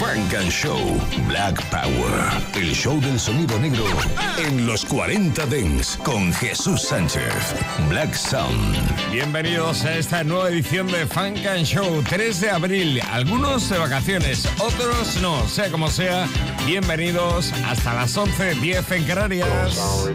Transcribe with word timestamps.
Funk 0.00 0.32
and 0.32 0.50
Show 0.50 0.78
Black 1.28 1.62
Power. 1.68 2.32
El 2.54 2.74
show 2.74 2.98
del 3.02 3.20
sonido 3.20 3.58
negro 3.58 3.84
en 4.38 4.66
los 4.66 4.82
40 4.86 5.44
Dents 5.44 5.98
con 5.98 6.32
Jesús 6.32 6.80
Sánchez. 6.80 7.54
Black 7.90 8.14
Sound. 8.14 9.12
Bienvenidos 9.12 9.84
a 9.84 9.98
esta 9.98 10.24
nueva 10.24 10.48
edición 10.48 10.86
de 10.86 11.06
Funk 11.06 11.44
and 11.46 11.66
Show, 11.66 12.02
3 12.08 12.40
de 12.40 12.50
abril. 12.50 13.02
Algunos 13.10 13.68
de 13.68 13.76
vacaciones, 13.76 14.48
otros 14.58 15.18
no. 15.20 15.46
Sea 15.46 15.70
como 15.70 15.88
sea, 15.88 16.26
bienvenidos 16.64 17.52
hasta 17.66 17.92
las 17.92 18.16
11.10 18.16 18.96
en 18.96 19.04
Canarias. 19.04 20.08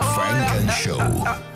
Funk 0.00 0.50
and 0.56 0.70
Show. 0.70 1.55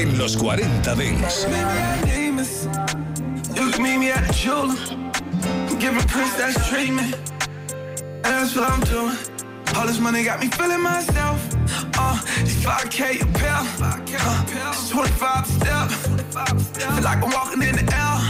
En 0.00 0.16
los 0.16 0.34
40 0.34 0.94
Dance. 0.94 1.46
All 9.76 9.86
this 9.86 9.98
money 10.00 10.24
got 10.24 10.40
me 10.40 10.48
feeling 10.48 10.80
myself. 10.80 11.38
Uh, 11.98 12.18
it's 12.40 12.54
5K 12.64 13.20
a 13.20 13.26
pill. 13.38 13.64
Uh, 13.84 14.70
it's 14.70 14.88
25 14.88 15.46
step. 15.46 15.90
Feel 15.90 17.02
like 17.04 17.22
I'm 17.22 17.30
walking 17.30 17.62
in 17.62 17.76
the 17.76 17.84
L. 17.94 18.20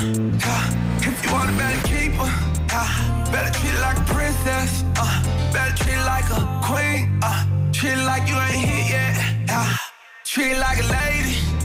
Uh, 0.43 1.07
if 1.07 1.25
you 1.25 1.33
want 1.33 1.51
it, 1.51 1.57
better 1.57 1.81
keep 1.87 2.13
her. 2.15 2.31
Uh, 2.73 3.31
better 3.31 3.57
treat 3.61 3.75
it 3.75 3.81
like 3.81 3.97
a 3.97 4.05
princess. 4.13 4.83
Uh, 4.97 5.23
better 5.53 5.77
treat 5.77 5.95
it 5.95 6.05
like 6.05 6.29
a 6.31 6.61
queen. 6.65 7.21
Uh, 7.23 7.73
treat 7.73 7.93
it 7.93 8.05
like 8.05 8.29
you 8.29 8.35
ain't 8.35 8.91
yet. 8.91 9.17
Uh, 9.49 9.77
treat 10.25 10.51
it 10.51 10.59
like 10.59 10.79
a 10.79 10.87
lady. 10.89 11.60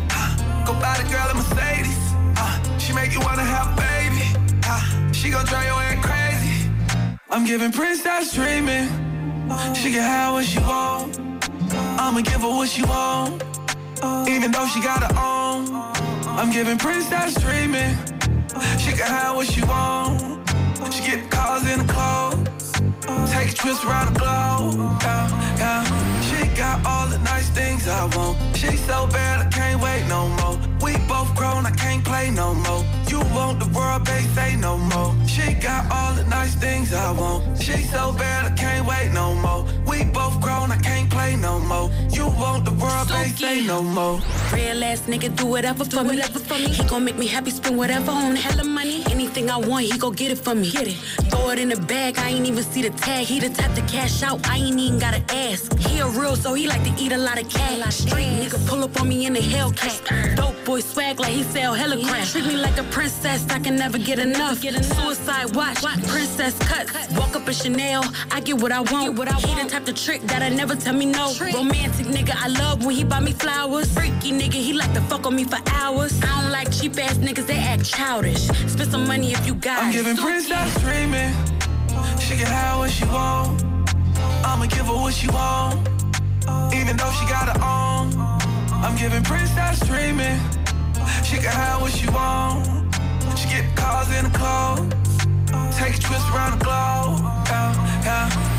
Go 0.66 0.74
buy 0.80 0.98
the 0.98 1.08
girl 1.12 1.30
a 1.30 1.36
Mercedes. 1.36 1.96
Uh, 2.38 2.80
she 2.80 2.92
make 2.92 3.14
you 3.14 3.20
wanna 3.20 3.44
have 3.44 3.68
a 3.74 3.76
baby. 3.78 4.26
Uh, 4.66 5.12
she 5.12 5.30
gon' 5.30 5.46
drive 5.46 5.68
your 5.68 5.80
head 5.80 6.04
crazy. 6.04 6.72
I'm 7.30 7.46
giving 7.46 7.72
princess 7.72 8.34
treatment. 8.34 8.90
She 9.78 9.92
can 9.92 10.02
have 10.02 10.34
what 10.34 10.46
she 10.46 10.60
want. 10.60 11.20
I'ma 12.00 12.22
give 12.22 12.42
her 12.42 12.50
what 12.50 12.68
she 12.68 12.84
want. 12.84 13.44
Even 14.28 14.52
though 14.52 14.66
she 14.66 14.82
got 14.82 15.04
her 15.04 15.16
own. 15.20 15.68
I'm 16.40 16.52
giving 16.52 16.80
princess 16.80 17.40
treatment. 17.40 17.96
She 18.80 18.92
can 18.92 19.08
have 19.08 19.36
what 19.36 19.46
she 19.46 19.62
want. 19.62 20.50
She 20.92 21.04
get 21.06 21.30
cars 21.30 21.64
in 21.70 21.86
the 21.86 21.94
clothes. 21.94 22.72
Take 23.32 23.54
trips 23.54 23.84
around 23.86 24.14
the 24.14 24.20
globe. 24.20 25.02
Yeah, 25.04 25.56
yeah. 25.60 26.15
She 26.36 26.48
got 26.48 26.86
all 26.86 27.08
the 27.08 27.18
nice 27.20 27.50
things 27.50 27.88
I 27.88 28.06
want. 28.16 28.38
She 28.58 28.76
so 28.76 29.08
bad 29.08 29.46
I 29.46 29.50
can't 29.50 29.82
wait 29.82 30.06
no 30.08 30.28
more. 30.40 30.58
We 30.84 30.98
both 31.08 31.34
grown, 31.36 31.66
I 31.66 31.72
can't 31.72 32.04
play 32.04 32.30
no 32.30 32.54
more. 32.54 32.84
You 33.08 33.20
want 33.34 33.60
the 33.60 33.70
world, 33.78 34.04
babe, 34.06 34.30
say 34.36 34.56
no 34.56 34.78
more. 34.78 35.16
She 35.28 35.54
got 35.54 35.90
all 35.92 36.14
the 36.14 36.26
nice 36.26 36.56
things 36.56 36.94
I 36.94 37.12
want. 37.12 37.62
She 37.62 37.78
so 37.84 38.12
bad 38.12 38.52
I 38.52 38.56
can't 38.56 38.86
wait 38.86 39.12
no 39.14 39.34
more. 39.36 39.66
We 39.88 40.04
both 40.04 40.42
grown, 40.42 40.72
I 40.72 40.78
can't 40.78 41.10
play 41.10 41.36
no 41.38 41.60
more. 41.60 41.90
You 42.12 42.26
want 42.28 42.66
the 42.66 42.74
world, 42.74 43.08
babe, 43.08 43.36
say 43.38 43.66
no 43.66 43.82
more. 43.82 44.20
Real 44.54 44.84
ass 44.84 45.02
nigga 45.08 45.34
do 45.36 45.46
whatever 45.46 45.86
for 45.86 46.04
me. 46.04 46.22
for 46.22 46.56
me. 46.56 46.68
He 46.68 46.84
gon' 46.84 47.06
make 47.06 47.18
me 47.18 47.28
happy, 47.28 47.52
spend 47.52 47.78
whatever 47.78 48.12
on 48.12 48.36
hella 48.36 48.66
money. 48.66 49.04
Anything 49.36 49.52
I 49.52 49.68
want, 49.68 49.84
he 49.84 49.98
gon' 49.98 50.14
get 50.14 50.32
it 50.32 50.38
for 50.38 50.56
me. 50.56 50.72
Get 50.72 50.88
it. 50.88 50.96
Throw 51.30 51.50
it 51.50 51.60
in 51.60 51.68
the 51.68 51.76
bag, 51.76 52.18
I 52.18 52.30
ain't 52.30 52.46
even 52.46 52.64
see 52.64 52.82
the 52.82 52.90
tag. 52.92 53.26
He 53.26 53.42
the 53.42 53.50
type 53.50 53.74
to 53.76 53.82
cash 53.82 54.24
out, 54.24 54.40
I 54.48 54.56
ain't 54.56 54.80
even 54.80 54.98
gotta 54.98 55.22
ask. 55.28 55.78
He 55.78 56.00
a 56.00 56.08
real, 56.08 56.38
so 56.38 56.54
he 56.54 56.68
like 56.68 56.84
to 56.86 57.04
eat 57.04 57.12
a 57.12 57.18
lot 57.18 57.42
of 57.42 57.50
cash. 57.50 57.96
Street 57.96 58.32
nigga 58.40 58.66
pull 58.66 58.82
up 58.86 58.98
on 59.02 59.10
me 59.10 59.26
in 59.26 59.34
the 59.34 59.42
Hellcat. 59.42 60.38
Dope 60.38 60.56
boy 60.64 60.80
swag 60.80 61.20
like 61.20 61.34
he 61.34 61.44
sell 61.44 61.74
hella 61.74 62.02
crap. 62.06 62.26
Treat 62.28 62.46
me 62.46 62.56
like 62.56 62.78
a 62.78 62.84
princess, 62.84 63.46
I 63.50 63.60
can 63.60 63.76
never 63.76 63.98
get 63.98 64.20
enough. 64.20 64.60
Suicide 64.60 65.54
watch, 65.54 65.82
princess 66.08 66.58
cuts. 66.60 66.94
Walk 67.18 67.36
up 67.36 67.46
in 67.46 67.54
Chanel, 67.54 68.06
I 68.32 68.40
get 68.40 68.58
what 68.62 68.72
I 68.72 68.80
want. 68.80 69.18
He 69.46 69.54
the 69.62 69.68
type 69.70 69.84
to 69.86 69.94
trick 69.94 70.22
that 70.24 70.44
I 70.44 70.50
never 70.50 70.76
tell 70.76 70.94
me 70.94 71.08
no. 71.08 71.34
Romantic 71.54 72.08
nigga, 72.08 72.36
I 72.38 72.48
love 72.48 72.86
when 72.86 72.96
he 72.96 73.04
buy 73.04 73.20
me 73.20 73.34
flowers. 73.34 73.92
Freaky 73.94 74.32
nigga, 74.32 74.54
he 74.54 74.72
like 74.72 74.94
to 74.94 75.02
fuck 75.02 75.26
on 75.26 75.36
me 75.36 75.44
for 75.44 75.60
hours. 75.74 76.18
I 76.24 76.42
don't 76.42 76.52
like 76.52 76.72
cheap 76.72 76.98
ass 76.98 77.18
niggas, 77.18 77.48
they 77.48 77.58
act 77.58 77.84
childish. 77.84 78.48
Spend 78.72 78.92
some 78.92 79.06
money 79.06 79.25
if 79.32 79.46
you 79.48 79.56
got 79.56 79.84
I'm 79.84 79.90
it. 79.90 79.94
giving 79.94 80.18
princess 80.18 80.74
treatment. 80.82 81.36
She 82.20 82.36
can 82.36 82.48
have 82.48 82.80
what 82.80 82.92
she 82.92 83.06
want. 83.06 83.64
I'ma 84.44 84.66
give 84.68 84.86
her 84.86 84.94
what 84.94 85.14
she 85.14 85.28
want. 85.30 85.88
Even 86.74 86.98
though 86.98 87.12
she 87.18 87.26
got 87.28 87.50
her 87.50 87.60
own. 87.64 88.14
I'm 88.84 88.96
giving 88.98 89.24
princess 89.24 89.80
treatment. 89.88 90.42
She 91.24 91.38
can 91.38 91.52
have 91.52 91.82
what 91.82 91.92
she 91.92 92.08
want. 92.10 92.66
She 93.38 93.48
get 93.50 93.76
cars 93.76 94.10
in 94.18 94.26
the 94.30 94.38
clothes. 94.38 94.94
Take 95.78 96.00
trips 96.00 96.28
around 96.34 96.60
the 96.60 96.64
globe. 96.66 97.20
Yeah, 97.48 98.02
yeah. 98.04 98.55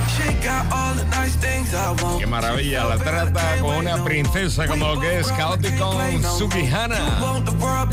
Qué 2.18 2.26
maravilla, 2.26 2.84
la 2.84 2.96
trata 2.96 3.56
como 3.60 3.78
una 3.78 4.02
princesa 4.02 4.66
como 4.66 4.98
que 5.00 5.20
es 5.20 5.28
Chaotic 5.28 5.78
con 5.78 6.22
Sukihana. 6.38 6.96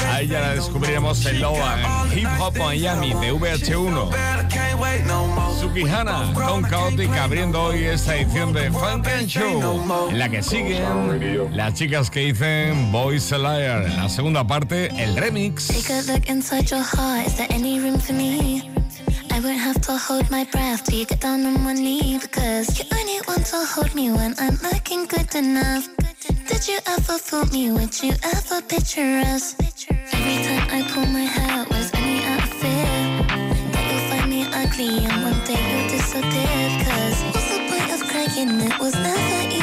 A 0.10 0.22
ella 0.22 0.42
la 0.42 0.56
descubriremos 0.56 1.26
en 1.26 1.42
Loa, 1.42 2.06
en 2.12 2.20
Hip 2.20 2.28
Hop 2.40 2.58
Miami 2.58 3.10
de 3.14 3.34
VH1. 3.34 4.10
Sukihana 5.60 6.34
con 6.34 6.70
Chaotic 6.70 7.12
abriendo 7.18 7.64
hoy 7.64 7.84
esta 7.86 8.16
edición 8.16 8.54
de 8.54 8.72
Funk 8.72 9.08
and 9.08 9.28
Show, 9.28 10.10
en 10.10 10.20
la 10.20 10.30
que 10.30 10.44
siguen 10.44 11.56
las 11.56 11.74
chicas 11.74 12.10
que 12.10 12.22
dicen 12.22 12.92
Boys 12.92 13.32
a 13.34 13.38
Liar. 13.38 13.86
En 13.86 13.98
la 13.98 14.10
segunda 14.10 14.46
parte, 14.46 14.88
el 15.02 15.16
remix. 15.16 15.70
I 19.34 19.40
won't 19.40 19.58
have 19.58 19.82
to 19.88 19.98
hold 19.98 20.30
my 20.30 20.44
breath 20.52 20.84
till 20.84 21.00
you 21.00 21.06
get 21.08 21.22
down 21.22 21.44
on 21.48 21.66
one 21.66 21.78
knee 21.78 22.20
because 22.22 22.78
you 22.78 22.86
only 22.94 23.20
want 23.28 23.44
to 23.48 23.66
hold 23.66 23.96
me 23.96 24.12
when 24.12 24.36
I'm 24.38 24.60
looking 24.62 25.08
good 25.08 25.34
enough. 25.34 25.90
Did 26.48 26.68
you 26.68 26.78
ever 26.86 27.18
fool 27.18 27.46
me? 27.48 27.72
Would 27.72 28.04
you 28.04 28.14
ever 28.24 28.62
picture 28.62 29.24
us? 29.34 29.56
Every 30.14 30.38
time 30.46 30.68
I 30.70 30.86
pull 30.88 31.08
my 31.08 31.26
hair 31.26 31.66
was 31.72 31.90
only 31.96 32.24
out 32.30 32.44
of 32.44 32.54
fear 32.62 32.94
that 33.74 33.84
you'll 33.90 34.06
find 34.12 34.30
me 34.30 34.46
ugly 34.54 35.04
and 35.04 35.24
one 35.26 35.40
day 35.50 35.58
you'll 35.66 35.90
disappear. 35.90 36.62
Cause 36.86 37.18
what's 37.34 37.50
the 37.50 37.60
point 37.70 37.90
of 37.90 38.02
crying? 38.10 38.62
It 38.62 38.80
was 38.80 38.94
never 38.94 39.50
even 39.50 39.63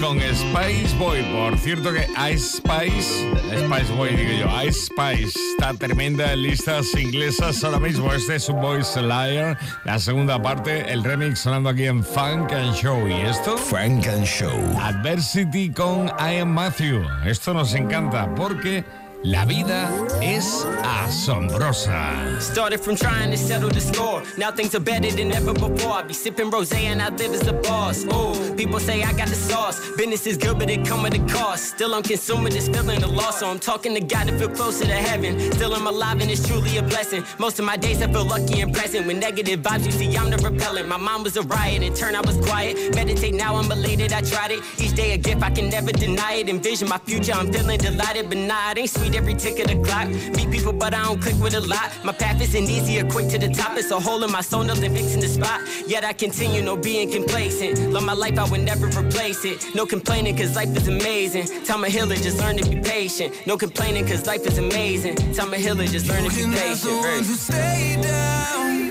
con 0.00 0.20
Spice 0.20 0.96
Boy. 0.98 1.22
Por 1.32 1.56
cierto 1.58 1.90
que 1.90 2.06
Ice 2.30 2.58
Spice, 2.58 3.26
Spice 3.58 3.92
Boy 3.96 4.14
digo 4.14 4.32
yo, 4.40 4.62
Ice 4.62 4.86
Spice 4.86 5.38
está 5.52 5.72
tremenda 5.72 6.32
en 6.34 6.42
listas 6.42 6.94
inglesas 6.94 7.64
ahora 7.64 7.80
mismo. 7.80 8.12
Este 8.12 8.36
es 8.36 8.48
un 8.50 8.60
Voice 8.60 9.00
Liar, 9.00 9.58
la 9.84 9.98
segunda 9.98 10.40
parte, 10.42 10.92
el 10.92 11.02
remix 11.02 11.38
sonando 11.38 11.70
aquí 11.70 11.86
en 11.86 12.04
Funk 12.04 12.52
and 12.52 12.74
Show. 12.74 13.08
¿Y 13.08 13.14
esto? 13.22 13.56
Funk 13.56 14.06
and 14.08 14.26
Show. 14.26 14.78
Adversity 14.78 15.70
con 15.70 16.08
I 16.18 16.40
Am 16.40 16.50
Matthew. 16.50 17.02
Esto 17.24 17.54
nos 17.54 17.74
encanta 17.74 18.34
porque... 18.34 19.05
La 19.26 19.44
vida 19.44 19.90
es 20.22 20.64
asombrosa. 20.84 22.40
Started 22.40 22.78
from 22.78 22.94
trying 22.94 23.32
to 23.32 23.36
settle 23.36 23.68
the 23.68 23.80
score. 23.80 24.22
Now 24.38 24.52
things 24.52 24.72
are 24.76 24.80
better 24.80 25.10
than 25.10 25.32
ever 25.32 25.52
before. 25.52 25.94
I 25.94 26.02
be 26.02 26.14
sipping 26.14 26.48
rose 26.48 26.70
and 26.72 27.02
I 27.02 27.08
live 27.08 27.32
as 27.34 27.40
the 27.40 27.54
boss. 27.54 28.04
Oh, 28.08 28.54
people 28.56 28.78
say 28.78 29.02
I 29.02 29.12
got 29.14 29.26
the 29.26 29.34
sauce. 29.34 29.80
Business 29.96 30.28
is 30.28 30.36
good, 30.36 30.60
but 30.60 30.70
it 30.70 30.86
come 30.86 31.02
with 31.02 31.14
a 31.14 31.32
cost. 31.32 31.70
Still 31.74 31.96
I'm 31.96 32.04
consuming 32.04 32.52
this 32.52 32.68
feeling 32.68 33.02
of 33.02 33.10
loss. 33.10 33.40
So 33.40 33.48
I'm 33.48 33.58
talking 33.58 33.94
to 33.94 34.00
God 34.00 34.28
to 34.28 34.38
feel 34.38 34.48
closer 34.48 34.84
to 34.84 34.94
heaven. 34.94 35.40
Still 35.54 35.74
I'm 35.74 35.88
alive 35.88 36.20
and 36.20 36.30
it's 36.30 36.46
truly 36.46 36.78
a 36.78 36.82
blessing. 36.84 37.24
Most 37.40 37.58
of 37.58 37.64
my 37.64 37.76
days 37.76 38.02
I 38.02 38.12
feel 38.12 38.24
lucky 38.24 38.60
and 38.60 38.72
present. 38.72 39.08
With 39.08 39.18
negative 39.18 39.58
vibes, 39.60 39.86
you 39.86 39.90
see 39.90 40.16
I'm 40.16 40.30
the 40.30 40.36
repellent. 40.36 40.86
My 40.86 40.98
mom 40.98 41.24
was 41.24 41.36
a 41.36 41.42
riot, 41.42 41.82
in 41.82 41.94
turn 41.94 42.14
I 42.14 42.20
was 42.20 42.36
quiet. 42.46 42.94
Meditate 42.94 43.34
now, 43.34 43.56
I'm 43.56 43.72
elated, 43.72 44.12
I 44.12 44.20
tried 44.20 44.52
it. 44.52 44.60
Each 44.78 44.94
day 44.94 45.14
a 45.14 45.18
gift, 45.18 45.42
I 45.42 45.50
can 45.50 45.68
never 45.68 45.90
deny 45.90 46.34
it. 46.34 46.48
Envision 46.48 46.88
my 46.88 46.98
future, 46.98 47.32
I'm 47.32 47.52
feeling 47.52 47.80
delighted, 47.80 48.28
but 48.28 48.38
nah, 48.38 48.70
it 48.70 48.78
ain't 48.78 48.90
sweet 48.90 49.15
every 49.16 49.34
tick 49.34 49.58
of 49.58 49.66
the 49.68 49.82
clock. 49.82 50.08
Meet 50.08 50.50
people, 50.50 50.72
but 50.72 50.94
I 50.94 51.04
don't 51.04 51.20
click 51.20 51.36
with 51.40 51.54
a 51.54 51.60
lot. 51.60 51.90
My 52.04 52.12
path 52.12 52.40
isn't 52.40 52.68
easy 52.68 53.00
or 53.00 53.08
quick 53.08 53.28
to 53.28 53.38
the 53.38 53.48
top. 53.48 53.76
It's 53.76 53.90
a 53.90 53.98
hole 53.98 54.22
in 54.22 54.30
my 54.30 54.42
soul, 54.42 54.62
nothing 54.64 54.94
fixing 54.94 55.20
the 55.20 55.28
spot. 55.28 55.60
Yet 55.86 56.04
I 56.04 56.12
continue, 56.12 56.62
no 56.62 56.76
being 56.76 57.10
complacent. 57.10 57.92
Love 57.92 58.04
my 58.04 58.12
life, 58.12 58.38
I 58.38 58.48
would 58.50 58.60
never 58.60 58.86
replace 58.86 59.44
it. 59.44 59.74
No 59.74 59.86
complaining, 59.86 60.36
cause 60.36 60.54
life 60.54 60.76
is 60.76 60.88
amazing. 60.88 61.46
Tell 61.64 61.78
my 61.78 61.88
healer, 61.88 62.16
just 62.16 62.38
learn 62.38 62.56
to 62.58 62.68
be 62.68 62.80
patient. 62.80 63.34
No 63.46 63.56
complaining, 63.56 64.06
cause 64.06 64.26
life 64.26 64.46
is 64.46 64.58
amazing. 64.58 65.16
Tell 65.34 65.48
my 65.48 65.56
healer, 65.56 65.86
just 65.86 66.08
learn 66.08 66.24
to 66.24 66.30
be 66.30 66.44
patient. 66.56 67.04
Right? 67.04 67.24
stay 67.24 67.98
down. 68.02 68.86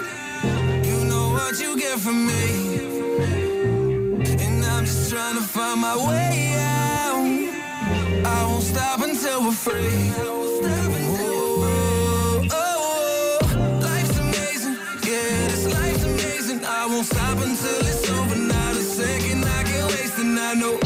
You 0.84 1.06
know 1.06 1.30
what 1.30 1.60
you 1.60 1.78
get 1.78 2.00
from 2.00 2.26
me. 2.26 2.44
And 4.44 4.66
I'm 4.66 4.86
just 4.86 5.12
trying 5.12 5.36
to 5.36 5.42
find 5.42 5.82
my 5.82 5.96
way 5.96 6.56
out. 6.58 6.75
I 8.26 8.46
won't 8.48 8.64
stop 8.64 9.02
until 9.02 9.44
we're 9.46 9.52
free. 9.52 10.12
Oh, 12.52 13.40
life's 13.82 14.18
amazing. 14.18 14.76
Yeah, 15.08 15.48
this 15.50 15.66
life's 15.72 16.04
amazing. 16.04 16.66
I 16.66 16.88
won't 16.88 17.06
stop 17.06 17.38
until 17.38 17.80
it's 17.92 18.10
over. 18.10 18.36
Not 18.36 18.74
a 18.76 18.84
second 19.00 19.46
I 19.46 19.64
can 19.64 19.86
waste, 19.88 20.18
and 20.18 20.40
I 20.40 20.54
know 20.56 20.85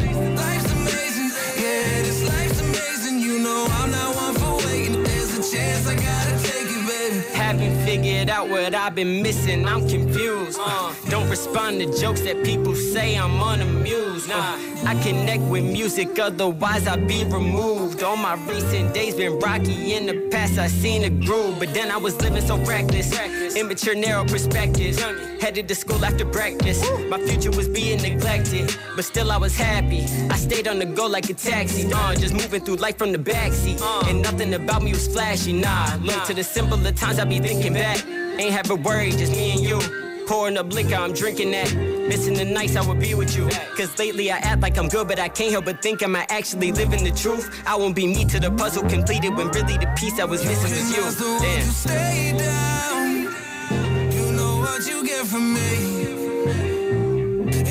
figured 7.89 8.30
out 8.30 8.47
what 8.47 8.75
I've 8.75 8.94
been 8.94 9.24
missing. 9.24 9.65
I'm 9.65 9.81
confused. 9.89 10.59
Uh, 10.62 10.94
don't 11.09 11.27
respond 11.27 11.80
to 11.80 11.86
jokes 12.00 12.21
that 12.21 12.44
people 12.44 12.75
say 12.75 13.18
I'm 13.18 13.41
unamused. 13.41 14.30
Nah. 14.30 14.57
I 14.86 14.94
connect 15.01 15.41
with 15.44 15.63
music, 15.63 16.19
otherwise 16.19 16.88
I'd 16.88 17.07
be 17.07 17.24
removed. 17.24 18.03
All 18.03 18.15
my 18.15 18.36
recent 18.45 18.94
days 18.94 19.15
been 19.15 19.39
rocky. 19.39 19.94
In 19.95 20.06
the 20.06 20.30
past, 20.30 20.59
I 20.59 20.68
seen 20.68 21.03
a 21.03 21.09
groove, 21.09 21.57
but 21.57 21.74
then 21.74 21.89
I 21.89 21.97
was 21.97 22.15
living 22.21 22.45
so 22.45 22.57
reckless. 22.57 23.12
Immature, 23.56 23.95
narrow 23.95 24.24
perspectives. 24.24 25.01
Headed 25.41 25.68
to 25.69 25.75
school 25.75 26.03
after 26.06 26.25
breakfast. 26.25 26.83
My 27.09 27.19
future 27.19 27.51
was 27.51 27.68
being 27.68 28.01
neglected, 28.01 28.75
but 28.95 29.03
still 29.03 29.31
I 29.31 29.38
was 29.38 29.56
happy. 29.56 30.03
I 30.30 30.38
stayed 30.38 30.68
on 30.68 30.80
the 30.80 30.86
go 30.86 31.07
like 31.07 31.30
a 31.30 31.33
taxi. 31.33 31.91
Uh, 31.91 32.13
just 32.15 32.33
moving 32.33 32.62
through 32.63 32.75
life 32.75 32.97
from 32.97 33.12
the 33.12 33.18
backseat. 33.18 33.81
And 34.07 34.21
nothing 34.21 34.53
about 34.53 34.83
me 34.83 34.91
was 34.91 35.07
flashy, 35.07 35.53
nah. 35.53 35.95
Look 36.01 36.24
to 36.25 36.33
the 36.33 36.44
simpler 36.44 36.91
times 36.91 37.19
I 37.19 37.25
be 37.25 37.39
thinking 37.39 37.75
back. 37.80 38.06
Ain't 38.40 38.54
have 38.54 38.70
a 38.70 38.76
worry, 38.76 39.12
just 39.12 39.31
me 39.31 39.52
and 39.52 39.62
you. 39.62 39.80
Pouring 40.28 40.58
up 40.58 40.72
liquor, 40.72 40.96
I'm 40.96 41.14
drinking 41.14 41.52
that. 41.52 41.74
Missing 42.08 42.36
the 42.36 42.46
nights 42.46 42.76
I 42.76 42.86
would 42.88 43.00
be 43.00 43.16
with 43.16 43.36
you. 43.36 43.50
Cause 43.78 43.98
lately 43.98 44.31
I 44.31 44.38
act 44.38 44.62
like 44.62 44.78
I'm 44.78 44.88
good, 44.88 45.08
but 45.08 45.20
I 45.20 45.30
can't 45.30 45.52
help 45.52 45.66
but 45.66 45.81
think 45.81 46.04
am 46.04 46.16
I 46.16 46.26
actually 46.30 46.72
living 46.72 47.04
the 47.04 47.12
truth? 47.12 47.46
I 47.66 47.76
won't 47.76 47.96
be 47.96 48.06
me 48.06 48.26
to 48.26 48.40
the 48.40 48.52
puzzle 48.52 48.88
completed 48.88 49.36
when 49.36 49.48
really 49.50 49.78
the 49.78 49.92
piece 49.98 50.20
I 50.20 50.26
was 50.26 50.46
missing 50.46 50.72
was 50.72 51.20
you. 51.20 51.40
Damn. 51.40 51.66
You 51.66 51.72
stay 51.72 52.36
down. 52.38 54.12
You 54.12 54.32
know 54.34 54.58
what 54.58 54.86
you 54.88 55.06
get 55.06 55.25
from 55.25 55.54
me. 55.54 55.72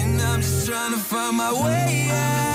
And 0.00 0.20
I'm 0.20 0.40
just 0.40 0.66
trying 0.66 0.92
to 0.92 0.98
find 0.98 1.36
my 1.36 1.52
way 1.52 2.08
out. 2.10 2.48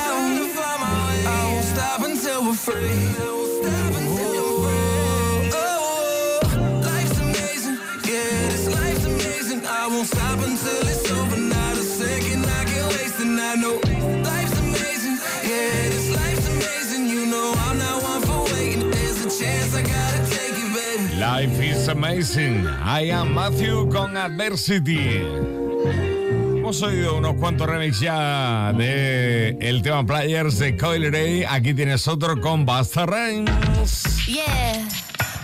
I 1.25 1.53
won't 1.53 1.65
stop 1.65 2.01
until 2.01 2.45
we're 2.45 2.53
free. 2.53 4.02
I 13.53 13.55
know 13.55 13.75
life's 14.23 14.59
amazing. 14.61 15.19
Yeah, 15.43 15.89
this 15.89 16.09
life's 16.09 16.47
amazing. 16.47 17.05
You 17.07 17.27
know 17.27 17.53
I'm 17.55 17.77
not 17.77 18.01
one 18.01 18.21
for 18.23 18.51
waiting. 18.51 18.89
There's 18.89 19.23
a 19.23 19.29
chance 19.29 19.75
I 19.75 19.83
gotta 19.83 20.25
take 20.27 20.57
it, 20.57 20.73
baby. 20.73 21.19
Life 21.19 21.61
is 21.61 21.87
amazing. 21.87 22.65
I 22.65 23.09
am 23.11 23.35
Matthew 23.35 23.91
con 23.91 24.17
Adversity. 24.17 25.21
Hemos 26.57 26.81
oído 26.81 27.17
unos 27.17 27.35
cuantos 27.35 27.69
remix 27.69 27.99
ya 27.99 28.73
de 28.73 29.49
el 29.61 29.83
tema 29.83 30.03
Players 30.03 30.57
de 30.57 30.75
Coil 30.75 31.11
Ray. 31.11 31.43
Aquí 31.47 31.75
tienes 31.75 32.07
otro 32.07 32.41
con 32.41 32.65
Basta 32.65 33.05
Rhymes. 33.05 34.25
Yeah. 34.25 35.02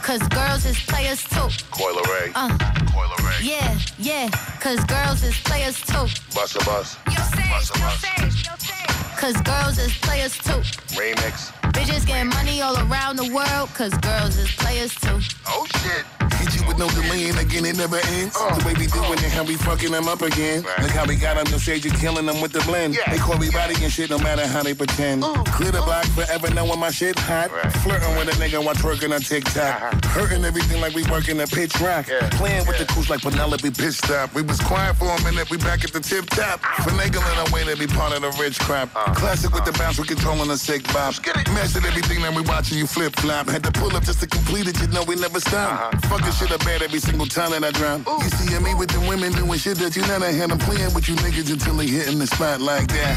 Cause 0.09 0.27
girls 0.29 0.65
is 0.65 0.79
players 0.87 1.23
too. 1.25 1.49
Coi 1.69 1.93
Leray. 1.93 2.31
Uh. 2.33 2.49
Coi 2.91 3.05
Leray. 3.05 3.43
Yeah, 3.43 3.77
yeah. 3.99 4.27
Cause 4.59 4.83
girls 4.85 5.21
is 5.21 5.39
players 5.41 5.79
too. 5.81 6.07
Bust 6.33 6.55
a 6.55 6.65
bus. 6.65 6.97
Yo, 7.05 7.21
Sage, 7.35 7.69
yo, 7.77 7.89
Sage, 7.89 8.47
yo, 8.47 8.53
Sage. 8.57 9.17
Cause 9.19 9.39
girls 9.43 9.77
is 9.77 9.95
players 9.99 10.35
too. 10.39 10.63
Remix. 10.97 11.58
Bitches 11.73 12.05
getting 12.05 12.29
money 12.29 12.61
all 12.61 12.77
around 12.77 13.17
the 13.17 13.31
world. 13.33 13.69
Cause 13.73 13.93
girls 13.99 14.37
is 14.37 14.51
players 14.55 14.93
too. 14.95 15.19
Oh 15.47 15.65
shit. 15.81 16.05
Hit 16.39 16.55
you 16.55 16.65
with 16.67 16.77
no 16.77 16.87
delaying 16.89 17.37
again, 17.37 17.65
it 17.65 17.75
never 17.77 17.97
ends. 18.15 18.35
Uh, 18.39 18.55
the 18.55 18.65
way 18.65 18.73
we 18.79 18.87
doing 18.87 19.19
it, 19.19 19.31
how 19.31 19.43
we 19.43 19.55
fucking 19.55 19.91
them 19.91 20.07
up 20.07 20.21
again. 20.21 20.63
Right. 20.63 20.81
Look 20.83 20.91
how 20.91 21.05
we 21.05 21.15
got 21.17 21.37
on 21.37 21.43
the 21.45 21.59
stage 21.59 21.85
and 21.85 21.93
killing 21.99 22.25
them 22.25 22.39
with 22.39 22.53
the 22.53 22.61
blend. 22.61 22.95
Yeah. 22.95 23.11
They 23.11 23.17
call 23.17 23.37
me 23.37 23.49
body 23.49 23.75
and 23.83 23.91
shit, 23.91 24.09
no 24.09 24.17
matter 24.19 24.47
how 24.47 24.63
they 24.63 24.73
pretend. 24.73 25.23
Ooh. 25.23 25.33
Clear 25.51 25.71
the 25.71 25.81
block 25.81 26.05
forever, 26.07 26.49
knowing 26.53 26.79
my 26.79 26.91
shit 26.91 27.19
hot. 27.19 27.51
Right. 27.51 27.71
Flirting 27.83 28.15
with 28.15 28.29
a 28.29 28.35
nigga 28.39 28.63
while 28.63 28.75
twerking 28.75 29.13
on 29.13 29.19
TikTok. 29.19 29.81
Uh-huh. 29.81 30.07
Hurting 30.09 30.45
everything 30.45 30.79
like 30.79 30.93
we 30.95 31.03
working 31.11 31.41
a 31.41 31.47
pitch 31.47 31.77
rock. 31.81 32.07
Yeah. 32.07 32.29
Playing 32.39 32.65
with 32.65 32.79
Yeah. 32.79 32.85
the 32.85 32.93
cooch 32.93 33.09
like 33.09 33.21
Penelope 33.21 33.71
pitch 33.71 33.95
stop. 33.95 34.33
We 34.33 34.41
was 34.43 34.59
quiet 34.61 34.95
for 34.95 35.09
a 35.11 35.21
minute, 35.23 35.49
we 35.49 35.57
back 35.57 35.83
at 35.83 35.91
the 35.91 35.99
tip 35.99 36.25
top. 36.29 36.61
Finagling 36.87 37.37
our 37.43 37.51
way 37.53 37.65
to 37.65 37.75
be 37.75 37.87
part 37.87 38.13
of 38.13 38.21
the 38.21 38.31
rich 38.41 38.59
crap. 38.59 38.89
Uh. 38.95 39.13
Classic 39.13 39.51
with 39.53 39.65
the 39.65 39.73
bounce, 39.73 39.99
we 39.99 40.05
controlling 40.07 40.47
the 40.47 40.57
sick 40.57 40.83
bop. 40.93 41.21
get 41.21 41.35
it. 41.35 41.49
Mastered 41.59 41.83
everything 41.91 42.21
that 42.23 42.31
we 42.33 42.41
watching 42.47 42.77
you 42.77 42.87
flip 42.87 43.11
flop. 43.19 43.49
Had 43.49 43.63
to 43.67 43.71
pull 43.73 43.91
up 43.91 44.03
just 44.07 44.21
to 44.21 44.27
complete 44.27 44.65
it, 44.71 44.79
you 44.79 44.87
know 44.95 45.03
we 45.03 45.19
never 45.19 45.41
stop. 45.41 45.91
Uh-huh. 45.91 46.07
Fucking 46.07 46.31
shit 46.31 46.51
up 46.55 46.63
bad 46.63 46.81
every 46.81 46.99
single 47.03 47.27
time 47.27 47.51
that 47.51 47.67
I 47.67 47.71
drop. 47.75 47.99
You 48.07 48.29
see 48.31 48.47
me 48.63 48.71
with 48.79 48.87
the 48.95 49.03
women 49.03 49.33
doing 49.35 49.59
shit 49.59 49.75
that 49.83 49.91
you 49.91 50.01
never 50.07 50.31
had 50.31 50.51
them 50.51 50.57
playing 50.57 50.93
with 50.95 51.09
you 51.11 51.19
niggas 51.19 51.51
until 51.51 51.75
they 51.75 51.87
hitting 51.87 52.17
the 52.17 52.27
spot 52.27 52.61
like 52.63 52.87
that. 52.87 53.15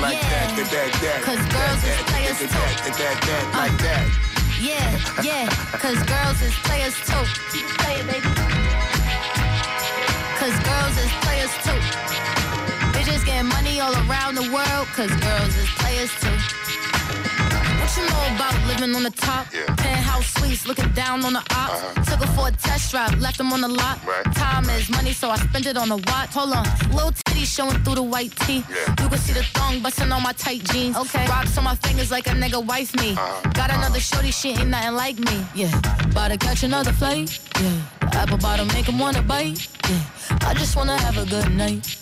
Like 0.00 0.16
Yeah. 0.16 0.24
that, 0.24 0.56
that, 0.56 0.68
that, 0.72 0.90
that. 1.04 1.18
Cause 1.20 1.36
that, 1.36 1.52
girls 1.52 1.82
is 1.84 2.00
players 2.08 2.38
that, 2.40 2.48
too. 2.48 2.64
Uh. 2.64 2.64
that, 2.64 2.96
that, 2.96 2.96
that, 2.96 3.16
that, 3.28 3.44
like 3.60 3.76
that. 3.84 4.04
Yeah, 4.56 4.88
yeah. 5.20 5.44
Cause 5.76 6.00
girls 6.08 6.40
is 6.40 6.56
players 6.64 6.96
too. 7.04 7.24
Play 7.76 8.00
it, 8.00 8.08
baby. 8.08 8.32
Cause 10.40 10.56
girls 10.64 10.96
is 10.96 11.12
players 11.20 11.52
too. 11.60 11.80
Bitches 12.96 13.20
getting 13.28 13.52
money 13.52 13.84
all 13.84 13.92
around 14.08 14.40
the 14.40 14.48
world. 14.48 14.88
Cause 14.96 15.12
girls 15.20 15.52
is 15.60 15.68
players 15.76 16.08
too. 16.24 16.61
What 17.92 18.00
you 18.00 18.08
know 18.08 18.36
about 18.36 18.66
living 18.66 18.94
on 18.94 19.02
the 19.02 19.10
top? 19.10 19.52
Yeah. 19.52 19.66
Penthouse 19.76 20.24
suites, 20.38 20.66
looking 20.66 20.88
down 20.92 21.22
on 21.26 21.34
the 21.34 21.40
ops. 21.40 21.82
Uh-huh. 21.82 22.04
Took 22.04 22.26
her 22.26 22.32
for 22.34 22.48
a 22.48 22.50
test 22.50 22.90
drive, 22.90 23.20
left 23.20 23.36
them 23.36 23.52
on 23.52 23.60
the 23.60 23.68
lot. 23.68 24.02
Right. 24.06 24.24
Time 24.34 24.64
is 24.70 24.88
money, 24.88 25.12
so 25.12 25.28
I 25.28 25.36
spend 25.36 25.66
it 25.66 25.76
on 25.76 25.90
a 25.92 25.96
watch. 25.96 26.30
Hold 26.32 26.54
on, 26.54 26.64
little 26.90 27.12
titty 27.26 27.44
showing 27.44 27.76
through 27.84 27.96
the 27.96 28.02
white 28.02 28.34
tee. 28.46 28.64
Yeah. 28.70 28.96
You 28.98 29.10
can 29.10 29.18
see 29.18 29.34
the 29.34 29.42
thong 29.42 29.82
busting 29.82 30.10
on 30.10 30.22
my 30.22 30.32
tight 30.32 30.64
jeans. 30.72 30.96
Okay. 30.96 31.26
Rocks 31.26 31.58
on 31.58 31.64
my 31.64 31.74
fingers 31.74 32.10
like 32.10 32.26
a 32.28 32.30
nigga 32.30 32.64
wife 32.64 32.96
me. 32.96 33.12
Uh-huh. 33.12 33.50
Got 33.50 33.68
uh-huh. 33.68 33.80
another 33.80 34.00
shorty, 34.00 34.30
she 34.30 34.52
ain't 34.52 34.68
nothing 34.68 34.94
like 34.94 35.18
me. 35.18 35.44
Yeah. 35.54 35.76
About 36.10 36.28
to 36.28 36.38
catch 36.38 36.62
another 36.62 36.92
flight. 36.92 37.38
Yeah. 37.60 37.78
The 38.00 38.16
apple 38.16 38.38
bottom 38.38 38.68
make 38.68 38.88
him 38.88 38.98
wanna 38.98 39.20
bite. 39.20 39.68
Yeah. 39.90 40.48
I 40.48 40.54
just 40.54 40.76
wanna 40.76 40.96
have 40.96 41.18
a 41.18 41.26
good 41.26 41.52
night. 41.52 41.94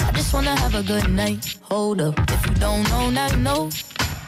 I 0.00 0.10
just 0.10 0.34
wanna 0.34 0.56
have 0.56 0.74
a 0.74 0.82
good 0.82 1.08
night. 1.12 1.58
Hold 1.70 2.00
up. 2.00 2.18
If 2.28 2.44
you 2.44 2.54
don't 2.56 2.82
know, 2.88 3.08
now 3.10 3.28
you 3.28 3.36
know. 3.36 3.70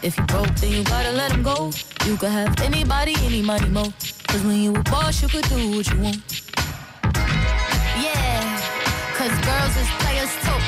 If 0.05 0.19
you 0.19 0.25
broke, 0.25 0.55
then 0.57 0.71
you 0.71 0.85
gotta 0.85 1.13
let 1.13 1.33
him 1.33 1.43
go. 1.43 1.71
You 2.05 2.19
could 2.19 2.29
have 2.29 2.61
anybody, 2.61 3.15
any 3.21 3.41
money, 3.41 3.71
mo. 3.71 3.85
Cause 4.29 4.43
when 4.45 4.61
you 4.61 4.75
a 4.75 4.83
boss, 4.83 5.23
you 5.23 5.29
could 5.29 5.49
do 5.49 5.77
what 5.77 5.89
you 5.89 5.99
want. 5.99 6.21
Yeah. 7.97 8.45
Cause 9.17 9.33
girls 9.49 9.75
is 9.81 9.89
players 10.05 10.29
too. 10.45 10.61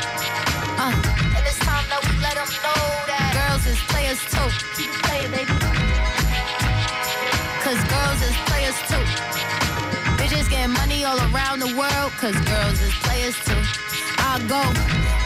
Uh, 0.80 0.88
and 1.36 1.44
it's 1.44 1.60
time 1.60 1.84
that 1.92 2.00
we 2.08 2.16
let 2.24 2.40
them 2.40 2.48
know 2.64 2.80
that 3.12 3.28
girls 3.36 3.64
is 3.68 3.76
players 3.92 4.20
too. 4.32 4.48
Keep 4.72 4.92
playing, 5.04 5.28
baby. 5.28 5.52
Cause 7.60 7.80
girls 7.92 8.20
is 8.24 8.36
players 8.48 8.78
too. 8.88 9.04
Bitches 10.16 10.48
getting 10.48 10.72
money 10.72 11.04
all 11.04 11.20
around 11.28 11.60
the 11.60 11.76
world, 11.76 12.10
cause 12.16 12.36
girls 12.48 12.80
is 12.80 12.94
players 13.04 13.36
too. 13.44 13.60
I 14.16 14.40
go 14.48 15.25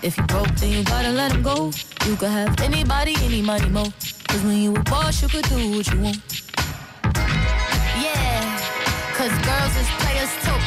If 0.00 0.16
you 0.16 0.22
broke, 0.24 0.48
then 0.56 0.70
you 0.70 0.84
gotta 0.84 1.10
let 1.10 1.32
him 1.32 1.42
go. 1.42 1.72
You 2.06 2.14
could 2.14 2.30
have 2.30 2.60
anybody, 2.60 3.16
any 3.22 3.42
money, 3.42 3.68
mo. 3.68 3.82
Cause 4.28 4.42
when 4.42 4.58
you 4.58 4.76
a 4.76 4.82
boss, 4.84 5.20
you 5.22 5.28
could 5.28 5.44
do 5.46 5.58
what 5.74 5.90
you 5.90 6.00
want. 6.00 6.22
Yeah, 7.98 8.46
cause 9.18 9.34
girls 9.42 9.74
is 9.74 9.90
players 9.98 10.30
too. 10.46 10.58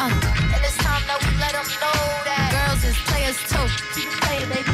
Uh, 0.00 0.08
and 0.54 0.64
it's 0.64 0.78
time 0.80 1.04
that 1.04 1.20
we 1.20 1.30
let 1.36 1.52
them 1.52 1.68
know 1.76 2.00
that 2.24 2.48
girls 2.56 2.82
is 2.88 2.96
players 3.04 3.36
too. 3.52 3.68
Keep 3.92 4.10
playing, 4.24 4.48
baby. 4.48 4.72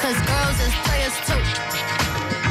Cause 0.00 0.18
girls 0.24 0.58
is 0.64 0.74
players 0.88 1.16
too. 1.28 1.42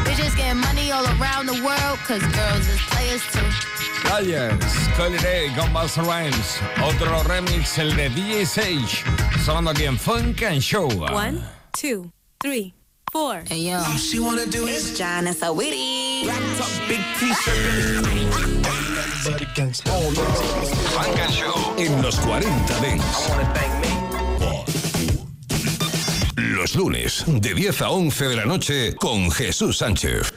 Bitches 0.06 0.38
getting 0.38 0.62
money 0.62 0.92
all 0.92 1.06
around 1.18 1.48
the 1.48 1.58
world, 1.66 1.98
cause 2.06 2.22
girls 2.22 2.68
is 2.70 2.82
players 2.94 3.24
too. 3.34 3.97
Colin 4.08 5.20
Ray 5.22 5.50
con 5.56 5.72
Buster 5.74 6.04
Rhymes. 6.04 6.60
Otro 6.84 7.24
remix, 7.24 7.78
el 7.78 7.96
de 7.96 8.10
DJ 8.10 8.46
Sage. 8.46 9.04
Sonando 9.46 9.72
aquí 9.72 9.84
en 9.84 9.98
Funk 9.98 10.44
and 10.44 10.62
Show. 10.62 10.88
One, 10.88 11.42
two, 11.74 12.12
three, 12.40 12.74
four. 13.12 13.44
Hey 13.50 13.66
yo, 13.66 13.78
All 13.78 13.98
she 13.98 14.20
wanna 14.20 14.46
do 14.46 14.66
is 14.68 14.98
John 14.98 15.28
and 15.28 15.36
Sawiri. 15.36 16.24
big 16.88 17.02
t-shirt. 17.20 18.06
Funk 20.94 21.20
and 21.20 21.32
Show 21.34 21.76
en 21.78 22.02
los 22.02 22.16
40 22.20 22.80
Dents. 22.82 23.30
Los 26.38 26.76
lunes, 26.76 27.24
de 27.28 27.54
10 27.54 27.82
a 27.82 27.90
11 27.92 28.30
de 28.30 28.36
la 28.36 28.46
noche, 28.46 28.96
con 28.96 29.30
Jesús 29.32 29.78
Sánchez. 29.78 30.34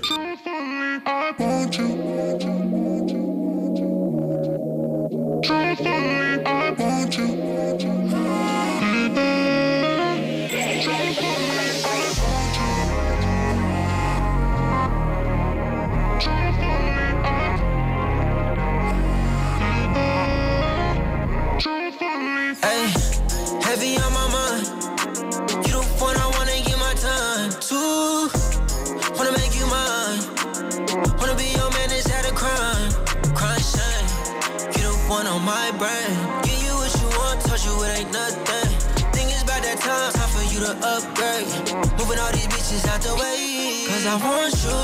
Brain. 35.81 36.13
Give 36.45 36.61
you 36.61 36.75
what 36.77 36.93
you 37.01 37.09
want, 37.17 37.41
touch 37.41 37.65
you, 37.65 37.73
it 37.81 38.05
ain't 38.05 38.13
nothing. 38.13 38.69
Think 39.17 39.33
it's 39.33 39.43
about 39.43 39.65
that 39.65 39.81
time, 39.81 40.13
time 40.13 40.31
for 40.37 40.45
you 40.53 40.61
to 40.61 40.73
upgrade. 40.93 41.49
Moving 41.97 42.21
all 42.21 42.33
these 42.37 42.49
bitches 42.53 42.85
out 42.85 43.01
the 43.01 43.17
way. 43.17 43.89
Cause 43.89 44.05
I 44.05 44.17
want 44.21 44.53
you. 44.61 44.77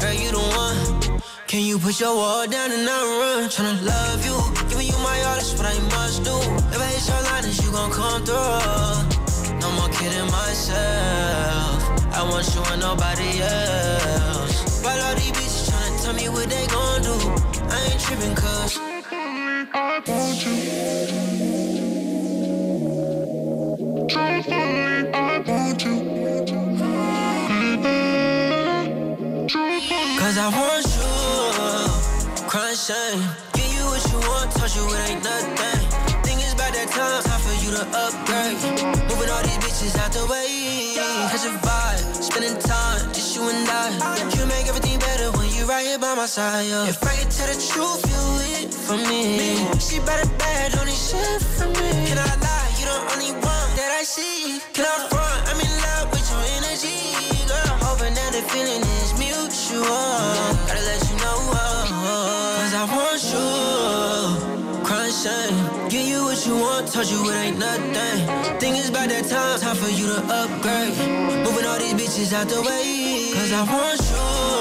Girl, 0.00 0.16
you 0.16 0.30
the 0.32 0.44
one. 0.64 1.20
Can 1.46 1.60
you 1.60 1.78
put 1.78 2.00
your 2.00 2.16
wall 2.16 2.48
down 2.48 2.72
and 2.72 2.84
not 2.88 3.04
run? 3.20 3.52
Tryna 3.52 3.76
love 3.84 4.24
you, 4.24 4.36
giving 4.70 4.88
you 4.88 4.98
my 5.04 5.16
all, 5.28 5.36
that's 5.36 5.52
what 5.60 5.68
I 5.68 5.76
must 5.92 6.24
do. 6.24 6.36
If 6.72 6.80
I 6.80 6.88
hit 6.96 7.04
your 7.04 7.20
line, 7.28 7.44
you 7.44 7.70
gon' 7.76 7.92
come 7.92 8.20
through. 8.24 9.60
No 9.60 9.68
more 9.76 9.92
kidding 9.92 10.28
myself. 10.32 11.76
I 12.16 12.24
want 12.24 12.48
you 12.54 12.62
and 12.72 12.80
nobody 12.80 13.44
else. 13.44 14.80
While 14.82 15.00
all 15.04 15.14
these 15.20 15.36
bitches 15.36 15.68
tryna 15.68 16.02
tell 16.02 16.14
me 16.16 16.26
what 16.32 16.48
they 16.48 16.64
gon' 16.66 17.02
do, 17.04 17.16
I 17.68 17.76
ain't 17.92 18.00
tripping 18.00 18.34
cause. 18.34 18.95
Cause 19.72 19.82
I 30.38 30.48
want 30.54 30.86
you, 30.86 31.06
crying 32.46 32.76
shame. 32.76 33.22
Give 33.54 33.66
you 33.74 33.84
what 33.86 34.02
you 34.12 34.18
want, 34.28 34.52
touch 34.52 34.76
you, 34.76 34.86
it 34.86 35.10
ain't 35.10 35.24
nothing. 35.24 35.80
Think 36.22 36.40
it's 36.42 36.52
about 36.54 36.72
that 36.74 36.88
time, 36.90 37.22
time 37.24 37.40
for 37.40 37.54
you 37.64 37.70
to 37.72 37.82
upgrade. 37.90 38.58
Moving 39.08 39.30
all 39.30 39.42
these 39.42 39.58
bitches 39.58 39.98
out 39.98 40.12
the 40.12 40.26
way. 40.26 40.94
Catch 41.30 41.44
a 41.46 41.50
vibe, 41.58 42.22
spending 42.22 42.58
time, 42.60 43.12
just 43.12 43.34
you 43.36 43.42
and 43.48 43.68
I. 43.68 43.90
You 44.36 44.46
make 44.46 44.68
everything 44.68 44.95
by 46.06 46.14
my 46.14 46.26
side. 46.26 46.66
Yeah. 46.66 46.88
If 46.92 47.02
I 47.02 47.14
can 47.18 47.28
tell 47.30 47.48
the 47.50 47.58
truth, 47.58 48.02
you 48.12 48.22
it 48.62 48.70
for 48.72 48.96
me. 49.10 49.58
She 49.86 49.98
better 50.06 50.28
bad, 50.38 50.72
don't 50.72 50.86
need 50.86 51.02
shit 51.08 51.40
for 51.56 51.66
me. 51.78 51.90
Can 52.06 52.18
I 52.18 52.30
lie? 52.46 52.68
You 52.78 52.84
the 52.90 52.98
only 53.12 53.32
one 53.42 53.70
that 53.78 53.90
I 54.00 54.02
see. 54.04 54.60
Can 54.74 54.84
I 54.86 54.94
front? 55.10 55.40
I'm 55.50 55.58
in 55.66 55.72
love 55.86 56.06
with 56.14 56.26
your 56.30 56.44
energy, 56.58 56.98
girl. 57.50 57.74
Hoping 57.86 58.14
that 58.18 58.30
the 58.36 58.42
feeling 58.50 58.84
is 59.02 59.10
mutual. 59.18 60.06
Gotta 60.68 60.84
let 60.90 61.00
you 61.08 61.16
know, 61.24 61.38
uh, 61.54 61.84
cause 62.58 62.74
I 62.82 62.84
want 62.94 63.22
you. 63.32 63.46
Shame. 65.06 65.88
Give 65.88 66.06
you 66.06 66.24
what 66.24 66.46
you 66.46 66.56
want, 66.56 66.88
touch 66.92 67.10
you, 67.10 67.30
it 67.30 67.34
ain't 67.34 67.58
nothing. 67.58 68.58
Think 68.58 68.76
it's 68.76 68.90
about 68.90 69.08
that 69.08 69.24
time, 69.24 69.58
time 69.60 69.76
for 69.76 69.88
you 69.88 70.06
to 70.08 70.20
upgrade. 70.28 70.92
Moving 71.44 71.64
all 71.64 71.78
these 71.78 71.94
bitches 71.94 72.32
out 72.34 72.48
the 72.48 72.60
way, 72.60 73.32
cause 73.32 73.52
I 73.52 73.62
want 73.64 74.00
you. 74.10 74.55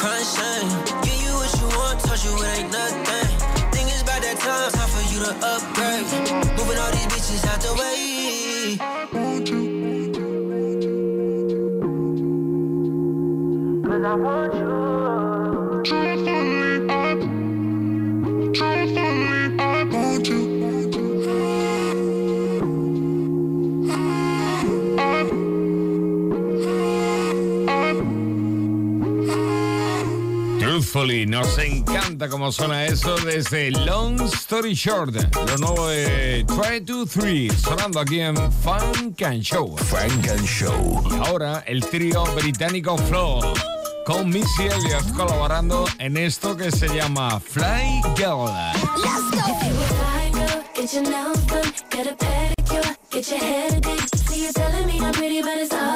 Crying 0.00 0.24
shame. 0.24 0.68
Give 1.02 1.20
you 1.20 1.32
what 1.34 1.52
you 1.60 1.68
want, 1.76 2.00
touch 2.00 2.24
you, 2.24 2.32
it 2.32 2.58
ain't 2.58 2.72
nothing. 2.72 3.28
Think 3.70 3.90
it's 3.90 4.00
about 4.00 4.22
that 4.22 4.38
time, 4.38 4.72
time 4.72 4.88
for 4.88 5.02
you 5.12 5.20
to 5.26 5.32
upgrade. 5.44 6.06
Moving 6.56 6.78
all 6.78 6.90
these 6.90 7.06
bitches 7.12 7.44
out 7.46 7.60
the 7.60 7.74
way. 7.78 8.78
Cause 13.84 14.04
I 14.04 14.14
want 14.14 14.54
you. 14.54 14.79
Truthfully, 31.00 31.24
nos 31.24 31.56
encanta 31.56 32.28
cómo 32.28 32.52
suena 32.52 32.84
eso 32.84 33.16
desde 33.24 33.70
Long 33.70 34.20
Story 34.20 34.74
Short, 34.74 35.14
lo 35.34 35.56
nuevo 35.56 35.88
de 35.88 36.44
Try 36.44 36.82
to 36.82 37.06
Three, 37.06 37.48
sonando 37.50 38.00
aquí 38.00 38.20
en 38.20 38.36
Funk 38.36 39.22
and 39.22 39.40
Show. 39.40 39.78
Funk 39.78 40.28
and 40.28 40.44
Show. 40.44 41.02
Y 41.10 41.26
ahora 41.26 41.64
el 41.66 41.80
trío 41.86 42.24
británico 42.34 42.98
Flow 42.98 43.40
con 44.04 44.28
Missy 44.28 44.64
Elliott 44.64 45.10
colaborando 45.16 45.86
en 45.98 46.18
esto 46.18 46.54
que 46.54 46.70
se 46.70 46.88
llama 46.88 47.40
Fly 47.40 48.02
Girl. 48.16 48.50
Get 50.74 50.92
your 50.92 51.02
nails 51.02 51.46
done, 51.46 51.72
get 51.90 52.08
a 52.08 52.14
pedicure, 52.14 52.96
get 53.10 53.30
your 53.30 53.40
hair 53.40 53.70
did. 53.80 54.18
See 54.28 54.44
you 54.44 54.52
telling 54.52 54.86
me 54.86 55.00
I'm 55.00 55.12
pretty, 55.14 55.40
but 55.40 55.56
it's 55.56 55.72
obvious. 55.72 55.89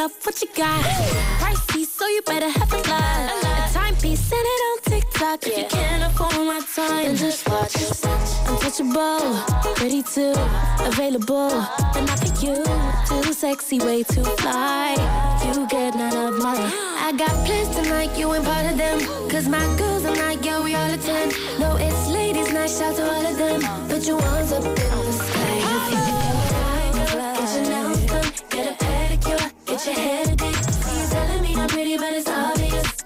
Off, 0.00 0.24
what 0.24 0.40
you 0.40 0.48
got? 0.56 0.82
Pricey, 1.40 1.84
so 1.84 2.06
you 2.06 2.22
better 2.22 2.48
have 2.48 2.72
a 2.72 2.76
lot. 2.76 3.68
A 3.68 3.72
timepiece, 3.74 4.20
send 4.20 4.46
it 4.46 4.60
on 4.68 4.78
TikTok. 4.90 5.46
If 5.46 5.58
you 5.58 5.64
can't 5.68 6.02
afford 6.04 6.46
my 6.46 6.60
time, 6.74 7.04
then 7.04 7.16
just 7.16 7.46
watch. 7.46 7.74
Untouchable, 8.48 9.20
ready 9.78 10.02
to, 10.14 10.32
available. 10.86 11.52
And 11.96 12.08
I 12.08 12.16
pick 12.16 12.42
you, 12.42 12.64
too 13.08 13.32
sexy, 13.34 13.78
way 13.80 14.02
too 14.02 14.24
fly. 14.40 14.96
You 15.44 15.66
get 15.68 15.94
none 15.94 16.16
of 16.16 16.42
mine. 16.42 16.72
I 16.96 17.12
got 17.12 17.32
plans 17.44 17.68
tonight, 17.76 18.16
you 18.16 18.32
ain't 18.32 18.44
part 18.46 18.64
of 18.64 18.78
them. 18.78 19.00
Cause 19.28 19.48
my 19.48 19.66
girls 19.76 20.06
are 20.06 20.16
like, 20.16 20.42
yeah, 20.42 20.62
we 20.64 20.74
all 20.76 20.90
attend. 20.90 21.34
No, 21.58 21.76
it's 21.76 22.08
ladies' 22.08 22.50
night, 22.54 22.70
shout 22.70 22.96
to 22.96 23.04
all 23.04 23.26
of 23.26 23.36
them. 23.36 23.60
Put 23.90 24.06
your 24.06 24.22
arms 24.22 24.50
up 24.52 24.64
in 24.64 24.74
the 24.74 25.12
sky. 25.12 25.39
Your 29.86 29.94
did. 30.36 30.54
See 30.74 31.00
you 31.00 31.08
telling 31.08 31.42
me 31.42 31.56
I'm 31.56 31.68
pretty, 31.68 31.96
but 31.96 32.12
it's 32.12 32.28
obvious. 32.28 32.99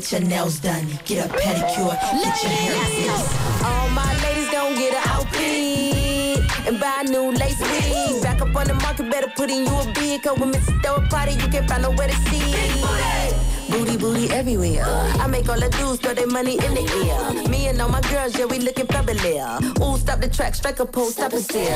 Get 0.00 0.12
your 0.12 0.20
nails 0.30 0.60
done, 0.60 0.86
get 1.04 1.26
a 1.26 1.28
pedicure, 1.28 1.90
get 2.22 2.42
your 2.42 2.52
hair. 2.52 3.64
All 3.64 3.88
my 3.90 4.14
ladies 4.22 4.48
gon' 4.52 4.74
get 4.76 4.94
an 4.94 5.02
outfit 5.08 6.68
and 6.68 6.78
buy 6.78 7.02
new 7.02 7.32
lace 7.32 7.58
wig. 7.58 8.22
Back 8.22 8.40
up 8.40 8.54
on 8.54 8.68
the 8.68 8.74
market, 8.74 9.10
better 9.10 9.28
put 9.34 9.50
in 9.50 9.66
you 9.66 9.74
a 9.74 9.92
bid. 9.92 10.22
Cause 10.22 10.38
when 10.38 10.52
Mrs. 10.52 10.82
Throw 10.82 10.96
a 10.96 11.08
party, 11.08 11.32
you 11.32 11.48
can't 11.48 11.68
find 11.68 11.82
nowhere 11.82 12.06
to 12.06 12.14
sit. 12.14 13.27
Booty, 13.98 14.30
everywhere. 14.30 14.84
I 15.18 15.26
make 15.26 15.48
all 15.48 15.58
the 15.58 15.68
dudes 15.70 15.98
throw 16.00 16.14
their 16.14 16.26
money 16.28 16.52
in 16.52 16.74
the 16.74 16.86
air. 17.02 17.48
Me 17.48 17.66
and 17.66 17.80
all 17.80 17.88
my 17.88 18.00
girls, 18.02 18.38
yeah, 18.38 18.44
we 18.44 18.58
looking 18.60 18.86
fabulous. 18.86 19.18
Ooh, 19.82 19.98
stop 19.98 20.20
the 20.20 20.28
track, 20.28 20.54
strike 20.54 20.78
a 20.78 20.86
pose, 20.86 21.14
stop 21.14 21.32
and 21.32 21.42
stare. 21.42 21.74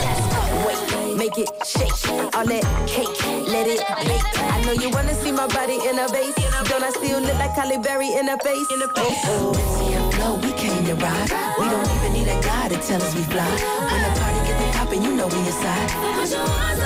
Wait, 0.65 1.17
make 1.17 1.37
it 1.37 1.51
shake. 1.67 1.91
All 2.35 2.47
that 2.47 2.65
cake, 2.87 3.09
let 3.49 3.67
it 3.67 3.83
bake. 4.07 4.39
I 4.39 4.63
know 4.65 4.73
you 4.73 4.91
wanna 4.91 5.15
see 5.15 5.33
my 5.33 5.49
body 5.49 5.79
in 5.89 5.99
a 5.99 6.07
vase. 6.09 6.35
Don't 6.69 6.85
I 6.85 6.91
still 6.91 7.21
look 7.21 7.39
like 7.39 7.51
Halle 7.51 7.79
Berry 7.79 8.13
in 8.15 8.29
a 8.29 8.35
oh, 8.35 8.45
face? 8.45 8.67
Oh, 9.27 9.51
Missy 9.51 9.95
and 9.95 10.15
Flo, 10.15 10.35
we 10.37 10.53
came 10.53 10.85
to 10.87 10.95
ride. 10.95 11.31
We 11.59 11.67
don't 11.69 11.91
even 11.97 12.13
need 12.13 12.29
a 12.29 12.41
guy 12.41 12.69
to 12.69 12.77
tell 12.87 13.03
us 13.03 13.15
we 13.17 13.23
fly. 13.23 13.51
When 13.91 14.03
the 14.03 14.21
party 14.21 14.47
get 14.47 14.59
the 14.63 14.79
poppin', 14.79 15.03
you 15.03 15.13
know 15.17 15.27
we 15.27 15.39
inside. 15.39 16.82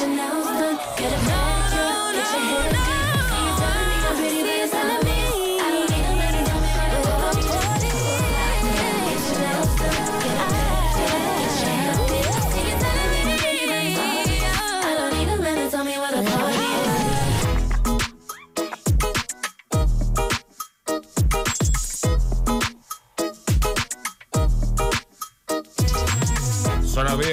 Your 0.00 0.08
nails 0.08 0.46
done, 0.46 0.76
get 0.96 1.12
a 1.12 1.16
pedicure, 1.16 2.12
get 2.14 2.32
your 2.32 2.72
hair 2.72 2.79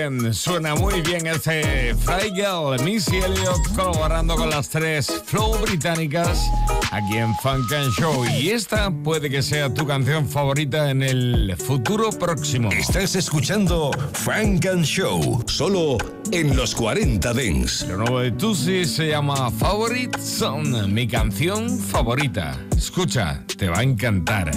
bien, 0.09 0.33
suena 0.33 0.75
muy 0.75 1.01
bien 1.01 1.25
este 1.27 1.95
Fly 1.95 2.31
Girl, 2.35 2.81
Missy 2.83 3.17
Elliott 3.17 3.75
colaborando 3.75 4.35
con 4.35 4.49
las 4.49 4.69
tres 4.69 5.11
Flow 5.25 5.57
británicas 5.59 6.49
aquí 6.91 7.17
en 7.17 7.33
Funk 7.35 7.71
and 7.73 7.91
Show. 7.93 8.25
Y 8.25 8.49
esta 8.49 8.91
puede 8.91 9.29
que 9.29 9.41
sea 9.41 9.73
tu 9.73 9.85
canción 9.85 10.27
favorita 10.27 10.89
en 10.89 11.03
el 11.03 11.55
futuro 11.57 12.09
próximo. 12.11 12.69
Estás 12.71 13.15
escuchando 13.15 13.91
Frank 14.13 14.65
and 14.65 14.85
Show, 14.85 15.43
solo 15.47 15.97
en 16.31 16.55
los 16.55 16.75
40 16.75 17.33
Dents. 17.33 17.85
Lo 17.87 17.97
nuevo 17.97 18.19
de 18.19 18.31
Tusi 18.31 18.85
se 18.85 19.09
llama 19.09 19.51
Favorite 19.51 20.19
Song, 20.19 20.87
mi 20.87 21.07
canción 21.07 21.79
favorita. 21.79 22.57
Escucha, 22.75 23.43
te 23.57 23.69
va 23.69 23.79
a 23.79 23.83
encantar. 23.83 24.51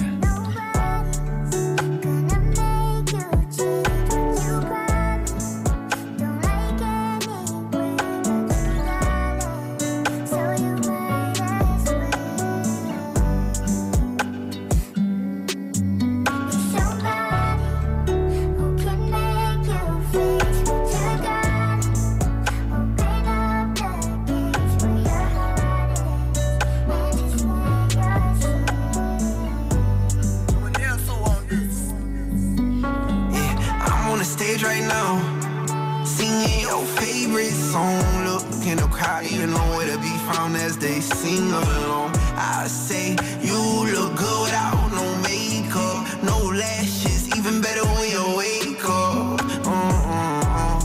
I 41.63 42.67
say 42.67 43.15
you 43.41 43.57
look 43.93 44.15
good 44.15 44.41
without 44.43 44.91
no 44.91 45.03
makeup, 45.21 46.05
no 46.23 46.37
lashes, 46.51 47.27
even 47.37 47.61
better 47.61 47.85
when 47.97 48.09
you 48.09 48.23
wake 48.37 48.83
up. 48.85 49.41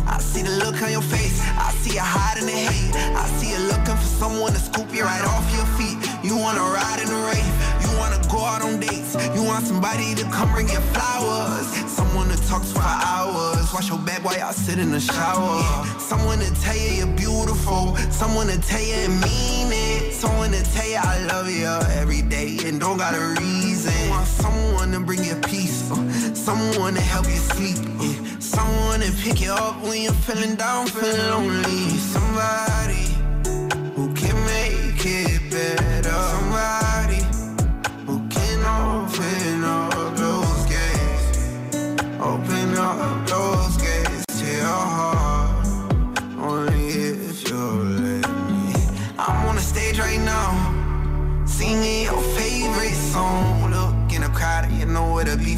I 0.08 0.18
see 0.20 0.42
the 0.42 0.50
look 0.64 0.80
on 0.82 0.90
your 0.90 1.02
face, 1.02 1.40
I 1.40 1.72
see 1.80 1.94
you 1.94 2.00
hiding 2.00 2.46
the 2.46 2.52
hate. 2.52 2.94
I 3.16 3.26
see 3.36 3.50
you 3.52 3.58
looking 3.68 3.96
for 3.96 4.10
someone 4.22 4.52
to 4.52 4.58
scoop 4.58 4.92
you 4.94 5.04
right 5.04 5.24
off 5.24 5.46
your 5.54 5.66
feet. 5.76 5.98
You 6.24 6.36
wanna 6.36 6.60
ride 6.60 7.00
in 7.02 7.08
the 7.08 7.20
rain, 7.30 7.50
you 7.82 7.90
wanna 7.98 8.20
go 8.28 8.38
out 8.44 8.62
on 8.62 8.80
dates, 8.80 9.14
you 9.34 9.42
want 9.42 9.66
somebody 9.66 10.14
to 10.14 10.24
come 10.30 10.50
bring 10.52 10.68
you 10.68 10.80
flowers, 10.94 11.66
someone 11.90 12.28
to 12.28 12.36
talk 12.48 12.62
for 12.64 12.80
hours. 12.80 13.72
Wash 13.72 13.88
your 13.88 13.98
back 13.98 14.24
while 14.24 14.38
y'all 14.38 14.52
sit 14.52 14.78
in 14.78 14.90
the 14.90 15.00
shower. 15.00 15.62
Someone 15.98 16.38
to 16.38 16.50
tell 16.62 16.76
you 16.76 16.90
you're 16.98 17.06
beautiful, 17.06 17.25
someone 17.66 18.46
to 18.46 18.60
tell 18.60 18.80
you 18.80 18.94
and 18.94 19.20
mean 19.20 19.72
it, 19.72 20.12
someone 20.12 20.52
to 20.52 20.62
tell 20.72 20.88
you 20.88 20.98
I 21.02 21.18
love 21.26 21.50
you 21.50 21.66
every 22.00 22.22
day 22.22 22.58
and 22.64 22.78
don't 22.78 22.96
got 22.96 23.14
a 23.14 23.40
reason. 23.40 24.10
Want 24.10 24.26
someone 24.26 24.92
to 24.92 25.00
bring 25.00 25.24
you 25.24 25.34
peace, 25.36 25.90
uh, 25.90 26.34
someone 26.34 26.94
to 26.94 27.00
help 27.00 27.26
you 27.26 27.40
sleep, 27.52 27.78
uh, 27.98 28.40
someone 28.40 29.00
to 29.00 29.12
pick 29.22 29.40
you 29.40 29.50
up 29.50 29.82
when 29.82 30.02
you're 30.02 30.12
feeling 30.12 30.54
down, 30.54 30.86
feeling 30.86 31.30
lonely. 31.30 31.88
Somebody 31.98 32.95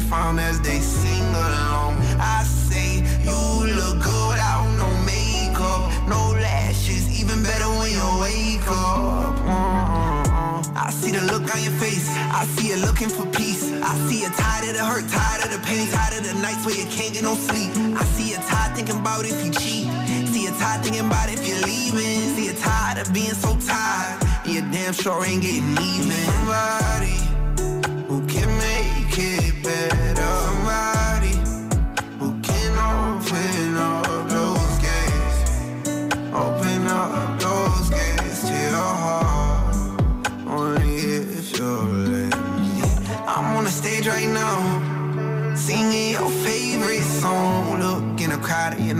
from 0.09 0.39
as 0.39 0.59
they 0.61 0.79
sing 0.79 1.29
along. 1.45 1.93
I 2.17 2.41
say, 2.43 3.05
you 3.21 3.39
look 3.77 4.01
good, 4.01 4.37
I 4.41 4.51
don't 4.57 4.75
know 4.81 4.93
makeup, 5.05 5.81
no 6.09 6.33
lashes, 6.33 7.05
even 7.21 7.43
better 7.43 7.69
when 7.77 7.91
you 7.93 8.09
wake 8.17 8.67
up. 8.67 9.37
Uh-huh. 9.45 10.63
I 10.75 10.89
see 10.89 11.11
the 11.11 11.21
look 11.31 11.45
on 11.53 11.61
your 11.61 11.77
face, 11.77 12.09
I 12.09 12.45
see 12.57 12.69
you 12.69 12.77
looking 12.77 13.09
for 13.09 13.25
peace. 13.37 13.71
I 13.71 13.93
see 14.09 14.21
you 14.23 14.31
tired 14.33 14.65
of 14.69 14.73
the 14.77 14.83
hurt, 14.83 15.07
tired 15.07 15.45
of 15.45 15.51
the 15.53 15.61
pain, 15.67 15.87
tired 15.93 16.17
of 16.17 16.23
the 16.25 16.33
nights 16.41 16.65
where 16.65 16.75
you 16.75 16.87
can't 16.89 17.13
get 17.13 17.21
no 17.21 17.35
sleep. 17.35 17.69
I 17.93 18.03
see 18.15 18.31
you 18.31 18.41
tired 18.49 18.75
thinking 18.75 18.97
about 18.97 19.25
if 19.25 19.37
you 19.45 19.51
cheat. 19.51 19.85
See 20.33 20.43
you 20.49 20.53
tired 20.57 20.81
thinking 20.81 21.05
about 21.05 21.29
if 21.29 21.47
you're 21.47 21.61
leaving. 21.61 22.33
See 22.33 22.47
you 22.49 22.57
tired 22.57 22.97
of 22.97 23.13
being 23.13 23.37
so 23.37 23.55
tired. 23.61 24.17
And 24.45 24.53
you 24.53 24.61
damn 24.73 24.93
sure 24.93 25.23
ain't 25.23 25.43
getting 25.43 25.77
even. 25.77 26.17
Somebody 26.33 27.28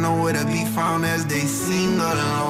crowd, 0.02 0.12
and 0.16 0.16
you 0.16 0.16
know 0.18 0.24
where 0.24 0.34
to 0.34 0.46
be 0.46 0.66
found 0.76 1.06
as 1.06 1.26
they 1.26 1.42
sing 1.42 2.00
along. 2.00 2.49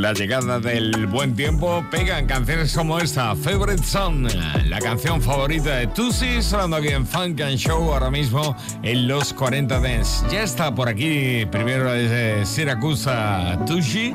Con 0.00 0.06
la 0.06 0.14
llegada 0.14 0.58
del 0.58 1.06
buen 1.08 1.36
tiempo, 1.36 1.84
pegan 1.90 2.24
canciones 2.26 2.72
como 2.74 2.98
esta, 2.98 3.36
Favorite 3.36 3.82
Song, 3.82 4.26
la 4.64 4.78
canción 4.78 5.20
favorita 5.20 5.76
de 5.76 5.88
Tusi, 5.88 6.40
sonando 6.40 6.76
aquí 6.78 6.88
en 6.88 7.06
Funk 7.06 7.38
and 7.42 7.58
Show 7.58 7.92
ahora 7.92 8.10
mismo 8.10 8.56
en 8.82 9.06
los 9.06 9.34
40 9.34 9.78
Dance. 9.78 10.24
Ya 10.32 10.42
está 10.42 10.74
por 10.74 10.88
aquí, 10.88 11.44
primero 11.52 11.92
desde 11.92 12.46
Siracusa, 12.46 13.58
Tushi, 13.66 14.14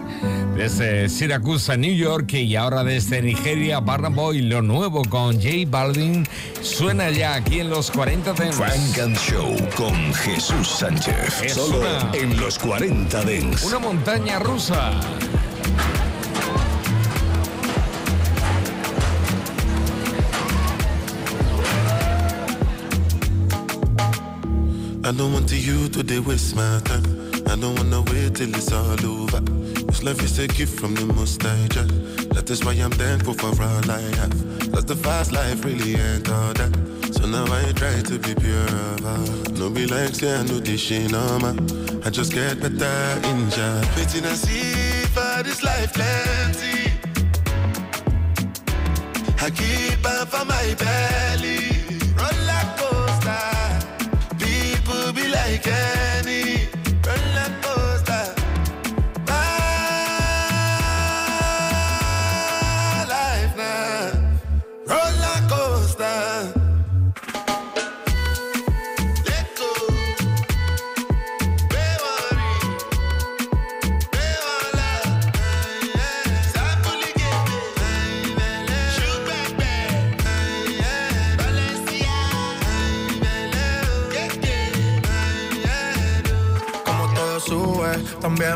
desde 0.58 1.08
Siracusa, 1.08 1.78
New 1.78 1.94
York, 1.94 2.34
y 2.34 2.56
ahora 2.56 2.84
desde 2.84 3.22
Nigeria, 3.22 3.78
Burna 3.78 4.10
Boy, 4.10 4.42
lo 4.42 4.64
nuevo 4.64 5.04
con 5.04 5.36
J 5.36 5.50
Balvin, 5.68 6.28
suena 6.64 7.12
ya 7.12 7.36
aquí 7.36 7.60
en 7.60 7.70
los 7.70 7.92
40 7.92 8.34
Dance. 8.34 8.54
Funk 8.58 8.98
and 9.04 9.18
Show 9.20 9.56
con 9.76 9.94
Jesús 10.16 10.68
Sánchez. 10.68 11.44
Es 11.44 11.54
Solo 11.54 11.78
una- 11.82 12.10
en 12.16 12.36
los 12.42 12.58
40 12.58 13.22
Dents. 13.24 13.64
Una 13.66 13.78
montaña 13.78 14.40
rusa. 14.40 14.92
I 25.06 25.12
don't 25.12 25.32
want 25.34 25.48
to 25.50 25.56
you 25.56 25.88
to 25.90 26.20
waste 26.22 26.56
my 26.56 26.82
time. 26.84 27.04
I 27.46 27.56
don't 27.56 27.76
wanna 27.76 28.02
wait 28.12 28.36
till 28.36 28.50
it's 28.50 28.72
all 28.72 29.06
over. 29.06 29.40
This 29.40 30.02
life 30.02 30.22
is 30.24 30.40
a 30.40 30.48
gift 30.48 30.80
from 30.80 30.96
the 30.96 31.06
most 31.06 31.44
high 31.44 31.68
Jah. 31.68 31.86
That 32.34 32.50
is 32.50 32.66
why 32.66 32.74
I'm 32.74 32.90
thankful 32.90 33.36
for 33.36 33.64
all 33.64 33.92
I 33.92 34.02
have. 34.18 34.34
Cause 34.74 34.86
the 34.86 34.96
fast 34.96 35.32
life 35.32 35.64
really 35.64 35.96
ain't 35.96 36.28
all 36.28 36.54
that. 36.54 36.74
So 37.14 37.28
now 37.28 37.46
I 37.46 37.72
try 37.74 38.02
to 38.02 38.18
be 38.18 38.34
pure. 38.34 38.66
No 39.60 39.70
be 39.70 39.86
like 39.86 40.16
say 40.16 40.34
I 40.36 40.44
know 40.44 40.60
this 40.60 40.82
shit. 40.82 41.14
I 41.14 42.10
just 42.10 42.34
get 42.34 42.60
better 42.60 43.28
in 43.30 43.50
Jah. 43.52 43.88
Waiting 43.96 44.26
see 44.36 44.75
this 45.44 45.64
life 45.64 45.94
plenty. 45.94 46.92
I 49.42 49.50
keep 49.50 50.06
up 50.06 50.30
for 50.30 50.46
my 50.46 50.76
belly. 50.76 51.85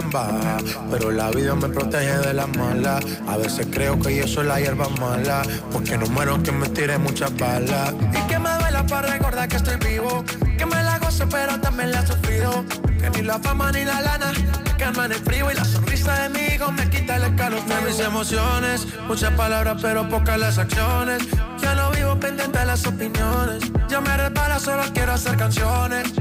Baja. 0.10 0.58
Pero 0.91 1.12
la 1.12 1.30
vida 1.32 1.56
me 1.56 1.69
protege 1.69 2.17
de 2.19 2.34
las 2.34 2.48
malas. 2.58 3.04
A 3.28 3.38
veces 3.38 3.67
creo 3.72 4.00
que 4.00 4.15
yo 4.15 4.28
soy 4.28 4.45
la 4.45 4.60
hierba 4.60 4.88
mala. 5.00 5.41
Porque 5.72 5.98
no 5.98 6.06
muero 6.08 6.41
que 6.41 6.52
me 6.52 6.67
tire 6.69 6.98
muchas 6.98 7.36
balas. 7.38 7.93
Y 8.13 8.28
que 8.28 8.39
me 8.39 8.50
duela 8.60 8.86
para 8.86 9.13
recordar 9.13 9.48
que 9.48 9.58
estoy 9.58 9.78
vivo. 9.78 10.24
Que 10.58 10.65
me 10.65 10.84
la 10.84 11.00
gozo, 11.00 11.28
pero 11.30 11.60
también 11.60 11.91
la 11.91 12.02
he 12.02 12.08
sufrido. 12.08 12.63
Que 13.00 13.10
ni 13.10 13.22
la 13.22 13.39
fama 13.39 13.72
ni 13.72 13.86
la 13.86 14.02
lana. 14.02 14.32
Que 14.78 14.86
no 14.86 15.04
en 15.04 15.12
el 15.12 15.19
frío 15.19 15.52
y 15.52 15.56
la 15.56 15.65
sonrisa 15.65 16.24
de 16.24 16.30
mi 16.30 16.39
hijo 16.56 16.72
me 16.72 16.89
quita 16.89 17.17
el 17.17 17.24
escalofrío. 17.24 17.76
De 17.76 17.82
mis 17.82 18.00
emociones, 18.00 18.88
muchas 19.08 19.34
palabras, 19.34 19.78
pero 19.82 20.08
pocas 20.08 20.39
las 20.39 20.58
acciones. 20.58 21.24
Ya 21.62 21.76
no 21.76 21.91
vivo 21.91 22.19
pendiente 22.19 22.60
de 22.60 22.65
las 22.65 22.86
opiniones. 22.88 23.63
Ya 23.89 24.02
me 24.02 24.15
repara, 24.15 24.60
solo 24.60 24.84
quiero 24.93 25.13
hacer 25.13 25.36
canciones 25.38 26.13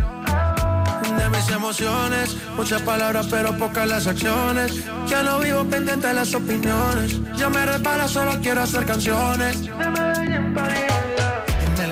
de 1.19 1.29
mis 1.31 1.49
emociones. 1.51 2.28
Muchas 2.59 2.83
palabras, 2.83 3.27
pero 3.31 3.57
pocas 3.57 3.89
las 3.89 4.07
acciones. 4.09 4.85
Ya 5.07 5.23
no 5.23 5.39
vivo 5.39 5.65
pendiente 5.65 6.09
de 6.09 6.15
las 6.15 6.35
opiniones. 6.35 7.21
Ya 7.37 7.49
me 7.49 7.65
repara, 7.65 8.09
solo 8.09 8.33
quiero 8.43 8.63
hacer 8.63 8.85
canciones. 8.85 9.63
Dímelo 9.63 10.09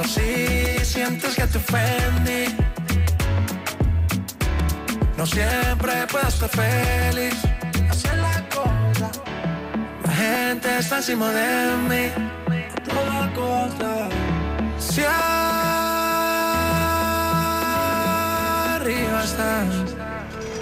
si 0.05 0.85
sientes 0.85 1.37
que 1.37 1.47
te 1.47 1.59
ofendí. 1.59 2.57
No 5.17 5.25
siempre 5.25 6.05
puedo 6.11 6.27
estar 6.27 6.51
feliz. 6.51 7.37
Es 7.89 8.03
la 8.05 8.45
cosa. 8.49 9.09
La 10.05 10.13
gente 10.13 10.79
está 10.79 10.97
encima 10.97 11.31
de 11.31 11.77
mí. 11.89 12.11
Toda 12.85 13.33
cosa. 13.35 14.09
Si 14.79 15.03
arriba 18.75 19.25
estás, 19.25 19.96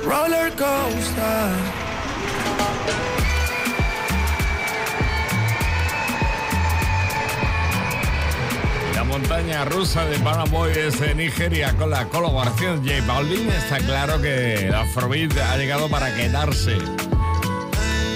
roller 0.05 0.51
coaster. 0.53 1.85
La 8.95 9.05
montaña 9.05 9.65
rusa 9.65 10.05
de 10.07 10.19
Boy 10.51 10.73
desde 10.73 11.15
Nigeria 11.15 11.75
con 11.77 11.91
la 11.91 12.07
colaboración 12.09 12.85
de 12.85 13.01
J 13.01 13.13
Balvin. 13.13 13.49
Está 13.51 13.79
claro 13.79 14.21
que 14.21 14.67
el 14.67 14.75
Afrobeat 14.75 15.37
ha 15.39 15.57
llegado 15.57 15.89
para 15.89 16.15
quedarse. 16.15 16.77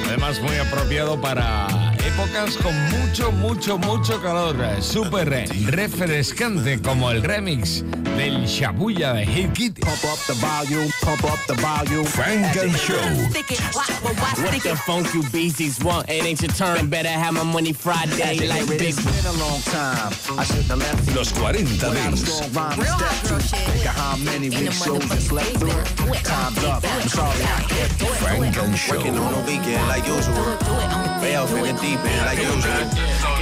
Además, 0.09 0.41
muy 0.41 0.57
apropiado 0.57 1.21
para 1.21 1.67
épocas 2.05 2.57
con 2.57 2.75
mucho, 2.91 3.31
mucho, 3.33 3.79
mucho 3.79 4.21
calor. 4.23 4.57
Súper 4.81 5.29
refrescante 5.67 6.81
como 6.81 7.11
el 7.11 7.23
remix 7.23 7.85
del 8.17 8.47
Shabuya 8.47 9.13
de 9.13 9.27
Hit 9.27 9.53
Kitty. 9.53 9.83
Pump 9.83 10.05
up 10.05 10.19
the 10.27 10.35
volume, 10.35 10.91
pump 11.09 11.25
up 11.33 11.47
the 11.47 11.55
volume. 11.55 12.05
Funk 12.05 12.57
and 12.57 12.77
Show. 12.77 13.01
What 14.03 14.63
the 14.63 14.77
funk 14.85 15.15
you 15.15 15.23
beasties 15.31 15.83
want? 15.83 16.09
It 16.11 16.25
ain't 16.25 16.43
your 16.43 16.51
turn. 16.51 16.91
Better 16.91 17.09
have 17.09 17.33
my 17.33 17.45
money 17.45 17.73
Friday 17.73 18.47
like 18.47 18.69
big. 18.69 18.83
It's 18.83 19.01
been 19.01 19.35
a 19.35 19.39
long 19.39 19.61
time. 19.63 20.13
I 20.39 20.45
should 20.45 20.65
have 20.65 20.79
left 20.79 21.17
Los 21.17 21.31
40 21.33 21.65
Dance. 21.79 22.21
strong 22.21 22.53
rhyme 22.53 22.79
and 22.81 22.89
step 22.89 23.17
through. 23.25 23.39
Think 23.39 23.87
of 23.87 23.95
how 23.97 24.17
many 24.19 24.51
weak 24.51 24.73
shows 24.73 25.11
I 25.11 25.19
slept 25.19 25.57
through. 25.57 26.13
Time's 26.25 26.65
up. 26.65 26.85
I'm 26.85 27.09
sorry 27.09 27.43
I 27.43 27.65
can't 27.69 27.99
do 27.99 28.07
it. 28.07 28.19
Funk 28.21 28.57
and 28.59 28.77
Show. 28.79 28.97
Working 28.97 29.17
on 29.17 29.33
a 29.33 29.47
weekend 29.47 29.89
like 29.89 30.07
usual. 30.07 30.45
Way 31.23 31.37
off 31.37 31.51
in 31.55 31.63
the 31.63 31.81
deep 31.81 32.05
end 32.05 32.27
like 32.27 32.39
usual. 32.39 33.38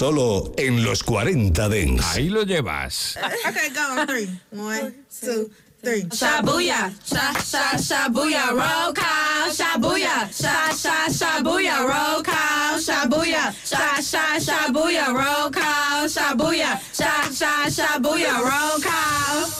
Solo 0.00 0.54
en 0.56 0.82
los 0.82 1.02
40 1.04 1.68
Dents. 1.68 2.02
Ahí 2.16 2.30
lo 2.30 2.42
llevas. 2.44 3.18
Okay, 3.46 3.68
go 3.68 4.00
on 4.00 4.06
three. 4.06 4.30
One, 4.50 4.94
two, 5.20 5.50
three. 5.82 6.04
Shabuya, 6.04 6.90
sha 7.04 7.34
sha 7.34 7.76
shabuya, 7.76 8.48
roll 8.48 8.94
call, 8.94 9.50
shabuya, 9.52 10.26
sha 10.32 10.72
sha 10.74 11.06
shabuya, 11.10 11.80
roll 11.84 12.22
call, 12.22 12.80
shabuya, 12.80 13.52
sha 13.62 14.00
sha 14.00 14.38
shabuya, 14.40 15.08
roll 15.12 15.50
call, 15.50 16.08
shabuya, 16.08 16.80
sha 16.94 17.28
sha 17.30 17.68
shabuya, 17.68 18.40
roll 18.40 18.80
call. 18.80 19.59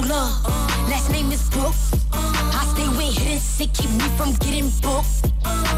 Taylor. 0.00 0.30
Last 0.88 1.10
name 1.10 1.30
is 1.30 1.42
Brooks. 1.50 1.92
I 2.12 2.64
stay 2.72 2.88
with 2.88 3.18
hidden 3.18 3.38
sick, 3.38 3.72
keep 3.72 3.90
me 3.90 4.08
from 4.16 4.32
getting 4.34 4.70
booked. 4.80 5.32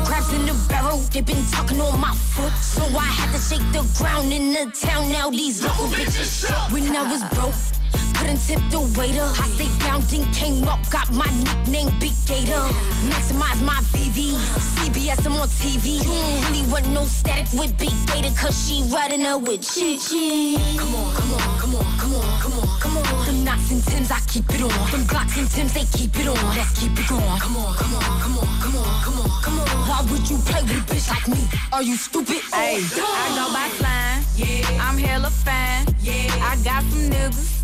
Crabs 0.07 0.33
in 0.33 0.47
the 0.47 0.55
barrel, 0.69 0.99
they 1.13 1.23
been 1.23 1.45
talking 1.51 1.81
on 1.81 2.01
my 2.01 2.15
foot. 2.15 2.53
So 2.53 2.83
I 2.85 3.05
had 3.05 3.33
to 3.33 3.39
shake 3.39 3.67
the 3.73 3.83
ground 3.99 4.33
in 4.33 4.53
the 4.53 4.71
town. 4.73 5.11
Now 5.11 5.31
these 5.31 5.63
local 5.63 5.87
bitches 5.87 6.47
shook. 6.47 6.73
When 6.73 6.95
I 6.95 7.11
was 7.11 7.23
broke, 7.35 7.55
couldn't 8.17 8.39
tip 8.39 8.63
the 8.71 8.81
waiter. 8.99 9.23
I 9.23 9.47
stayed 9.55 9.73
then 10.13 10.33
came 10.33 10.69
up, 10.69 10.79
got 10.91 11.11
my 11.13 11.29
nickname 11.43 11.91
Big 11.99 12.13
Gator. 12.27 12.65
Maximize 13.09 13.61
my 13.65 13.81
VV. 13.93 14.37
CBS, 14.79 15.27
I'm 15.27 15.41
on 15.41 15.49
TV. 15.49 15.99
You 15.99 16.05
don't 16.05 16.45
really 16.45 16.71
want 16.71 16.89
no 16.91 17.05
static 17.05 17.53
with 17.59 17.77
Big 17.79 17.93
Gator, 18.07 18.35
cause 18.37 18.57
she 18.57 18.83
riding 18.93 19.25
up 19.27 19.43
with 19.43 19.61
Chi 19.61 19.97
Chi. 19.97 20.57
Come 20.79 20.95
on, 20.95 21.15
come 21.15 21.35
on, 21.35 21.59
come 21.59 21.75
on, 21.75 21.99
come 21.99 22.15
on, 22.15 22.41
come 22.41 22.59
on, 22.59 22.81
come 22.81 22.97
on. 22.99 23.27
Them 23.27 23.45
knots 23.45 23.71
and 23.71 23.83
Tims, 23.85 24.11
I 24.11 24.21
keep 24.29 24.49
it 24.51 24.63
on. 24.63 24.91
Them 24.91 25.05
Glocks 25.11 25.39
and 25.39 25.51
Tims, 25.51 25.73
they 25.73 25.85
keep 25.97 26.15
it 26.19 26.29
on. 26.29 26.57
Let's 26.57 26.79
keep 26.79 26.93
it 26.93 27.09
going. 27.09 27.39
Come 27.41 27.57
on, 27.57 27.75
come 27.75 27.95
on, 27.95 28.03
come 28.21 28.39
on, 28.39 28.61
come 28.61 28.77
on, 28.77 29.03
come 29.03 29.21
on, 29.21 29.43
come 29.43 29.61
on. 29.61 29.69
Why 29.89 30.01
would 30.11 30.29
you 30.31 30.39
play 30.39 30.63
with 30.63 30.79
a 30.79 30.95
bitch 30.95 31.09
like 31.11 31.29
me? 31.29 31.43
Are 31.73 31.83
you 31.83 31.97
stupid? 31.97 32.43
Hey, 32.53 32.79
I 32.81 33.35
go 33.37 33.53
by 33.53 33.69
slime. 33.79 34.02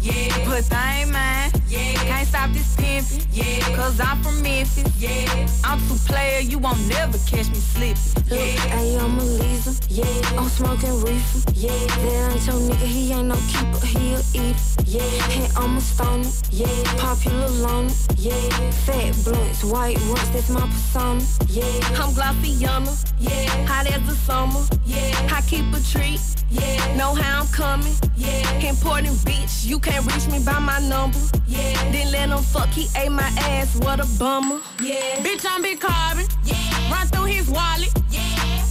Yeah. 0.01 0.45
But 0.47 0.65
they 0.65 1.03
ain't 1.03 1.13
mine. 1.13 1.58
Yeah. 1.69 1.93
Can't 2.09 2.29
stop 2.29 2.51
this 2.51 2.75
pimpin'. 2.77 3.27
Yeah. 3.33 3.77
Cause 3.77 4.01
I'm 4.01 4.23
from 4.23 4.43
Memphis. 4.43 4.91
Yeah. 4.99 5.47
I'm 5.65 5.79
too 5.89 5.99
player, 6.09 6.41
you 6.41 6.59
won't 6.59 6.81
never 6.89 7.19
catch 7.31 7.49
me 7.51 7.61
slippin'. 7.73 8.19
Look, 8.31 8.39
hey, 8.41 8.97
I'm 8.99 9.19
a 9.19 9.23
Lisa. 9.23 9.73
Yeah, 9.89 10.39
I'm 10.39 10.49
smoking 10.49 11.01
reefer. 11.03 11.51
Yeah, 11.55 11.71
that 11.71 12.33
ain't 12.33 12.47
your 12.47 12.61
nigga, 12.69 12.87
he 12.97 13.13
ain't 13.13 13.29
no 13.29 13.37
keeper, 13.53 13.87
he 13.87 14.15
a 14.15 14.21
eater. 14.35 14.59
Yeah, 14.85 15.03
hey, 15.29 15.49
I'm 15.57 15.77
a 15.77 15.81
stoner. 15.81 16.29
Yeah, 16.51 16.67
popular 16.97 17.49
loner. 17.49 17.93
Yeah, 18.17 18.71
fat 18.87 19.15
blunts, 19.25 19.65
white 19.65 20.01
ones, 20.09 20.31
that's 20.33 20.51
my 20.51 20.61
persona. 20.61 21.23
Yeah, 21.49 22.01
I'm 22.01 22.13
Glossiana. 22.17 22.93
Yeah. 23.19 23.67
Hot 23.67 23.87
as 23.87 24.03
the 24.07 24.15
summer. 24.15 24.65
Yeah. 24.87 25.37
I 25.37 25.41
keep 25.43 25.67
a 25.75 25.81
treat. 25.93 26.21
Yeah. 26.51 26.97
Know 26.97 27.15
how 27.15 27.43
I'm 27.43 27.49
coming. 27.49 27.95
Yeah. 28.17 28.69
Important 28.69 29.17
bitch, 29.27 29.67
you 29.67 29.79
can't 29.79 30.05
reach 30.11 30.27
me 30.29 30.39
by 30.45 30.59
my 30.59 30.79
number. 30.81 31.19
Yeah. 31.47 31.58
Then 31.93 32.13
let 32.13 32.29
him 32.29 32.43
fuck, 32.43 32.69
he 32.69 32.89
ate 32.97 33.11
my 33.11 33.31
ass, 33.39 33.77
what 33.77 34.01
a 34.01 34.07
bummer. 34.19 34.61
Yeah. 34.83 35.23
Bitch, 35.25 35.45
I'm 35.49 35.63
big 35.63 35.81
carbon. 35.81 36.27
Yeah. 36.45 36.93
Run 36.93 37.07
through 37.09 37.25
his 37.25 37.49
wallet. 37.49 37.93
Yeah. 38.11 38.21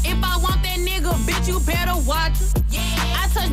If 0.04 0.24
I 0.24 0.38
want 0.38 0.64
that 0.64 0.80
nigga, 0.80 1.14
bitch, 1.28 1.48
you 1.48 1.60
better 1.62 1.96
watch 2.08 2.38
him. 2.40 2.64
Yeah. 2.70 2.87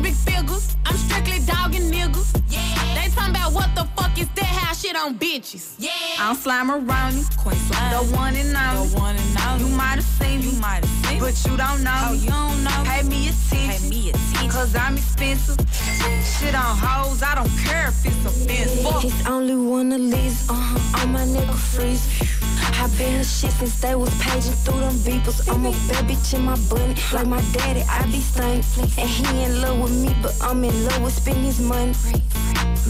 Big 0.01 0.13
figures. 0.13 0.75
I'm 0.85 0.95
strictly 0.97 1.39
dogging 1.45 1.91
niggas. 1.91 2.41
Yeah. 2.49 2.61
They 2.95 3.09
talking 3.09 3.31
about 3.35 3.53
what 3.53 3.73
the 3.75 3.85
fuck 3.95 4.17
is 4.19 4.29
that? 4.29 4.45
How 4.45 4.73
shit 4.73 4.95
on 4.95 5.17
bitches. 5.17 5.75
Yeah. 5.79 5.91
I'm 6.19 6.35
slime 6.35 6.71
around 6.71 7.15
you. 7.15 7.23
Queen 7.37 7.55
slime. 7.55 7.91
The 7.91 8.15
one 8.15 8.35
and 8.35 8.55
only. 8.55 8.87
The 8.89 8.97
one 8.99 9.15
and 9.15 9.37
only. 9.47 9.65
You 9.65 9.75
might 9.75 9.95
have 9.95 10.03
seen 10.03 10.41
me. 10.41 10.49
You 10.49 10.59
might 10.59 10.85
have 10.85 11.05
seen 11.05 11.19
But 11.19 11.35
you 11.45 11.57
don't 11.57 11.83
know 11.83 12.07
oh, 12.09 12.13
you 12.13 12.29
don't 12.29 12.63
know 12.63 12.83
Pay 12.85 13.03
me 13.03 13.29
attention. 13.29 13.89
Pay 13.89 13.89
me 13.89 14.09
attention. 14.09 14.49
Cause 14.49 14.75
I'm 14.75 14.97
expensive. 14.97 15.57
shit 16.39 16.55
on 16.55 16.77
hoes. 16.77 17.23
I 17.23 17.35
don't 17.35 17.55
care 17.57 17.89
if 17.89 18.05
it's 18.05 18.25
offensive. 18.25 19.03
It's 19.03 19.27
only 19.27 19.55
one 19.55 19.91
of 19.91 19.99
these, 19.99 20.49
uh-huh, 20.49 21.01
on 21.01 21.11
my 21.11 21.25
nigga 21.25 21.55
freeze. 21.55 22.05
I 22.85 22.87
been 22.97 23.23
shit 23.23 23.51
since 23.51 23.81
they 23.81 23.95
was 23.95 24.13
paging 24.21 24.53
through 24.63 24.79
them 24.79 24.93
beepers. 25.05 25.51
I'm 25.51 25.65
a 25.65 25.71
bad 25.71 26.05
bitch 26.05 26.33
in 26.35 26.41
my 26.43 26.55
bunny, 26.69 26.93
like 27.13 27.25
my 27.27 27.41
daddy, 27.51 27.83
I 27.89 28.05
be 28.05 28.19
stunning. 28.19 28.63
And 28.97 29.09
he 29.09 29.43
in 29.43 29.61
love 29.61 29.79
with 29.81 29.84
me, 29.89 30.15
but 30.21 30.35
I'm 30.41 30.63
in 30.63 30.85
love 30.85 31.03
with 31.03 31.13
spending 31.13 31.67
money. 31.67 31.93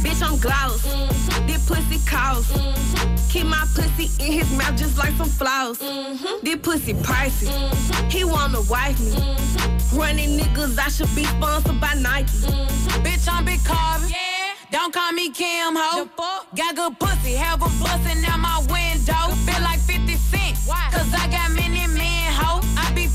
Bitch, 0.04 0.22
I'm 0.22 0.38
gloss. 0.40 0.86
Mm-hmm. 0.86 1.48
This 1.48 1.68
pussy 1.68 2.00
cost. 2.06 2.52
Mm-hmm. 2.54 3.30
Keep 3.30 3.48
my 3.48 3.66
pussy 3.74 4.10
in 4.24 4.32
his 4.34 4.52
mouth 4.58 4.76
just 4.78 4.98
like 4.98 5.14
some 5.14 5.30
flowers. 5.30 5.80
Mm-hmm. 5.80 6.46
This 6.46 6.58
pussy 6.58 6.94
pricey. 6.94 7.48
Mm-hmm. 7.48 8.10
He 8.10 8.24
wanna 8.24 8.62
wife 8.70 9.00
me. 9.00 9.12
Mm-hmm. 9.12 9.98
Running 9.98 10.40
niggas, 10.40 10.78
I 10.78 10.90
should 10.90 11.14
be 11.16 11.24
sponsored 11.24 11.80
by 11.80 11.94
Nike. 11.94 12.28
Mm-hmm. 12.28 13.04
Bitch, 13.04 13.28
I'm 13.32 13.46
big 13.46 13.64
carbon. 13.64 14.10
Yeah. 14.10 14.36
Don't 14.72 14.94
call 14.94 15.12
me 15.14 15.32
Kim 15.32 15.76
Ho. 15.76 16.10
Got 16.56 16.76
good 16.76 17.00
pussy, 17.00 17.34
have 17.34 17.62
a 17.62 17.70
bustin' 17.80 18.26
out 18.26 18.40
my 18.40 18.60
window. 18.70 19.36
Feel 19.46 19.64
like 19.64 19.80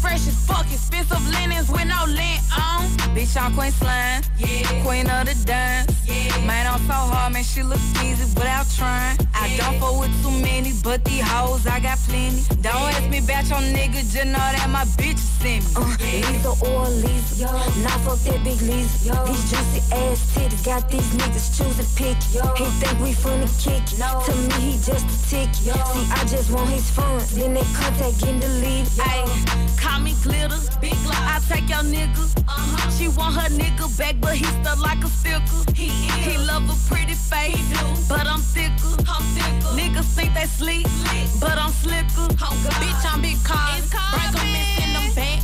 fresh 0.01 0.27
as 0.27 0.37
fuck, 0.47 0.67
expensive 0.73 1.23
linens 1.31 1.71
with 1.71 1.87
no 1.87 2.05
lint 2.07 2.43
on. 2.57 2.83
Bitch, 3.15 3.41
I'm 3.41 3.55
Queen 3.55 3.71
Slime. 3.71 4.23
Yeah. 4.39 4.83
Queen 4.85 5.09
of 5.09 5.27
the 5.27 5.35
dance. 5.45 5.93
Yeah. 6.07 6.45
Man, 6.47 6.67
I'm 6.67 6.81
so 6.81 6.93
hard, 6.93 7.33
man, 7.33 7.45
she 7.45 7.63
look 7.63 7.81
easy 8.05 8.25
without 8.35 8.67
trying. 8.77 9.17
Yeah. 9.21 9.27
I 9.35 9.57
don't 9.57 9.81
fuck 9.81 10.01
with 10.01 10.15
too 10.23 10.31
many, 10.31 10.60
but 10.91 11.05
these 11.05 11.23
hoes, 11.23 11.69
I 11.69 11.79
got 11.79 11.99
plenty. 11.99 12.43
Don't 12.63 12.75
ask 12.75 13.09
me 13.09 13.19
about 13.19 13.47
your 13.47 13.63
nigga, 13.77 14.03
just 14.11 14.27
know 14.27 14.49
that 14.57 14.69
my 14.71 14.85
bitch 14.99 15.23
send 15.39 15.63
me. 15.63 15.71
Uh, 15.79 15.95
Lisa 16.03 16.51
or 16.67 16.89
Lisa. 16.89 17.47
Not 17.87 17.99
fuck 18.03 18.19
that 18.27 18.43
big 18.43 18.61
Lisa. 18.61 19.15
These 19.25 19.45
juicy 19.51 19.81
ass 19.95 20.19
titties 20.35 20.65
got 20.67 20.91
these 20.91 21.11
niggas 21.15 21.47
choosing 21.57 21.91
pick. 21.95 22.19
Yo. 22.35 22.43
He 22.59 22.65
think 22.83 22.99
we 22.99 23.13
finna 23.15 23.47
kick. 23.63 23.87
To 24.27 24.33
me, 24.51 24.73
he 24.73 24.73
just 24.83 25.07
a 25.07 25.19
tick. 25.31 25.55
See, 25.55 25.71
I 25.71 26.25
just 26.27 26.51
want 26.51 26.71
his 26.71 26.91
phone. 26.91 27.23
Then 27.39 27.55
they 27.55 27.67
contact 27.79 28.19
getting 28.19 28.41
deleted. 28.41 28.91
Ay, 28.99 29.23
call 29.79 30.01
me 30.01 30.15
glitter. 30.25 30.59
Big 30.81 30.99
I 31.07 31.39
take 31.49 31.69
your 31.69 31.87
nigga. 31.87 32.25
Uh-huh. 32.49 32.91
She 32.91 33.07
want 33.07 33.37
her 33.37 33.49
nigga 33.55 33.87
back, 33.97 34.17
but 34.21 34.35
he 34.35 34.45
stuck 34.45 34.81
like 34.81 35.05
a 35.05 35.09
sticker. 35.09 35.61
He, 35.73 35.89
he 36.27 36.37
love 36.39 36.67
a 36.67 36.77
pretty 36.89 37.15
face, 37.15 37.63
but 38.09 38.27
I'm 38.27 38.41
thicker. 38.41 38.91
I'm 39.07 39.23
thicker. 39.35 39.71
Niggas 39.79 40.15
think 40.17 40.35
they 40.35 40.47
sleep, 40.47 40.80
but 41.41 41.57
I'm 41.59 41.73
slicker. 41.73 42.29
Bitch, 42.81 43.05
I'm 43.13 43.23
big 43.23 43.43
cars. 43.45 43.89
Break 44.13 44.33
them 44.33 44.47
and 44.47 44.67
send 44.77 44.93
them 44.97 45.15
back. 45.15 45.41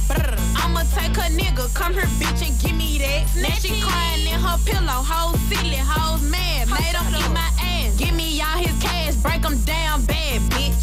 I'ma 0.62 0.82
take 0.94 1.16
her 1.16 1.30
nigga, 1.30 1.72
come 1.74 1.94
here, 1.94 2.10
bitch, 2.20 2.46
and 2.46 2.58
give 2.60 2.76
me 2.76 2.98
that. 2.98 3.26
Now 3.36 3.54
she 3.60 3.80
crying 3.80 4.26
in 4.26 4.40
her 4.40 4.58
pillow, 4.64 5.02
hoes 5.02 5.40
silly, 5.48 5.76
hoes 5.76 6.22
mad. 6.22 6.68
Made 6.68 6.94
them 6.94 7.06
eat 7.14 7.30
my 7.32 7.50
ass. 7.60 7.96
Give 7.96 8.14
me 8.14 8.40
all 8.40 8.58
his 8.58 8.76
cash, 8.82 9.14
break 9.16 9.42
them 9.42 9.58
down 9.64 10.04
bad, 10.04 10.40
bitch. 10.50 10.76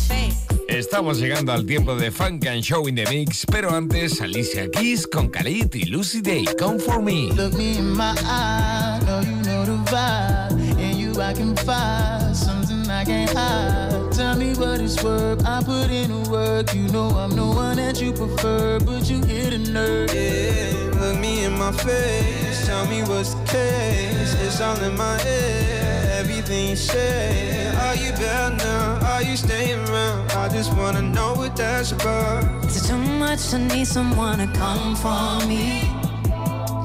Estamos 0.68 1.20
llegando 1.20 1.52
al 1.52 1.66
tiempo 1.66 1.96
de 1.96 2.10
Funk 2.10 2.48
and 2.48 2.64
Show 2.64 2.88
in 2.88 2.96
the 2.96 3.06
Mix, 3.06 3.46
pero 3.46 3.76
antes 3.76 4.20
Alicia 4.22 4.70
Keys 4.72 5.06
con 5.06 5.30
Khalid 5.30 5.76
y 5.76 5.86
Lucy 5.86 6.22
Day. 6.22 6.46
Come 6.58 6.80
for 6.80 7.00
me. 7.00 7.32
Look 7.32 7.54
me 7.54 7.78
in 7.78 7.96
my 7.96 8.16
eye, 8.24 9.00
know 9.06 9.22
you 9.22 9.36
know 9.44 9.66
the 9.66 9.78
vibe. 9.92 10.80
And 10.80 10.98
you 10.98 11.22
I 11.22 11.34
can 11.34 11.56
find 11.58 12.36
something 12.36 12.90
I 12.90 13.06
can't 13.06 13.30
hide. 13.30 14.03
Tell 14.14 14.36
me 14.38 14.54
what 14.54 14.80
it's 14.80 15.04
worth, 15.04 15.44
I 15.44 15.64
put 15.64 15.90
in 15.90 16.12
the 16.12 16.30
work. 16.30 16.74
You 16.76 16.88
know 16.90 17.10
I'm 17.10 17.32
the 17.32 17.46
one 17.46 17.78
that 17.78 18.00
you 18.00 18.14
prefer, 18.14 18.80
but 18.80 19.10
you 19.10 19.24
hit 19.24 19.54
a 19.54 19.58
nerve. 19.58 20.14
Yeah, 20.14 21.00
look 21.00 21.20
me 21.20 21.46
in 21.46 21.58
my 21.58 21.72
face, 21.72 22.68
tell 22.68 22.86
me 22.86 23.02
what's 23.02 23.34
the 23.34 23.44
case. 23.46 24.36
It's 24.42 24.62
all 24.62 24.80
in 24.84 24.96
my 24.96 25.18
head, 25.20 26.20
everything 26.20 26.70
you 26.70 26.76
say. 26.76 27.74
Are 27.88 27.96
you 27.96 28.12
better 28.12 28.56
now? 28.56 29.00
Are 29.14 29.24
you 29.24 29.36
staying 29.36 29.80
around? 29.90 30.32
I 30.34 30.48
just 30.48 30.72
wanna 30.78 31.02
know 31.02 31.34
what 31.34 31.56
that's 31.56 31.92
about. 31.92 32.44
Is 32.66 32.86
it 32.86 32.88
too 32.90 32.98
much 32.98 33.50
to 33.50 33.58
need 33.58 33.88
someone 33.88 34.38
to 34.38 34.48
come 34.60 34.96
for 34.96 35.44
me? 35.48 35.90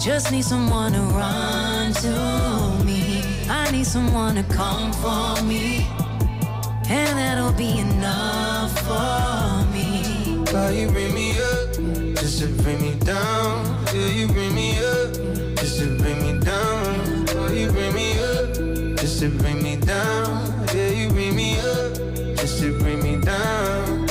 Just 0.00 0.32
need 0.32 0.44
someone 0.44 0.92
to 0.92 1.00
run 1.00 1.92
to 1.92 2.84
me. 2.86 3.22
I 3.50 3.70
need 3.70 3.86
someone 3.86 4.36
to 4.36 4.44
come 4.44 4.92
for 4.94 5.44
me. 5.44 5.86
And 6.90 7.18
that'll 7.18 7.52
be 7.52 7.78
enough 7.78 8.72
for 8.80 9.64
me. 9.72 10.02
Why 10.52 10.70
you 10.70 10.90
bring 10.90 11.12
me 11.14 11.32
up 11.32 11.74
just 12.16 12.40
to 12.40 12.48
bring 12.62 12.80
me 12.80 12.94
down? 13.04 13.84
Yeah, 13.94 14.08
you 14.08 14.26
bring 14.28 14.54
me 14.54 14.78
up 14.78 15.12
just 15.56 15.78
to 15.80 15.98
bring 15.98 16.18
me 16.22 16.40
down. 16.40 17.26
Why 17.36 17.52
you 17.52 17.70
bring 17.70 17.94
me 17.94 18.12
up 18.18 18.54
just 18.96 19.20
to 19.20 19.28
bring 19.28 19.62
me 19.62 19.76
down? 19.76 20.66
Yeah, 20.74 20.88
you 20.90 21.08
bring 21.10 21.36
me 21.36 21.58
up 21.58 21.94
just 22.36 22.60
to 22.60 22.78
bring 22.78 23.02
me 23.02 23.20
down. 23.20 24.06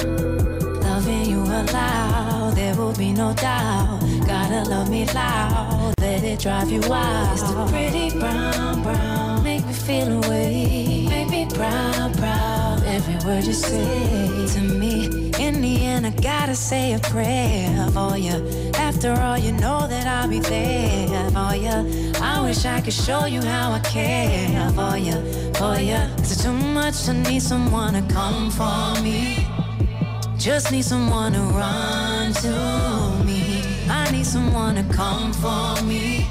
Loving 0.82 1.26
you 1.26 1.42
aloud, 1.42 2.54
there 2.56 2.76
will 2.76 2.96
be 2.96 3.12
no 3.12 3.34
doubt. 3.34 4.02
Gotta 4.26 4.70
love 4.70 4.90
me 4.90 5.06
loud, 5.14 5.87
let 6.08 6.24
it 6.24 6.40
drive 6.40 6.72
you 6.72 6.82
wild. 6.88 7.34
It's 7.34 7.44
the 7.44 7.66
pretty 7.74 8.18
brown, 8.18 8.82
brown, 8.82 9.44
make 9.44 9.66
me 9.66 9.74
feel 9.74 10.10
away. 10.24 11.06
Make 11.10 11.30
me 11.30 11.44
proud, 11.60 12.18
proud, 12.18 12.82
every 12.86 13.18
word 13.26 13.44
you 13.44 13.54
say 13.54 14.48
to 14.54 14.62
me. 14.82 14.92
In 15.46 15.62
the 15.62 15.76
end, 15.92 16.08
I 16.08 16.12
gotta 16.32 16.56
say 16.56 16.94
a 16.94 17.00
prayer 17.00 17.90
for 17.96 18.18
you. 18.18 18.38
After 18.88 19.12
all, 19.24 19.38
you 19.38 19.52
know 19.64 19.80
that 19.94 20.06
I'll 20.16 20.30
be 20.30 20.40
there 20.40 21.30
for 21.38 21.54
you. 21.66 21.78
I 22.34 22.36
wish 22.46 22.64
I 22.66 22.80
could 22.80 22.98
show 23.08 23.26
you 23.26 23.42
how 23.42 23.74
I 23.74 23.80
care 23.80 24.70
for 24.80 24.96
you, 25.08 25.18
for 25.60 25.76
you. 25.90 26.00
Is 26.24 26.32
it 26.36 26.40
too 26.46 26.58
much 26.80 27.04
to 27.06 27.14
need 27.14 27.42
someone 27.42 27.94
to 28.00 28.04
come 28.14 28.50
for 28.60 29.02
me? 29.04 29.46
Just 30.38 30.72
need 30.72 30.86
someone 30.86 31.34
to 31.34 31.44
run 31.62 32.32
to. 32.44 32.54
I 32.54 32.97
someone 34.28 34.76
to 34.76 34.84
come 34.94 35.32
for 35.32 35.82
me. 35.86 36.28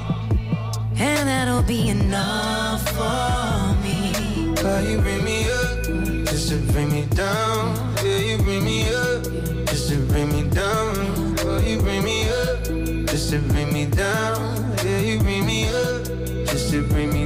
And 0.99 1.27
that'll 1.27 1.63
be 1.63 1.89
enough 1.89 2.87
for 2.89 3.73
me. 3.81 4.53
Cause 4.55 4.87
you 4.87 4.99
bring 4.99 5.23
me 5.25 5.49
up 5.49 5.83
just 6.29 6.49
to 6.49 6.57
bring 6.71 6.91
me 6.91 7.07
down. 7.15 7.75
Yeah, 8.03 8.19
you 8.19 8.37
bring 8.37 8.63
me 8.63 8.87
up 8.89 9.23
just 9.65 9.89
to 9.89 9.97
bring 10.09 10.29
me 10.31 10.43
down. 10.47 11.35
Cause 11.37 11.63
you 11.63 11.81
bring 11.81 12.03
me 12.03 12.29
up 12.29 12.63
just 13.07 13.31
to 13.31 13.39
bring 13.39 13.73
me 13.73 13.85
down. 13.87 14.75
Yeah, 14.85 14.99
you 14.99 15.19
bring 15.19 15.47
me 15.47 15.67
up 15.67 16.05
just 16.45 16.69
to 16.71 16.87
bring 16.87 17.11
me 17.11 17.16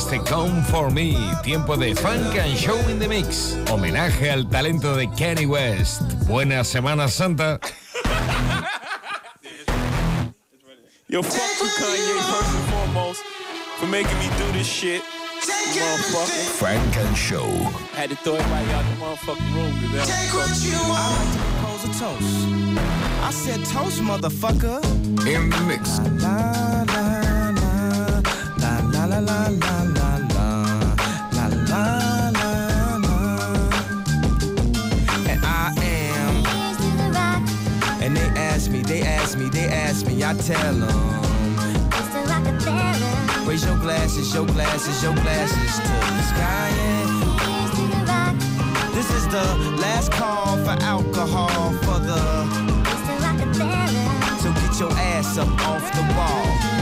este 0.00 0.18
Come 0.30 0.62
For 0.62 0.90
Me, 0.90 1.14
tiempo 1.42 1.76
de 1.76 1.94
Funk 1.94 2.38
and 2.38 2.56
Show 2.56 2.78
in 2.88 2.98
the 2.98 3.06
Mix. 3.06 3.54
Homenaje 3.70 4.30
al 4.30 4.48
talento 4.48 4.96
de 4.96 5.06
Kenny 5.10 5.44
West. 5.44 6.00
Buena 6.26 6.64
Semana 6.64 7.06
Santa. 7.06 7.60
Yo, 11.08 11.22
fuck 11.22 11.60
you, 11.60 11.68
Kanye, 11.76 12.18
first 12.32 12.54
and 12.54 12.64
foremost, 12.70 13.22
for 13.76 13.86
making 13.88 14.16
me 14.18 14.30
do 14.38 14.50
this 14.52 14.66
shit. 14.66 15.02
Motherfucker. 15.42 16.48
Frank 16.58 16.96
and 16.96 17.16
Show. 17.16 17.48
Had 17.92 18.08
to 18.08 18.16
throw 18.16 18.36
everybody 18.36 18.72
out 18.72 18.84
the 18.84 18.96
motherfucking 19.04 19.54
room. 19.54 19.72
Take 20.06 20.32
what 20.32 20.48
you 20.64 20.78
want. 20.88 21.28
I 21.62 21.88
toast. 21.98 22.48
I 23.22 23.30
said 23.32 23.60
toast, 23.66 24.00
motherfucker. 24.00 24.82
In 25.26 25.50
the 25.50 25.60
mix. 25.66 25.98
la, 26.22 26.84
la, 26.88 27.12
la, 27.12 27.60
la, 28.56 28.80
la, 28.88 29.04
la, 29.04 29.18
la. 29.18 29.48
la. 29.48 29.79
I 40.30 40.34
tell 40.34 40.74
them. 40.74 40.86
Raise 43.48 43.64
your 43.64 43.76
glasses, 43.78 44.32
your 44.32 44.46
glasses, 44.46 45.02
your 45.02 45.12
glasses 45.14 45.78
to 45.80 45.88
the 45.88 46.22
sky. 46.22 46.70
And 46.86 47.10
this 48.94 49.10
is 49.10 49.26
the 49.26 49.42
last 49.80 50.12
call 50.12 50.56
for 50.58 50.76
alcohol 50.84 51.72
for 51.82 51.98
the. 51.98 52.20
So 54.38 54.52
get 54.52 54.78
your 54.78 54.92
ass 54.92 55.36
up 55.36 55.48
off 55.66 55.90
the 55.96 56.02
wall. 56.14 56.79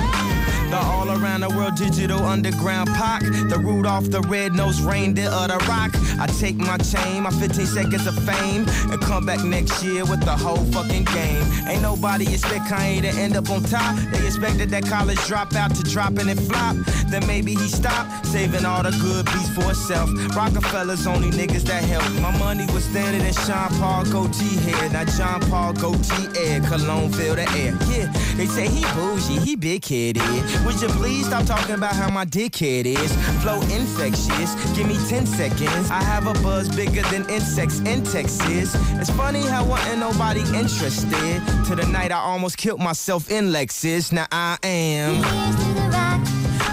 The 0.71 0.77
all 0.77 1.09
around 1.11 1.41
the 1.41 1.49
world 1.49 1.77
digital 1.77 2.23
underground 2.25 2.91
Pac. 2.91 3.23
The 3.23 3.59
Rudolph 3.59 4.11
the 4.11 4.21
red-nosed 4.21 4.81
reindeer 4.81 5.31
of 5.31 5.49
the 5.49 5.57
rock. 5.67 5.93
I 6.21 6.27
take 6.27 6.57
my 6.57 6.77
chain, 6.77 7.23
my 7.23 7.31
15 7.31 7.65
seconds 7.65 8.07
of 8.07 8.15
fame, 8.27 8.67
and 8.91 9.01
come 9.01 9.25
back 9.25 9.43
next 9.45 9.83
year 9.83 10.05
with 10.05 10.21
the 10.21 10.37
whole 10.37 10.65
fucking 10.73 11.05
game. 11.05 11.43
Ain't 11.67 11.81
nobody 11.81 12.25
expect 12.35 12.67
Kanye 12.67 13.01
to 13.01 13.09
end 13.09 13.37
up 13.37 13.49
on 13.49 13.63
top. 13.63 13.97
They 14.11 14.27
expected 14.27 14.69
that 14.71 14.85
college 14.85 15.17
dropout 15.19 15.73
to 15.79 15.83
drop 15.91 16.19
and 16.19 16.29
it 16.29 16.41
flop. 16.41 16.77
Then 17.09 17.27
maybe 17.27 17.55
he 17.55 17.69
stopped, 17.69 18.27
saving 18.27 18.67
all 18.67 18.83
the 18.83 18.91
good 19.01 19.25
beats 19.27 19.49
for 19.49 19.65
himself. 19.65 20.11
Roc-A-Fella's 20.37 21.07
only 21.07 21.31
niggas 21.31 21.63
that 21.63 21.83
help. 21.85 22.05
My 22.21 22.37
money 22.39 22.67
was 22.75 22.87
thinner 22.89 23.19
than 23.19 23.33
Sean 23.33 23.71
Paul 23.81 24.05
goatee 24.05 24.57
hair. 24.69 24.91
Now 24.91 25.05
John 25.05 25.41
Paul 25.49 25.73
goatee 25.73 26.29
air, 26.39 26.61
cologne 26.61 27.11
fill 27.11 27.37
the 27.37 27.49
air. 27.57 27.73
Yeah, 27.89 28.13
they 28.37 28.47
say 28.47 28.69
he 28.69 28.85
bougie, 28.93 29.41
he 29.41 29.57
big 29.57 29.85
headed. 29.85 30.23
Would 30.69 30.83
you 30.83 30.89
please 30.89 31.27
stop 31.27 31.47
talking 31.47 31.77
about 31.77 31.95
how 31.95 32.11
my 32.11 32.27
dickhead 32.27 32.85
is? 32.85 33.11
Flow 33.41 33.59
infectious, 33.75 34.55
give 34.77 34.87
me 34.87 34.99
10 35.09 35.25
seconds. 35.25 35.91
I 35.91 36.03
have 36.03 36.27
a 36.27 36.35
buzz 36.43 36.69
bigger 36.69 37.01
than 37.05 37.27
insects 37.31 37.79
in 37.81 38.05
Texas. 38.05 38.75
It's 39.01 39.09
funny 39.09 39.41
how 39.41 39.65
wasn't 39.65 40.01
nobody 40.01 40.43
interested. 40.55 41.43
To 41.69 41.75
the 41.75 41.87
night 41.87 42.13
I 42.13 42.19
almost 42.19 42.59
killed 42.59 42.81
myself 42.81 43.31
in 43.31 43.47
Lexus. 43.47 44.13
Now 44.13 44.27
I 44.31 44.59
am. 44.63 45.25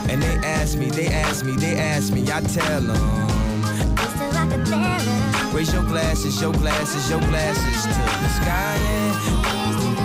And 0.10 0.22
they 0.22 0.46
ask 0.46 0.78
me, 0.78 0.90
they 0.90 1.08
ask 1.08 1.46
me, 1.46 1.54
they 1.54 1.78
ask 1.78 2.12
me, 2.12 2.24
I 2.24 2.42
tell 2.42 2.82
them. 2.82 3.00
Raise 5.56 5.74
your 5.74 5.84
glasses, 5.84 6.42
your 6.42 6.52
glasses, 6.52 7.10
your 7.10 7.22
glasses 7.22 7.84
to 7.84 7.90
the 7.90 8.30
sky. 8.30 8.76
And 8.76 10.05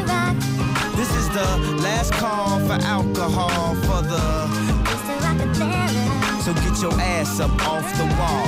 this 1.00 1.16
is 1.16 1.28
the 1.30 1.48
last 1.80 2.12
call 2.12 2.60
for 2.66 2.78
alcohol 2.84 3.74
for 3.86 4.02
the. 4.02 4.20
So 6.44 6.52
get 6.52 6.82
your 6.82 6.92
ass 7.00 7.40
up 7.40 7.50
off 7.66 7.88
the 7.96 8.04
wall. 8.18 8.46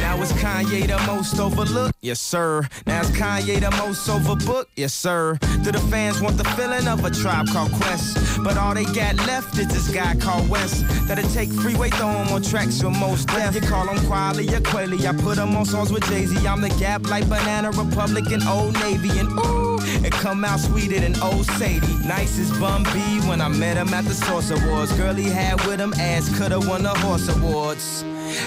Now 0.00 0.22
is 0.22 0.32
Kanye 0.34 0.86
the 0.86 0.98
most 1.08 1.40
overlooked? 1.40 1.96
Yes, 2.02 2.20
sir. 2.20 2.68
Now 2.86 3.00
is 3.00 3.10
Kanye 3.10 3.58
the 3.58 3.72
most 3.82 4.08
overbooked? 4.08 4.66
Yes, 4.76 4.94
sir. 4.94 5.38
Do 5.64 5.72
the 5.72 5.80
fans 5.90 6.20
want 6.20 6.36
the 6.36 6.44
feeling 6.56 6.86
of 6.86 7.04
a 7.04 7.10
tribe 7.10 7.48
called 7.48 7.72
Quest? 7.72 8.16
But 8.44 8.56
all 8.56 8.74
they 8.74 8.84
got 8.84 9.16
left 9.26 9.58
is 9.58 9.66
this 9.66 9.88
guy 9.92 10.14
called 10.16 10.48
West. 10.48 10.84
That'll 11.08 11.28
take 11.30 11.50
freeway, 11.50 11.90
throw 11.90 12.10
him 12.10 12.32
on 12.32 12.42
tracks 12.42 12.80
with 12.80 12.96
Mos 12.96 13.24
Def. 13.24 13.56
You 13.56 13.60
call 13.62 13.88
him 13.88 13.98
Quali 14.06 14.46
or 14.54 14.60
Quayle. 14.60 15.04
I 15.04 15.12
put 15.16 15.38
him 15.38 15.56
on 15.56 15.64
songs 15.64 15.90
with 15.90 16.04
Jay 16.08 16.26
Z. 16.26 16.46
I'm 16.46 16.60
the 16.60 16.70
gap 16.78 17.10
like 17.10 17.28
Banana 17.28 17.72
Republic 17.72 18.30
and 18.30 18.44
Old 18.44 18.74
Navy. 18.74 19.18
And 19.18 19.28
ooh, 19.32 19.65
it 20.04 20.12
come 20.12 20.44
out 20.44 20.60
sweeter 20.60 21.00
than 21.00 21.20
Old 21.20 21.46
Sadie. 21.46 21.94
Nice 22.06 22.38
as 22.38 22.50
Bun 22.58 22.82
B 22.84 22.98
when 23.28 23.40
I 23.40 23.48
met 23.48 23.76
him 23.76 23.92
at 23.94 24.04
the 24.04 24.14
Source 24.14 24.50
Awards. 24.50 24.92
Girl 24.96 25.14
he 25.14 25.28
had 25.28 25.64
with 25.66 25.80
him 25.80 25.92
ass 25.94 26.28
coulda 26.36 26.60
won 26.60 26.82
the 26.82 26.94
Horse 26.94 27.28
Awards. 27.28 28.02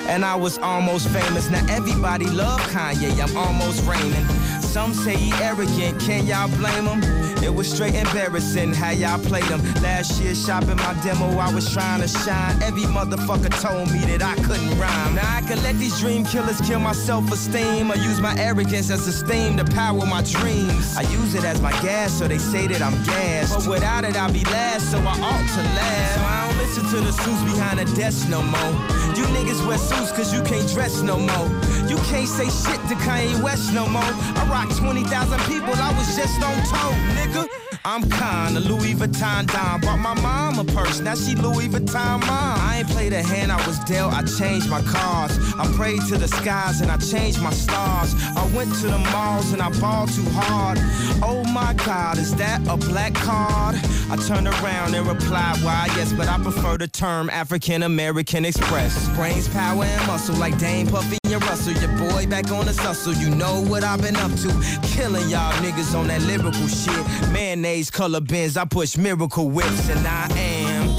And 0.08 0.26
I 0.26 0.36
was 0.36 0.58
almost 0.60 1.08
famous. 1.10 1.50
Now 1.50 1.66
everybody 1.70 2.26
love 2.26 2.60
Kanye. 2.72 3.20
I'm 3.22 3.36
almost 3.38 3.86
reigning. 3.86 4.26
Some 4.70 4.94
say 4.94 5.16
he 5.16 5.34
arrogant. 5.44 6.00
Can 6.00 6.28
y'all 6.28 6.48
blame 6.48 6.86
him? 6.86 7.02
It 7.44 7.52
was 7.52 7.68
straight 7.72 7.96
embarrassing 7.96 8.72
how 8.72 8.92
y'all 8.92 9.18
played 9.18 9.46
him. 9.46 9.64
Last 9.82 10.22
year 10.22 10.36
shopping 10.36 10.76
my 10.76 10.94
demo, 11.02 11.40
I 11.40 11.52
was 11.52 11.74
trying 11.74 12.02
to 12.02 12.08
shine. 12.08 12.62
Every 12.62 12.84
motherfucker 12.84 13.50
told 13.62 13.92
me 13.92 14.00
that 14.12 14.22
I 14.22 14.36
couldn't 14.44 14.78
rhyme. 14.78 15.16
Now 15.16 15.38
I 15.38 15.42
can 15.42 15.58
let 15.64 15.76
these 15.80 16.00
dream 16.00 16.24
killers 16.24 16.62
kill 16.62 16.80
my 16.80 16.92
self-esteem. 16.92 17.90
I 17.90 17.96
use 17.96 18.22
my 18.22 18.36
arrogance 18.38 18.92
as 18.92 19.08
a 19.08 19.12
steam 19.12 19.58
to 19.58 19.66
power 19.66 20.06
my 20.06 20.22
dreams. 20.22 20.96
I 20.96 21.02
use 21.02 21.34
it 21.34 21.44
as 21.44 21.60
my 21.62 21.72
gas, 21.82 22.14
so 22.14 22.28
they 22.28 22.38
say 22.38 22.68
that 22.68 22.82
I'm 22.84 22.94
gas. 23.06 23.56
But 23.56 23.68
without 23.68 24.04
it, 24.04 24.16
I'll 24.16 24.32
be 24.32 24.44
last, 24.46 24.92
so 24.92 25.00
I 25.00 25.18
ought 25.18 25.50
to 25.56 25.64
last. 25.80 26.14
So 26.14 26.22
I 26.22 26.48
don't 26.48 26.58
listen 26.60 26.84
to 26.94 27.06
the 27.08 27.12
suits 27.12 27.42
behind 27.52 27.80
the 27.80 27.86
desk 27.96 28.30
no 28.30 28.44
more. 28.44 28.74
You 29.18 29.26
niggas 29.34 29.66
wear 29.68 29.80
suits 29.80 30.12
cause 30.12 30.32
you 30.32 30.44
can't 30.44 30.70
dress 30.70 31.02
no 31.02 31.18
more. 31.18 31.50
You 31.90 31.98
can't 32.14 32.28
say 32.28 32.46
shit 32.46 32.80
to 32.90 32.96
Kanye 33.02 33.42
West 33.42 33.74
no 33.74 33.88
more. 33.88 34.04
I 34.04 34.46
rock 34.60 34.76
20,000 34.76 35.40
people, 35.42 35.74
I 35.76 35.94
was 35.98 36.16
just 36.16 36.42
on 36.44 36.56
tour, 36.68 36.96
nigga. 37.16 37.48
I'm 37.86 38.02
kinda 38.02 38.60
Louis 38.60 38.94
Vuitton 38.94 39.48
Don. 39.48 39.80
Bought 39.80 40.00
my 40.00 40.14
mom 40.22 40.60
a 40.60 40.66
purse, 40.66 41.00
now 41.00 41.16
she 41.16 41.34
Louis 41.36 41.70
Vuitton 41.70 42.20
mom. 42.28 42.60
I 42.70 42.80
ain't 42.80 42.90
played 42.90 43.14
a 43.14 43.24
hand 43.24 43.52
I 43.52 43.66
was 43.66 43.80
dealt, 43.80 44.14
I 44.14 44.24
changed 44.24 44.70
my 44.70 44.82
cards. 44.82 45.34
I 45.58 45.66
prayed 45.78 46.02
to 46.10 46.18
the 46.18 46.28
skies 46.28 46.82
and 46.82 46.92
I 46.92 46.98
changed 46.98 47.42
my 47.42 47.52
stars. 47.52 48.14
I 48.36 48.46
went 48.54 48.74
to 48.82 48.88
the 48.88 49.00
malls 49.14 49.54
and 49.54 49.62
I 49.62 49.70
balled 49.80 50.12
too 50.12 50.30
hard. 50.42 50.78
Oh 51.24 51.44
my 51.46 51.74
god, 51.86 52.18
is 52.18 52.36
that 52.36 52.60
a 52.68 52.76
black 52.76 53.14
card? 53.14 53.76
I 54.12 54.18
turned 54.28 54.48
around 54.48 54.94
and 54.94 55.08
replied, 55.08 55.58
why 55.64 55.88
yes, 55.96 56.12
but 56.12 56.28
I 56.28 56.38
prefer 56.38 56.78
the 56.78 56.88
term 56.88 57.30
African 57.30 57.84
American 57.84 58.44
Express. 58.44 59.08
Brains, 59.16 59.48
power, 59.48 59.86
and 59.86 60.08
muscle 60.08 60.36
like 60.36 60.58
Dame 60.58 60.88
Puffy 60.88 61.19
and 61.34 61.44
Russell. 61.44 61.74
Your 61.74 61.98
boy 61.98 62.28
back 62.28 62.52
on 62.52 62.66
the 62.66 62.74
hustle, 62.74 63.14
you 63.14 63.30
know 63.30 63.62
what 63.64 63.84
I've 63.84 64.02
been 64.02 64.16
up 64.16 64.32
to. 64.32 64.50
Killing 64.84 65.30
y'all 65.30 65.52
niggas 65.64 65.98
on 65.98 66.08
that 66.08 66.22
lyrical 66.24 66.68
shit. 66.68 67.32
Mayonnaise 67.32 67.90
color 67.92 68.22
Benz, 68.22 68.58
I 68.58 68.66
push 68.66 68.98
miracle 68.98 69.50
whips, 69.50 69.90
and 69.90 70.06
I 70.08 70.28
am. 70.38 70.90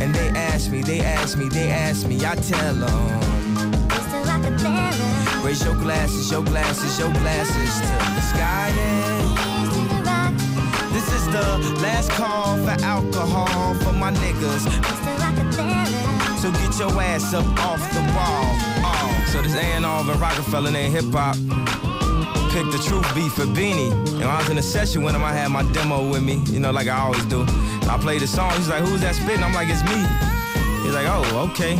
And 0.00 0.14
they 0.14 0.28
ask 0.28 0.70
me, 0.70 0.82
they 0.82 1.00
ask 1.00 1.38
me, 1.38 1.48
they 1.48 1.70
ask 1.70 2.06
me, 2.06 2.16
I 2.24 2.34
tell 2.36 2.74
them. 2.74 3.20
Raise 5.44 5.64
your 5.64 5.76
glasses, 5.76 6.30
your 6.30 6.42
glasses, 6.42 6.98
your 6.98 7.12
glasses 7.12 7.80
to 7.80 7.96
the 8.14 8.20
sky. 8.20 8.72
This 10.92 11.12
is 11.12 11.26
the 11.26 11.80
last 11.82 12.10
call 12.10 12.56
for 12.58 12.84
alcohol 12.84 13.74
for 13.74 13.92
my 13.92 14.12
niggas. 14.12 15.23
So 16.44 16.52
get 16.52 16.78
your 16.78 17.00
ass 17.00 17.32
up 17.32 17.46
off 17.60 17.80
the 17.94 18.00
wall. 18.12 18.44
Oh, 18.84 19.28
so 19.32 19.40
this 19.40 19.54
A&R 19.54 19.80
and 19.80 20.20
Roc-A-Fella 20.20 20.72
ain't 20.72 20.92
hip 20.92 21.06
hop. 21.10 21.36
picked 22.52 22.70
the 22.70 22.78
truth 22.86 23.14
beat 23.14 23.32
for 23.32 23.46
Beanie. 23.56 23.90
And 24.16 24.24
I 24.24 24.40
was 24.40 24.50
in 24.50 24.58
a 24.58 24.62
session 24.62 25.02
with 25.02 25.14
him, 25.14 25.24
I 25.24 25.32
had 25.32 25.48
my 25.48 25.62
demo 25.72 26.06
with 26.06 26.22
me, 26.22 26.42
you 26.52 26.60
know, 26.60 26.70
like 26.70 26.86
I 26.86 26.98
always 26.98 27.24
do. 27.24 27.46
I 27.88 27.96
played 27.98 28.20
the 28.20 28.26
song. 28.26 28.52
He's 28.58 28.68
like, 28.68 28.82
"Who's 28.82 29.00
that 29.00 29.14
spitting?" 29.14 29.42
I'm 29.42 29.54
like, 29.54 29.70
"It's 29.70 29.82
me." 29.84 29.96
He's 30.84 30.92
like, 30.92 31.06
"Oh, 31.08 31.48
okay." 31.48 31.78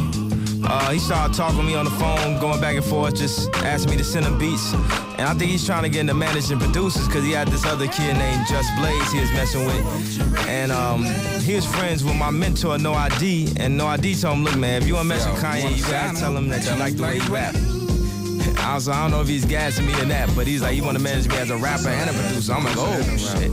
Uh, 0.65 0.93
he 0.93 0.99
started 0.99 1.37
talking 1.37 1.59
to 1.59 1.63
me 1.63 1.75
on 1.75 1.85
the 1.85 1.91
phone, 2.01 2.41
going 2.41 2.59
back 2.59 2.75
and 2.75 2.85
forth, 2.87 3.17
just 3.17 3.55
asking 3.57 3.91
me 3.91 3.97
to 3.99 4.05
send 4.05 4.25
him 4.25 4.39
beats. 4.39 4.73
And 5.17 5.29
I 5.29 5.35
think 5.35 5.51
he's 5.51 5.65
trying 5.65 5.85
to 5.85 5.89
get 5.89 6.01
into 6.01 6.15
managing 6.15 6.59
producers 6.59 7.07
because 7.07 7.25
he 7.25 7.33
had 7.33 7.49
this 7.49 7.65
other 7.65 7.87
kid 7.87 8.17
named 8.17 8.47
Just 8.49 8.75
Blaze 8.77 9.13
he 9.13 9.21
was 9.21 9.31
messing 9.33 9.65
with. 9.65 10.49
And 10.49 10.73
um, 10.73 11.05
he 11.41 11.55
was 11.55 11.65
friends 11.65 12.03
with 12.03 12.17
my 12.17 12.31
mentor, 12.31 12.79
No 12.79 12.95
ID. 12.95 13.55
And 13.59 13.77
No 13.77 13.87
ID 13.87 14.17
told 14.17 14.39
him, 14.39 14.45
look, 14.45 14.57
man, 14.57 14.83
if 14.83 14.89
you 14.89 14.95
want 14.95 15.05
to 15.05 15.15
mess 15.15 15.27
with 15.27 15.43
Kanye, 15.43 15.77
you 15.77 15.83
gotta 15.85 16.19
tell 16.19 16.37
him 16.37 16.49
that 16.49 16.65
you 16.65 16.77
like 16.77 16.97
the 16.97 17.03
way 17.05 17.21
he 17.21 17.29
rap. 17.33 17.55
I 18.59 18.75
was 18.75 18.89
I 18.89 19.03
don't 19.03 19.11
know 19.13 19.21
if 19.21 19.29
he's 19.29 19.45
gassing 19.45 19.87
me 19.87 19.93
or 20.01 20.05
that, 20.07 20.35
but 20.35 20.47
he's 20.47 20.63
like, 20.63 20.75
he 20.75 20.81
want 20.81 20.97
to 20.97 21.03
manage 21.03 21.29
me 21.29 21.37
as 21.37 21.51
a 21.51 21.57
rapper 21.57 21.89
and 21.89 22.11
a 22.11 22.13
producer. 22.13 22.53
I'm 22.53 22.65
like, 22.65 22.77
oh, 22.77 23.17
shit. 23.17 23.51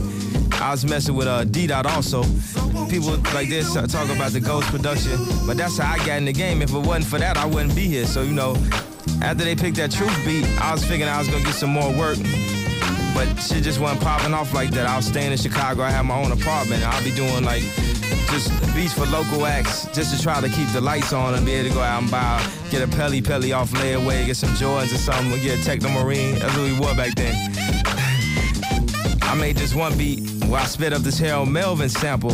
I 0.60 0.70
was 0.70 0.84
messing 0.84 1.14
with 1.14 1.26
uh, 1.26 1.44
D 1.44 1.66
Dot 1.66 1.86
also. 1.86 2.22
People 2.88 3.16
like 3.34 3.48
this 3.48 3.72
talk 3.74 4.08
about 4.10 4.32
the 4.32 4.40
Ghost 4.40 4.68
production, 4.68 5.18
but 5.46 5.56
that's 5.56 5.78
how 5.78 5.92
I 5.92 5.98
got 5.98 6.18
in 6.18 6.24
the 6.24 6.32
game. 6.32 6.62
If 6.62 6.72
it 6.72 6.78
wasn't 6.78 7.06
for 7.06 7.18
that, 7.18 7.36
I 7.36 7.46
wouldn't 7.46 7.74
be 7.74 7.86
here. 7.86 8.06
So 8.06 8.22
you 8.22 8.32
know, 8.32 8.54
after 9.22 9.44
they 9.44 9.54
picked 9.54 9.76
that 9.76 9.92
Truth 9.92 10.14
beat, 10.24 10.44
I 10.60 10.72
was 10.72 10.84
figuring 10.84 11.10
I 11.10 11.18
was 11.18 11.28
gonna 11.28 11.44
get 11.44 11.54
some 11.54 11.70
more 11.70 11.90
work. 11.96 12.18
But 13.14 13.26
shit 13.36 13.62
just 13.62 13.78
wasn't 13.78 14.00
popping 14.00 14.34
off 14.34 14.52
like 14.52 14.70
that. 14.70 14.86
I 14.86 14.96
was 14.96 15.06
staying 15.06 15.32
in 15.32 15.38
Chicago. 15.38 15.82
I 15.82 15.90
had 15.90 16.02
my 16.02 16.20
own 16.20 16.32
apartment. 16.32 16.82
I'll 16.82 17.04
be 17.04 17.14
doing 17.14 17.44
like 17.44 17.62
just 18.32 18.50
beats 18.74 18.94
for 18.94 19.06
local 19.06 19.46
acts 19.46 19.86
just 19.94 20.16
to 20.16 20.22
try 20.22 20.40
to 20.40 20.48
keep 20.48 20.66
the 20.68 20.80
lights 20.80 21.12
on 21.12 21.34
and 21.34 21.44
be 21.44 21.52
able 21.52 21.68
to 21.68 21.74
go 21.74 21.82
out 21.82 22.02
and 22.02 22.10
buy, 22.10 22.44
get 22.70 22.82
a 22.82 22.88
Pelle 22.96 23.20
Pelle 23.22 23.52
off 23.54 23.70
layaway, 23.72 24.26
get 24.26 24.36
some 24.36 24.50
Jordans 24.50 24.94
or 24.94 24.98
something, 24.98 25.40
get 25.42 25.60
a 25.60 25.62
Techno 25.62 25.90
Marine. 25.90 26.38
That's 26.38 26.56
what 26.56 26.64
we 26.64 26.78
wore 26.78 26.94
back 26.94 27.14
then. 27.14 27.34
I 29.22 29.34
made 29.34 29.56
this 29.56 29.74
one 29.74 29.96
beat 29.96 30.20
where 30.46 30.60
I 30.60 30.64
spit 30.64 30.92
up 30.92 31.02
this 31.02 31.18
Harold 31.18 31.48
Melvin 31.48 31.88
sample. 31.88 32.32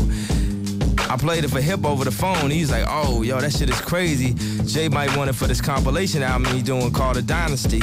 I 1.10 1.16
played 1.16 1.44
it 1.44 1.48
for 1.48 1.60
Hip 1.60 1.84
over 1.84 2.04
the 2.04 2.10
phone. 2.10 2.50
He's 2.50 2.70
like, 2.70 2.84
oh, 2.86 3.22
yo, 3.22 3.40
that 3.40 3.52
shit 3.52 3.70
is 3.70 3.80
crazy. 3.80 4.34
Jay 4.64 4.88
might 4.88 5.16
want 5.16 5.30
it 5.30 5.32
for 5.34 5.46
this 5.46 5.60
compilation 5.60 6.22
album 6.22 6.52
he's 6.52 6.62
doing 6.62 6.92
called 6.92 7.16
The 7.16 7.22
Dynasty. 7.22 7.80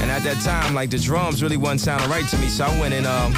And 0.00 0.10
at 0.10 0.22
that 0.22 0.42
time, 0.44 0.74
like, 0.74 0.90
the 0.90 0.98
drums 0.98 1.42
really 1.42 1.56
wasn't 1.56 1.80
sounding 1.80 2.10
right 2.10 2.28
to 2.28 2.38
me, 2.38 2.48
so 2.48 2.64
I 2.64 2.80
went 2.80 2.92
and, 2.92 3.06
um, 3.06 3.32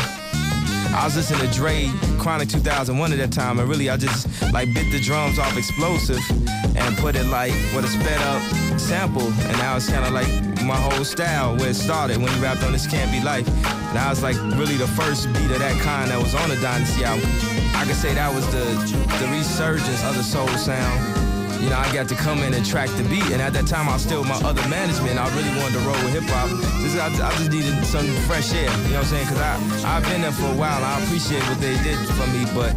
I 0.94 1.02
was 1.04 1.16
listening 1.16 1.40
to 1.40 1.52
Dre 1.52 1.90
Chronic 2.18 2.48
2001 2.48 3.12
at 3.12 3.18
that 3.18 3.32
time, 3.32 3.58
and 3.58 3.68
really 3.68 3.90
I 3.90 3.96
just 3.96 4.26
like 4.52 4.72
bit 4.72 4.90
the 4.92 5.00
drums 5.00 5.40
off 5.40 5.56
explosive 5.58 6.20
and 6.76 6.96
put 6.98 7.16
it 7.16 7.26
like 7.26 7.52
with 7.74 7.84
a 7.84 7.88
sped 7.88 8.20
up 8.22 8.78
sample, 8.78 9.26
and 9.26 9.56
that 9.58 9.74
was 9.74 9.88
kind 9.88 10.04
of 10.06 10.12
like 10.12 10.28
my 10.62 10.76
whole 10.76 11.04
style 11.04 11.56
where 11.56 11.70
it 11.70 11.74
started 11.74 12.18
when 12.18 12.32
he 12.32 12.40
rapped 12.40 12.62
on 12.62 12.72
This 12.72 12.86
Can't 12.86 13.10
Be 13.10 13.20
Life. 13.20 13.46
And 13.48 13.98
I 13.98 14.08
was 14.08 14.22
like 14.22 14.36
really 14.56 14.76
the 14.76 14.88
first 14.88 15.26
beat 15.32 15.50
of 15.50 15.58
that 15.58 15.78
kind 15.82 16.10
that 16.10 16.22
was 16.22 16.34
on 16.34 16.48
the 16.48 16.56
Dynasty 16.56 17.04
album. 17.04 17.53
I 17.74 17.84
could 17.84 17.96
say 17.96 18.14
that 18.14 18.32
was 18.32 18.46
the 18.52 18.64
the 19.20 19.28
resurgence 19.30 20.02
of 20.04 20.16
the 20.16 20.22
soul 20.22 20.48
sound. 20.56 21.00
You 21.62 21.70
know, 21.70 21.78
I 21.78 21.88
got 21.94 22.08
to 22.08 22.14
come 22.14 22.40
in 22.40 22.52
and 22.52 22.64
track 22.64 22.90
the 23.00 23.04
beat, 23.04 23.24
and 23.32 23.40
at 23.40 23.52
that 23.54 23.66
time 23.66 23.88
I 23.88 23.94
was 23.94 24.02
still 24.02 24.20
with 24.20 24.28
my 24.28 24.40
other 24.44 24.66
management. 24.68 25.18
I 25.18 25.28
really 25.34 25.54
wanted 25.56 25.80
to 25.80 25.82
roll 25.88 25.96
with 26.04 26.12
hip 26.12 26.28
hop. 26.28 26.52
I, 26.52 27.08
I, 27.08 27.30
just 27.38 27.50
needed 27.50 27.72
some 27.84 28.06
fresh 28.28 28.52
air. 28.52 28.68
You 28.86 28.94
know 28.94 29.02
what 29.02 29.10
I'm 29.10 29.26
saying? 29.26 29.26
Cause 29.28 29.40
I 29.40 29.56
I've 29.96 30.04
been 30.04 30.20
there 30.20 30.32
for 30.32 30.46
a 30.46 30.56
while. 30.56 30.82
I 30.84 31.02
appreciate 31.02 31.42
what 31.48 31.58
they 31.60 31.74
did 31.82 31.98
for 32.14 32.26
me, 32.36 32.44
but 32.52 32.76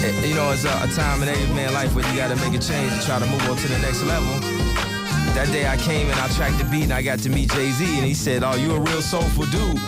it, 0.00 0.16
you 0.26 0.34
know, 0.34 0.50
it's 0.50 0.64
a, 0.64 0.72
a 0.82 0.88
time 0.96 1.22
in 1.22 1.28
every 1.28 1.52
man's 1.54 1.74
life 1.74 1.94
where 1.94 2.06
you 2.08 2.16
got 2.16 2.28
to 2.34 2.36
make 2.36 2.54
a 2.54 2.62
change 2.62 2.92
and 2.92 3.02
try 3.02 3.18
to 3.18 3.26
move 3.26 3.42
on 3.50 3.56
to 3.56 3.68
the 3.68 3.78
next 3.78 4.02
level. 4.04 4.55
That 5.36 5.52
day 5.52 5.68
I 5.68 5.76
came 5.76 6.08
and 6.08 6.18
I 6.18 6.28
tracked 6.28 6.56
the 6.56 6.64
beat 6.64 6.84
and 6.84 6.94
I 6.94 7.02
got 7.02 7.18
to 7.18 7.28
meet 7.28 7.52
Jay 7.52 7.70
Z 7.70 7.84
and 7.84 8.06
he 8.06 8.14
said, 8.14 8.42
"Oh, 8.42 8.54
you 8.56 8.72
a 8.72 8.80
real 8.80 9.02
soulful 9.02 9.44
dude." 9.44 9.78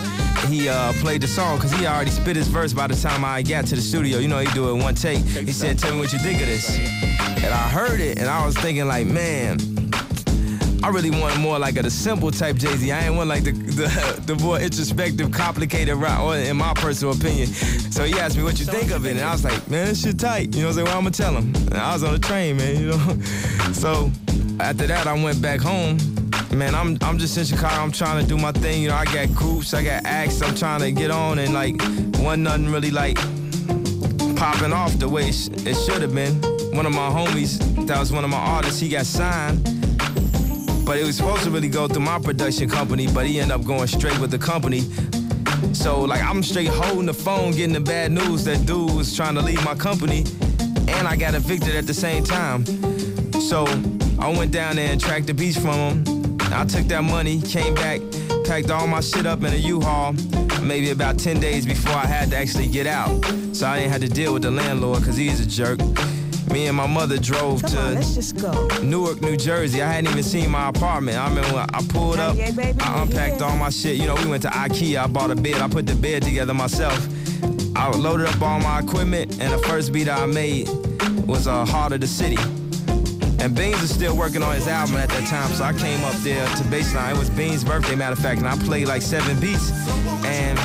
He 0.47 0.69
uh, 0.69 0.93
played 1.01 1.21
the 1.21 1.27
song 1.27 1.57
because 1.57 1.71
he 1.71 1.87
already 1.87 2.11
spit 2.11 2.35
his 2.35 2.47
verse 2.47 2.71
by 2.71 2.85
the 2.85 2.95
time 2.95 3.25
I 3.25 3.41
got 3.41 3.65
to 3.65 3.75
the 3.75 3.81
studio. 3.81 4.19
You 4.19 4.27
know, 4.27 4.37
he 4.37 4.53
do 4.53 4.69
it 4.69 4.79
one 4.79 4.93
take. 4.93 5.17
He 5.25 5.51
said, 5.51 5.79
"Tell 5.79 5.91
me 5.91 6.01
what 6.01 6.13
you 6.13 6.19
think 6.19 6.39
of 6.39 6.45
this." 6.45 6.77
And 7.43 7.47
I 7.47 7.67
heard 7.67 7.99
it 7.99 8.19
and 8.19 8.27
I 8.29 8.45
was 8.45 8.55
thinking 8.57 8.87
like, 8.87 9.07
man, 9.07 9.57
I 10.83 10.89
really 10.89 11.09
want 11.09 11.39
more 11.39 11.57
like 11.57 11.77
a 11.77 11.81
the 11.81 11.89
simple 11.89 12.29
type 12.29 12.57
Jay 12.57 12.75
Z. 12.75 12.91
I 12.91 13.05
ain't 13.07 13.15
want 13.15 13.27
like 13.27 13.43
the 13.43 13.53
the, 13.53 14.21
the 14.27 14.35
more 14.43 14.59
introspective, 14.59 15.31
complicated 15.31 15.95
route, 15.95 16.23
or 16.23 16.37
in 16.37 16.57
my 16.57 16.75
personal 16.75 17.15
opinion. 17.15 17.47
So 17.47 18.03
he 18.03 18.13
asked 18.19 18.37
me 18.37 18.43
what 18.43 18.59
you 18.59 18.67
think 18.67 18.91
of 18.91 19.07
it, 19.07 19.17
and 19.17 19.21
I 19.21 19.31
was 19.31 19.43
like, 19.43 19.67
man, 19.67 19.87
this 19.87 20.03
shit 20.03 20.19
tight. 20.19 20.53
You 20.53 20.61
know 20.61 20.67
what 20.67 20.69
I'm 20.69 20.73
saying? 20.73 20.85
Well, 20.85 20.97
I'm 20.97 21.03
gonna 21.05 21.11
tell 21.11 21.33
him. 21.33 21.55
And 21.55 21.77
I 21.77 21.93
was 21.93 22.03
on 22.03 22.13
the 22.13 22.19
train, 22.19 22.57
man. 22.57 22.79
You 22.79 22.89
know. 22.89 23.17
So 23.69 24.11
after 24.59 24.87
that, 24.87 25.07
I 25.07 25.13
went 25.21 25.41
back 25.41 25.59
home. 25.59 25.97
Man, 26.51 26.73
I'm 26.73 26.97
I'm 27.01 27.17
just 27.17 27.37
in 27.37 27.45
Chicago. 27.45 27.81
I'm 27.81 27.91
trying 27.91 28.21
to 28.21 28.27
do 28.27 28.37
my 28.37 28.51
thing. 28.51 28.81
You 28.81 28.89
know, 28.89 28.95
I 28.95 29.05
got 29.05 29.33
groups, 29.33 29.73
I 29.73 29.83
got 29.83 30.05
acts. 30.05 30.41
I'm 30.41 30.55
trying 30.55 30.81
to 30.81 30.91
get 30.91 31.11
on, 31.11 31.39
and 31.39 31.53
like, 31.53 31.81
one 32.17 32.43
nothing 32.43 32.71
really 32.71 32.91
like 32.91 33.17
popping 34.35 34.73
off 34.73 34.97
the 34.97 35.07
way 35.07 35.29
it 35.29 35.75
should 35.75 36.01
have 36.01 36.13
been. 36.13 36.33
One 36.75 36.85
of 36.85 36.93
my 36.93 37.09
homies, 37.09 37.59
that 37.87 37.99
was 37.99 38.11
one 38.11 38.23
of 38.23 38.29
my 38.29 38.37
artists, 38.37 38.79
he 38.79 38.89
got 38.89 39.05
signed. 39.05 39.63
But 40.85 40.97
it 40.97 41.05
was 41.05 41.17
supposed 41.17 41.43
to 41.43 41.51
really 41.51 41.69
go 41.69 41.87
through 41.87 42.01
my 42.03 42.19
production 42.19 42.69
company, 42.69 43.07
but 43.13 43.25
he 43.27 43.39
ended 43.39 43.55
up 43.55 43.65
going 43.65 43.87
straight 43.87 44.17
with 44.19 44.31
the 44.31 44.39
company. 44.39 44.81
So 45.73 46.01
like 46.01 46.23
I'm 46.23 46.41
straight 46.41 46.69
holding 46.69 47.05
the 47.05 47.13
phone, 47.13 47.51
getting 47.51 47.73
the 47.73 47.79
bad 47.79 48.11
news 48.11 48.43
that 48.45 48.65
dude 48.65 48.95
was 48.95 49.15
trying 49.15 49.35
to 49.35 49.41
leave 49.41 49.63
my 49.63 49.75
company, 49.75 50.25
and 50.87 51.07
I 51.07 51.15
got 51.15 51.35
evicted 51.35 51.75
at 51.75 51.85
the 51.85 51.93
same 51.93 52.23
time. 52.23 52.65
So 53.39 53.65
I 54.19 54.33
went 54.37 54.51
down 54.51 54.75
there 54.75 54.91
and 54.91 54.99
tracked 54.99 55.27
the 55.27 55.33
beats 55.33 55.57
from 55.57 56.03
him. 56.03 56.37
I 56.51 56.65
took 56.65 56.87
that 56.87 57.03
money, 57.03 57.41
came 57.41 57.73
back, 57.75 58.01
packed 58.45 58.69
all 58.69 58.87
my 58.87 59.01
shit 59.01 59.25
up 59.25 59.43
in 59.43 59.53
a 59.53 59.57
U-Haul, 59.57 60.13
maybe 60.61 60.89
about 60.89 61.17
10 61.17 61.39
days 61.39 61.65
before 61.65 61.93
I 61.93 62.05
had 62.05 62.31
to 62.31 62.37
actually 62.37 62.67
get 62.67 62.85
out. 62.85 63.23
So 63.53 63.67
I 63.67 63.79
didn't 63.79 63.91
have 63.91 64.01
to 64.01 64.09
deal 64.09 64.33
with 64.33 64.41
the 64.43 64.51
landlord 64.51 64.99
because 64.99 65.15
he's 65.15 65.39
a 65.39 65.47
jerk. 65.47 65.79
Me 66.51 66.67
and 66.67 66.75
my 66.75 66.87
mother 66.87 67.17
drove 67.17 67.61
Come 67.61 67.71
to 67.71 67.79
on, 67.79 67.95
let's 67.95 68.15
just 68.15 68.37
go. 68.41 68.67
Newark, 68.81 69.21
New 69.21 69.37
Jersey. 69.37 69.81
I 69.83 69.91
hadn't 69.91 70.09
even 70.11 70.23
seen 70.23 70.49
my 70.49 70.69
apartment. 70.69 71.17
I 71.17 71.29
remember 71.29 71.53
when 71.53 71.69
I 71.73 71.81
pulled 71.89 72.17
up, 72.19 72.35
Yeah, 72.35 72.51
I 72.81 73.01
unpacked 73.03 73.39
yeah. 73.39 73.45
all 73.45 73.55
my 73.57 73.69
shit. 73.69 73.97
You 73.97 74.07
know, 74.07 74.15
we 74.15 74.25
went 74.25 74.41
to 74.43 74.49
IKEA. 74.49 75.03
I 75.03 75.07
bought 75.07 75.29
a 75.29 75.35
bed. 75.35 75.61
I 75.61 75.67
put 75.67 75.85
the 75.85 75.95
bed 75.95 76.23
together 76.23 76.53
myself. 76.53 77.07
I 77.75 77.89
loaded 77.91 78.25
up 78.27 78.41
all 78.41 78.59
my 78.59 78.79
equipment, 78.79 79.39
and 79.39 79.53
the 79.53 79.59
first 79.59 79.93
beat 79.93 80.09
I 80.09 80.25
made 80.25 80.67
was 81.27 81.47
uh, 81.47 81.65
Heart 81.65 81.93
of 81.93 82.01
the 82.01 82.07
City. 82.07 82.37
And 83.49 83.57
Beans 83.57 83.81
was 83.81 83.89
still 83.89 84.15
working 84.15 84.43
on 84.43 84.53
his 84.53 84.67
album 84.67 84.97
at 84.97 85.09
that 85.09 85.27
time, 85.27 85.51
so 85.53 85.63
I 85.63 85.73
came 85.73 86.03
up 86.03 86.13
there 86.17 86.45
to 86.45 86.63
baseline. 86.65 87.15
It 87.15 87.17
was 87.17 87.31
Beans' 87.31 87.63
birthday, 87.63 87.95
matter 87.95 88.13
of 88.13 88.19
fact, 88.19 88.37
and 88.37 88.47
I 88.47 88.55
played 88.55 88.87
like 88.87 89.01
seven 89.01 89.39
beats. 89.39 89.71
And 90.23 90.59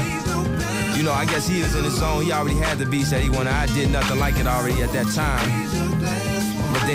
you 0.95 1.03
know, 1.03 1.12
I 1.12 1.24
guess 1.24 1.49
he 1.49 1.62
was 1.62 1.74
in 1.74 1.85
his 1.85 1.95
zone. 1.95 2.24
He 2.24 2.30
already 2.30 2.57
had 2.57 2.76
the 2.76 2.85
beats 2.85 3.09
that 3.09 3.22
he 3.22 3.30
wanted. 3.30 3.55
I 3.55 3.64
did 3.68 3.91
nothing 3.91 4.18
like 4.18 4.37
it 4.37 4.47
already 4.47 4.82
at 4.82 4.93
that 4.93 5.07
time. 5.14 5.93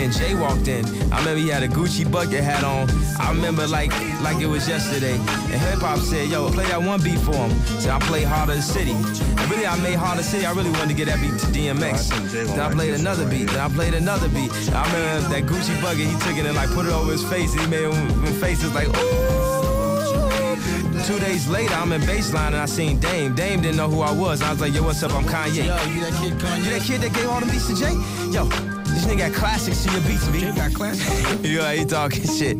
But 0.00 0.12
then 0.12 0.12
Jay 0.12 0.34
walked 0.34 0.66
in. 0.66 0.86
I 1.12 1.18
remember 1.18 1.36
he 1.36 1.48
had 1.48 1.62
a 1.62 1.68
Gucci 1.68 2.10
bucket 2.10 2.42
hat 2.42 2.64
on. 2.64 2.88
I 3.20 3.32
remember 3.32 3.66
like 3.66 3.92
like 4.22 4.40
it 4.40 4.46
was 4.46 4.66
yesterday. 4.66 5.12
And 5.12 5.60
hip 5.60 5.80
hop 5.80 5.98
said, 5.98 6.30
"Yo, 6.30 6.50
play 6.50 6.64
that 6.68 6.82
one 6.82 7.02
beat 7.02 7.18
for 7.18 7.34
him." 7.34 7.50
So 7.80 7.90
I 7.90 7.98
played 7.98 8.24
Heart 8.24 8.48
of 8.48 8.56
the 8.56 8.62
City. 8.62 8.92
And 8.92 9.50
really, 9.50 9.66
I 9.66 9.76
made 9.82 9.96
Harder 9.96 10.22
City. 10.22 10.46
I 10.46 10.52
really 10.52 10.70
wanted 10.70 10.88
to 10.88 10.94
get 10.94 11.06
that 11.06 11.20
beat 11.20 11.36
to 11.40 11.46
DMX. 11.52 12.08
Then 12.32 12.60
I 12.60 12.72
played 12.72 12.94
another 12.94 13.28
beat. 13.28 13.48
Then 13.48 13.60
I 13.60 13.68
played 13.68 13.92
another 13.92 14.28
beat. 14.30 14.50
I 14.72 14.86
remember 14.88 15.28
that 15.28 15.42
Gucci 15.44 15.76
bucket. 15.82 16.08
He 16.08 16.16
took 16.24 16.38
it 16.38 16.46
and 16.46 16.56
like 16.56 16.70
put 16.70 16.86
it 16.86 16.92
over 16.92 17.12
his 17.12 17.24
face. 17.24 17.52
And 17.52 17.60
he 17.60 17.68
made 17.68 17.92
him 17.92 18.40
faces 18.40 18.72
like, 18.72 18.88
Two 21.04 21.18
days 21.18 21.48
later, 21.48 21.74
I'm 21.74 21.92
in 21.92 22.00
baseline 22.02 22.54
and 22.56 22.62
I 22.64 22.66
seen 22.66 23.00
Dame. 23.00 23.34
Dame 23.34 23.60
didn't 23.60 23.76
know 23.76 23.88
who 23.88 24.00
I 24.00 24.12
was. 24.12 24.40
I 24.40 24.50
was 24.52 24.60
like, 24.60 24.72
yo, 24.72 24.82
what's 24.82 25.02
up? 25.02 25.12
I'm 25.12 25.24
Kanye. 25.24 25.66
Yo, 25.66 25.76
you 25.92 26.00
that 26.00 26.14
kid 26.20 26.34
Kanye? 26.38 26.64
You 26.64 26.70
that 26.70 26.82
kid 26.82 27.00
that 27.02 27.12
gave 27.12 27.28
all 27.28 27.40
the 27.40 27.46
beats 27.46 27.66
to 27.68 27.74
Jay? 27.74 27.94
Yo, 28.30 28.48
this 28.90 29.04
nigga 29.06 29.18
got 29.18 29.32
classics 29.32 29.84
to 29.84 29.92
your 29.92 30.00
beats, 30.02 30.28
B. 30.28 30.40
got 30.40 30.72
classics? 30.72 31.40
yeah, 31.42 31.72
he 31.72 31.84
talking 31.84 32.24
shit. 32.24 32.56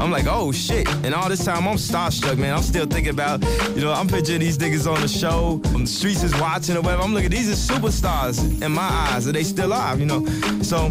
I'm 0.00 0.10
like, 0.10 0.26
oh 0.28 0.52
shit. 0.52 0.88
And 1.04 1.14
all 1.14 1.28
this 1.28 1.44
time, 1.44 1.66
I'm 1.66 1.76
starstruck, 1.76 2.38
man. 2.38 2.54
I'm 2.54 2.62
still 2.62 2.86
thinking 2.86 3.12
about, 3.12 3.42
you 3.74 3.80
know, 3.80 3.92
I'm 3.92 4.08
picturing 4.08 4.40
these 4.40 4.58
niggas 4.58 4.90
on 4.90 5.00
the 5.00 5.08
show. 5.08 5.58
The 5.58 5.86
streets 5.86 6.22
is 6.22 6.38
watching 6.40 6.76
or 6.76 6.82
whatever. 6.82 7.02
I'm 7.02 7.14
looking, 7.14 7.30
these 7.30 7.48
are 7.48 7.74
superstars 7.74 8.62
in 8.62 8.72
my 8.72 8.82
eyes. 8.82 9.26
And 9.26 9.34
they 9.34 9.44
still 9.44 9.72
are, 9.72 9.96
you 9.96 10.06
know. 10.06 10.24
So, 10.62 10.90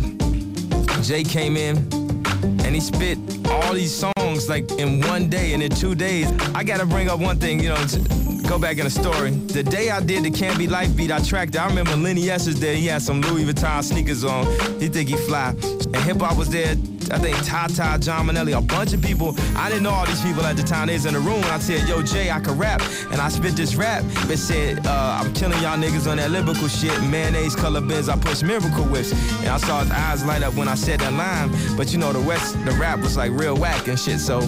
Jay 1.01 1.23
came 1.23 1.57
in 1.57 1.77
and 2.43 2.75
he 2.75 2.81
spit 2.81 3.17
all 3.49 3.73
these 3.73 3.93
songs 3.93 4.49
like 4.49 4.69
in 4.73 5.01
one 5.01 5.29
day 5.29 5.53
and 5.53 5.63
in 5.63 5.71
two 5.71 5.95
days. 5.95 6.31
I 6.53 6.63
gotta 6.63 6.85
bring 6.85 7.09
up 7.09 7.19
one 7.19 7.39
thing, 7.39 7.59
you 7.61 7.69
know, 7.69 7.85
go 8.47 8.57
back 8.57 8.77
in 8.77 8.85
the 8.85 8.89
story. 8.89 9.31
The 9.31 9.63
day 9.63 9.89
I 9.89 9.99
did 9.99 10.23
the 10.23 10.31
Can't 10.31 10.57
Be 10.57 10.67
Life 10.67 10.95
beat, 10.95 11.11
I 11.11 11.19
tracked 11.21 11.55
it. 11.55 11.61
I 11.61 11.67
remember 11.67 11.95
Lenny 11.95 12.29
S 12.29 12.47
was 12.47 12.59
there. 12.59 12.75
He 12.75 12.87
had 12.87 13.01
some 13.01 13.21
Louis 13.21 13.43
Vuitton 13.45 13.83
sneakers 13.83 14.23
on. 14.23 14.45
He 14.79 14.87
think 14.87 15.09
he 15.09 15.17
fly. 15.17 15.49
And 15.49 15.95
hip 15.97 16.17
hop 16.17 16.37
was 16.37 16.49
there. 16.49 16.75
I 17.09 17.17
think 17.19 17.37
Tata, 17.45 17.97
John 17.99 18.27
Manelli, 18.27 18.57
a 18.57 18.61
bunch 18.61 18.93
of 18.93 19.01
people. 19.01 19.35
I 19.55 19.69
didn't 19.69 19.83
know 19.83 19.91
all 19.91 20.05
these 20.05 20.21
people 20.21 20.43
at 20.43 20.57
the 20.57 20.63
time. 20.63 20.87
They 20.87 20.93
was 20.93 21.05
in 21.05 21.13
the 21.13 21.19
room. 21.19 21.41
I 21.45 21.59
said, 21.59 21.87
yo, 21.87 22.01
Jay, 22.01 22.29
I 22.29 22.39
could 22.39 22.57
rap. 22.57 22.81
And 23.11 23.21
I 23.21 23.29
spit 23.29 23.55
this 23.55 23.75
rap. 23.75 24.03
It 24.29 24.37
said, 24.37 24.85
uh, 24.85 25.19
I'm 25.21 25.33
killing 25.33 25.61
y'all 25.61 25.77
niggas 25.77 26.09
on 26.09 26.17
that 26.17 26.31
lyrical 26.31 26.67
shit. 26.67 27.01
Mayonnaise 27.03 27.55
color 27.55 27.81
Benz. 27.81 28.09
I 28.09 28.17
push 28.17 28.43
miracle 28.43 28.85
whips. 28.85 29.11
And 29.39 29.49
I 29.49 29.57
saw 29.57 29.81
his 29.81 29.91
eyes 29.91 30.25
light 30.25 30.43
up 30.43 30.53
when 30.55 30.67
I 30.67 30.75
said 30.75 30.99
that 30.99 31.13
line. 31.13 31.49
But 31.77 31.91
you 31.91 31.97
know, 31.97 32.11
the 32.13 32.19
rest, 32.19 32.53
the 32.65 32.71
rap 32.71 32.99
was 32.99 33.15
like 33.17 33.31
real 33.31 33.55
whack 33.57 33.87
and 33.87 33.99
shit. 33.99 34.19
So 34.19 34.41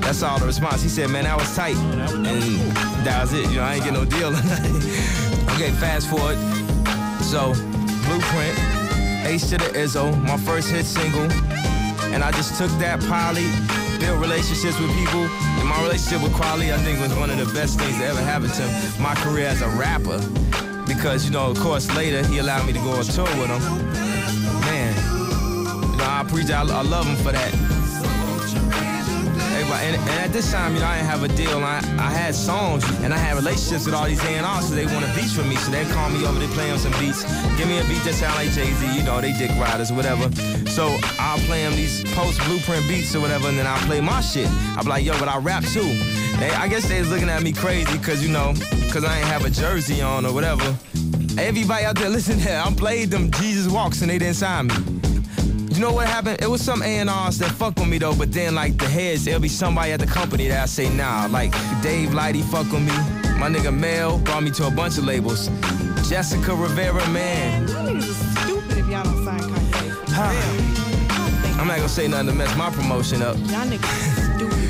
That's 0.00 0.22
all 0.22 0.38
the 0.38 0.46
response. 0.46 0.82
He 0.82 0.88
said, 0.88 1.10
man, 1.10 1.24
that 1.24 1.38
was 1.38 1.54
tight. 1.54 1.76
And 1.76 2.89
that 3.04 3.22
was 3.22 3.32
it. 3.32 3.48
You 3.50 3.56
know, 3.56 3.62
I 3.62 3.74
ain't 3.74 3.84
get 3.84 3.92
no 3.92 4.04
deal. 4.04 4.28
okay, 5.54 5.70
fast 5.78 6.08
forward. 6.08 6.36
So, 7.22 7.54
Blueprint, 8.06 8.58
H 9.24 9.48
to 9.50 9.58
the 9.58 9.70
Izzo, 9.78 10.10
my 10.24 10.36
first 10.36 10.70
hit 10.70 10.84
single. 10.84 11.30
And 12.12 12.24
I 12.24 12.32
just 12.32 12.58
took 12.58 12.70
that 12.80 13.00
poly, 13.06 13.46
built 14.00 14.20
relationships 14.20 14.78
with 14.80 14.90
people. 14.96 15.24
And 15.60 15.68
my 15.68 15.80
relationship 15.82 16.22
with 16.22 16.32
Kweli, 16.32 16.72
I 16.72 16.78
think, 16.78 17.00
was 17.00 17.14
one 17.14 17.30
of 17.30 17.38
the 17.38 17.46
best 17.54 17.78
things 17.78 17.98
that 17.98 18.10
ever 18.10 18.20
happened 18.20 18.54
to 18.54 18.66
my 19.00 19.14
career 19.16 19.46
as 19.46 19.62
a 19.62 19.68
rapper. 19.78 20.18
Because, 20.86 21.24
you 21.24 21.30
know, 21.30 21.50
of 21.50 21.58
course, 21.60 21.86
later 21.94 22.26
he 22.26 22.38
allowed 22.38 22.66
me 22.66 22.72
to 22.72 22.80
go 22.80 22.90
on 22.90 23.04
tour 23.04 23.30
with 23.38 23.48
him. 23.48 23.62
Man, 24.66 24.92
you 25.92 25.96
know, 25.96 26.04
I 26.04 26.22
appreciate, 26.26 26.56
I, 26.56 26.62
I 26.62 26.82
love 26.82 27.06
him 27.06 27.16
for 27.16 27.32
that. 27.32 27.79
And, 29.62 29.96
and 29.96 30.20
at 30.20 30.32
this 30.32 30.50
time, 30.50 30.74
you 30.74 30.80
know, 30.80 30.86
I 30.86 30.96
didn't 30.96 31.10
have 31.10 31.22
a 31.22 31.28
deal. 31.28 31.58
I, 31.58 31.78
I 31.98 32.10
had 32.10 32.34
songs 32.34 32.84
and 33.02 33.12
I 33.12 33.16
had 33.16 33.36
relationships 33.36 33.86
with 33.86 33.94
all 33.94 34.06
these 34.06 34.22
A&Rs, 34.24 34.68
so 34.68 34.74
they 34.74 34.86
wanted 34.86 35.14
beats 35.14 35.34
from 35.34 35.48
me. 35.48 35.56
So 35.56 35.70
they 35.70 35.84
call 35.84 36.10
me 36.10 36.24
over, 36.26 36.38
they 36.38 36.46
play 36.48 36.68
them 36.68 36.78
some 36.78 36.92
beats. 36.92 37.24
Give 37.56 37.68
me 37.68 37.78
a 37.78 37.84
beat 37.84 38.02
that 38.04 38.14
sound 38.14 38.36
like 38.36 38.50
Jay-Z, 38.50 38.96
you 38.96 39.02
know, 39.02 39.20
they 39.20 39.32
dick 39.32 39.50
riders, 39.58 39.92
whatever. 39.92 40.30
So 40.70 40.96
I'll 41.18 41.38
play 41.46 41.62
them 41.62 41.74
these 41.76 42.02
post 42.14 42.40
blueprint 42.46 42.86
beats 42.88 43.14
or 43.14 43.20
whatever, 43.20 43.48
and 43.48 43.58
then 43.58 43.66
I'll 43.66 43.84
play 43.86 44.00
my 44.00 44.20
shit. 44.20 44.48
I'll 44.76 44.84
be 44.84 44.90
like, 44.90 45.04
yo, 45.04 45.18
but 45.18 45.28
I 45.28 45.38
rap 45.38 45.64
too. 45.64 45.88
They, 46.38 46.50
I 46.50 46.68
guess 46.68 46.88
they 46.88 47.00
was 47.00 47.10
looking 47.10 47.28
at 47.28 47.42
me 47.42 47.52
crazy, 47.52 47.98
cause 47.98 48.22
you 48.22 48.32
know, 48.32 48.54
cause 48.92 49.04
I 49.04 49.18
ain't 49.18 49.26
have 49.26 49.44
a 49.44 49.50
jersey 49.50 50.00
on 50.00 50.24
or 50.24 50.32
whatever. 50.32 50.76
Everybody 51.38 51.84
out 51.84 51.96
there, 51.96 52.08
listen 52.08 52.38
here, 52.38 52.62
I 52.64 52.72
played 52.74 53.10
them 53.10 53.30
Jesus 53.32 53.70
Walks 53.70 54.00
and 54.00 54.10
they 54.10 54.18
didn't 54.18 54.36
sign 54.36 54.68
me. 54.68 54.99
You 55.70 55.78
know 55.78 55.92
what 55.92 56.08
happened? 56.08 56.42
It 56.42 56.50
was 56.50 56.60
some 56.62 56.82
A&Rs 56.82 57.38
that 57.38 57.52
fuck 57.52 57.76
with 57.76 57.88
me 57.88 57.98
though, 57.98 58.14
but 58.14 58.32
then 58.32 58.56
like 58.56 58.76
the 58.76 58.86
heads, 58.86 59.26
it'll 59.28 59.38
be 59.38 59.48
somebody 59.48 59.92
at 59.92 60.00
the 60.00 60.06
company 60.06 60.48
that 60.48 60.62
I 60.62 60.66
say 60.66 60.88
nah. 60.94 61.26
Like 61.30 61.52
Dave 61.80 62.10
Lighty 62.10 62.42
fuck 62.42 62.70
with 62.72 62.82
me. 62.82 62.92
My 63.38 63.48
nigga 63.48 63.72
Mel 63.72 64.18
brought 64.18 64.42
me 64.42 64.50
to 64.50 64.66
a 64.66 64.70
bunch 64.70 64.98
of 64.98 65.04
labels. 65.04 65.48
Jessica 66.08 66.54
Rivera, 66.54 67.08
man. 67.10 67.68
Y'all 67.68 67.86
niggas 67.86 67.98
is 67.98 68.40
stupid 68.42 68.78
if 68.78 68.88
y'all 68.88 69.04
don't 69.04 69.24
sign 69.24 69.38
Kanye. 69.38 69.92
For. 70.06 71.60
I'm 71.60 71.68
not 71.68 71.76
gonna 71.76 71.88
say 71.88 72.08
nothing 72.08 72.26
to 72.26 72.34
mess 72.34 72.56
my 72.56 72.70
promotion 72.70 73.22
up. 73.22 73.36
Y'all 73.36 73.64
niggas 73.64 74.34
stupid. 74.36 74.69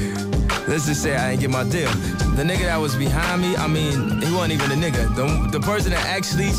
Let's 0.70 0.86
just 0.86 1.02
say 1.02 1.16
I 1.16 1.30
didn't 1.30 1.40
get 1.40 1.50
my 1.50 1.64
deal. 1.64 1.90
The 2.36 2.44
nigga 2.44 2.60
that 2.60 2.76
was 2.76 2.94
behind 2.94 3.42
me, 3.42 3.56
I 3.56 3.66
mean, 3.66 4.22
he 4.22 4.32
wasn't 4.32 4.52
even 4.52 4.70
a 4.70 4.76
nigga. 4.76 5.12
The, 5.16 5.58
the 5.58 5.58
person 5.58 5.90
that 5.90 6.06
actually 6.06 6.52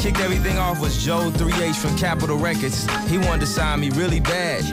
kicked 0.00 0.20
everything 0.20 0.56
off 0.56 0.80
was 0.80 1.04
Joe 1.04 1.30
3H 1.30 1.76
from 1.76 1.94
Capitol 1.98 2.38
Records. 2.38 2.86
He 3.10 3.18
wanted 3.18 3.40
to 3.40 3.46
sign 3.46 3.80
me 3.80 3.90
really 3.90 4.20
bad. 4.20 4.64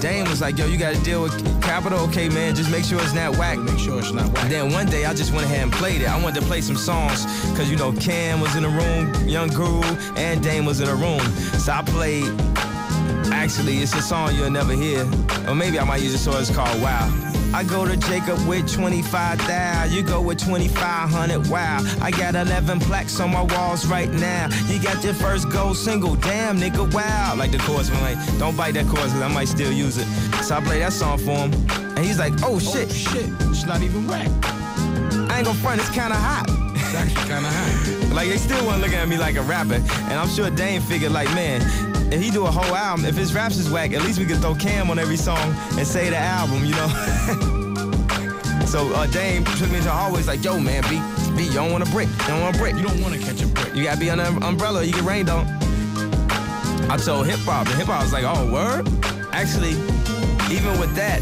Dame 0.00 0.30
was 0.30 0.40
like, 0.40 0.56
yo, 0.56 0.64
you 0.64 0.78
gotta 0.78 0.98
deal 1.04 1.24
with 1.24 1.36
Capitol. 1.60 1.98
Okay, 2.08 2.30
man, 2.30 2.54
just 2.54 2.70
make 2.70 2.86
sure 2.86 2.98
it's 3.02 3.12
not 3.12 3.36
whack. 3.36 3.58
Make 3.58 3.78
sure 3.78 3.98
it's 3.98 4.12
not 4.12 4.32
whack. 4.32 4.48
Then 4.48 4.72
one 4.72 4.86
day 4.86 5.04
I 5.04 5.12
just 5.12 5.34
went 5.34 5.44
ahead 5.44 5.64
and 5.64 5.72
played 5.72 6.00
it. 6.00 6.08
I 6.08 6.18
wanted 6.22 6.40
to 6.40 6.46
play 6.46 6.62
some 6.62 6.76
songs, 6.76 7.26
cause 7.54 7.70
you 7.70 7.76
know, 7.76 7.92
Cam 7.92 8.40
was 8.40 8.56
in 8.56 8.62
the 8.62 8.70
room, 8.70 9.28
Young 9.28 9.48
Guru, 9.48 9.82
and 10.16 10.42
Dame 10.42 10.64
was 10.64 10.80
in 10.80 10.86
the 10.86 10.94
room. 10.94 11.20
So 11.60 11.70
I 11.70 11.82
played 11.82 12.32
Actually, 13.30 13.78
it's 13.78 13.94
a 13.94 14.00
song 14.00 14.34
you'll 14.34 14.50
never 14.50 14.72
hear. 14.72 15.02
Or 15.46 15.54
maybe 15.54 15.78
I 15.78 15.84
might 15.84 16.00
use 16.00 16.14
it 16.14 16.18
so 16.18 16.38
it's 16.38 16.50
called 16.50 16.80
Wow. 16.80 17.35
I 17.56 17.64
go 17.64 17.86
to 17.86 17.96
Jacob 17.96 18.38
with 18.46 18.70
25,000. 18.70 19.90
You 19.90 20.02
go 20.02 20.20
with 20.20 20.36
2,500. 20.38 21.46
Wow. 21.48 21.78
I 22.02 22.10
got 22.10 22.34
11 22.34 22.80
plaques 22.80 23.18
on 23.18 23.32
my 23.32 23.44
walls 23.44 23.86
right 23.86 24.10
now. 24.10 24.50
You 24.66 24.78
got 24.78 25.02
your 25.02 25.14
first 25.14 25.48
gold 25.48 25.78
single. 25.78 26.16
Damn, 26.16 26.58
nigga, 26.58 26.92
wow. 26.92 27.34
Like 27.34 27.52
the 27.52 27.58
chorus, 27.60 27.90
I'm 27.90 28.02
like, 28.02 28.38
don't 28.38 28.58
bite 28.58 28.74
that 28.74 28.84
chorus 28.84 29.06
because 29.06 29.22
I 29.22 29.28
might 29.28 29.48
still 29.48 29.72
use 29.72 29.96
it. 29.96 30.04
So 30.44 30.56
I 30.56 30.60
play 30.60 30.80
that 30.80 30.92
song 30.92 31.16
for 31.16 31.30
him. 31.30 31.52
And 31.96 32.00
he's 32.00 32.18
like, 32.18 32.34
oh, 32.42 32.56
oh 32.56 32.58
shit. 32.58 32.90
Oh, 32.90 32.92
shit. 32.92 33.30
It's 33.48 33.64
not 33.64 33.80
even 33.80 34.06
whack. 34.06 34.28
I 35.30 35.38
ain't 35.38 35.46
gonna 35.46 35.54
front, 35.54 35.80
it's 35.80 35.88
kinda 35.88 36.14
hot. 36.14 36.44
It's 36.74 36.94
actually 36.94 37.24
kinda 37.26 37.48
hot. 37.48 38.12
like 38.14 38.28
they 38.28 38.36
still 38.36 38.66
weren't 38.66 38.82
looking 38.82 38.98
at 38.98 39.08
me 39.08 39.16
like 39.16 39.36
a 39.36 39.42
rapper. 39.42 39.80
And 40.10 40.12
I'm 40.12 40.28
sure 40.28 40.50
Dame 40.50 40.82
figured 40.82 41.12
like, 41.12 41.28
man, 41.34 41.62
if 42.12 42.22
he 42.22 42.30
do 42.30 42.46
a 42.46 42.50
whole 42.50 42.74
album, 42.74 43.04
if 43.04 43.16
his 43.16 43.34
raps 43.34 43.56
is 43.56 43.68
whack, 43.68 43.92
at 43.92 44.02
least 44.02 44.18
we 44.18 44.24
could 44.24 44.38
throw 44.38 44.54
Cam 44.54 44.90
on 44.90 44.98
every 44.98 45.16
song 45.16 45.54
and 45.76 45.86
say 45.86 46.08
the 46.10 46.16
album, 46.16 46.64
you 46.64 46.74
know? 46.74 46.88
so 48.66 48.92
uh, 48.94 49.06
Dame 49.08 49.44
took 49.44 49.70
me 49.70 49.80
to 49.80 49.90
always 49.90 50.26
like, 50.26 50.42
yo, 50.44 50.58
man, 50.58 50.82
B, 50.84 51.00
B, 51.36 51.48
you 51.48 51.54
don't 51.54 51.72
want 51.72 51.86
a 51.86 51.90
brick. 51.90 52.08
You 52.08 52.26
don't 52.28 52.40
want 52.42 52.56
a 52.56 52.58
brick. 52.58 52.76
You 52.76 52.82
don't 52.82 53.00
want 53.00 53.14
to 53.14 53.20
catch 53.20 53.42
a 53.42 53.46
brick. 53.46 53.74
You 53.74 53.84
gotta 53.84 53.98
be 54.00 54.10
under 54.10 54.24
an 54.24 54.42
umbrella, 54.42 54.84
you 54.84 54.92
get 54.92 55.02
rained 55.02 55.28
on. 55.28 55.46
I 56.88 56.96
told 56.96 57.26
hip 57.26 57.40
hop, 57.40 57.66
and 57.66 57.76
hip 57.76 57.86
hop 57.86 58.02
was 58.02 58.12
like, 58.12 58.24
oh, 58.24 58.52
word? 58.52 58.86
Actually, 59.32 59.72
even 60.54 60.78
with 60.78 60.94
that, 60.94 61.20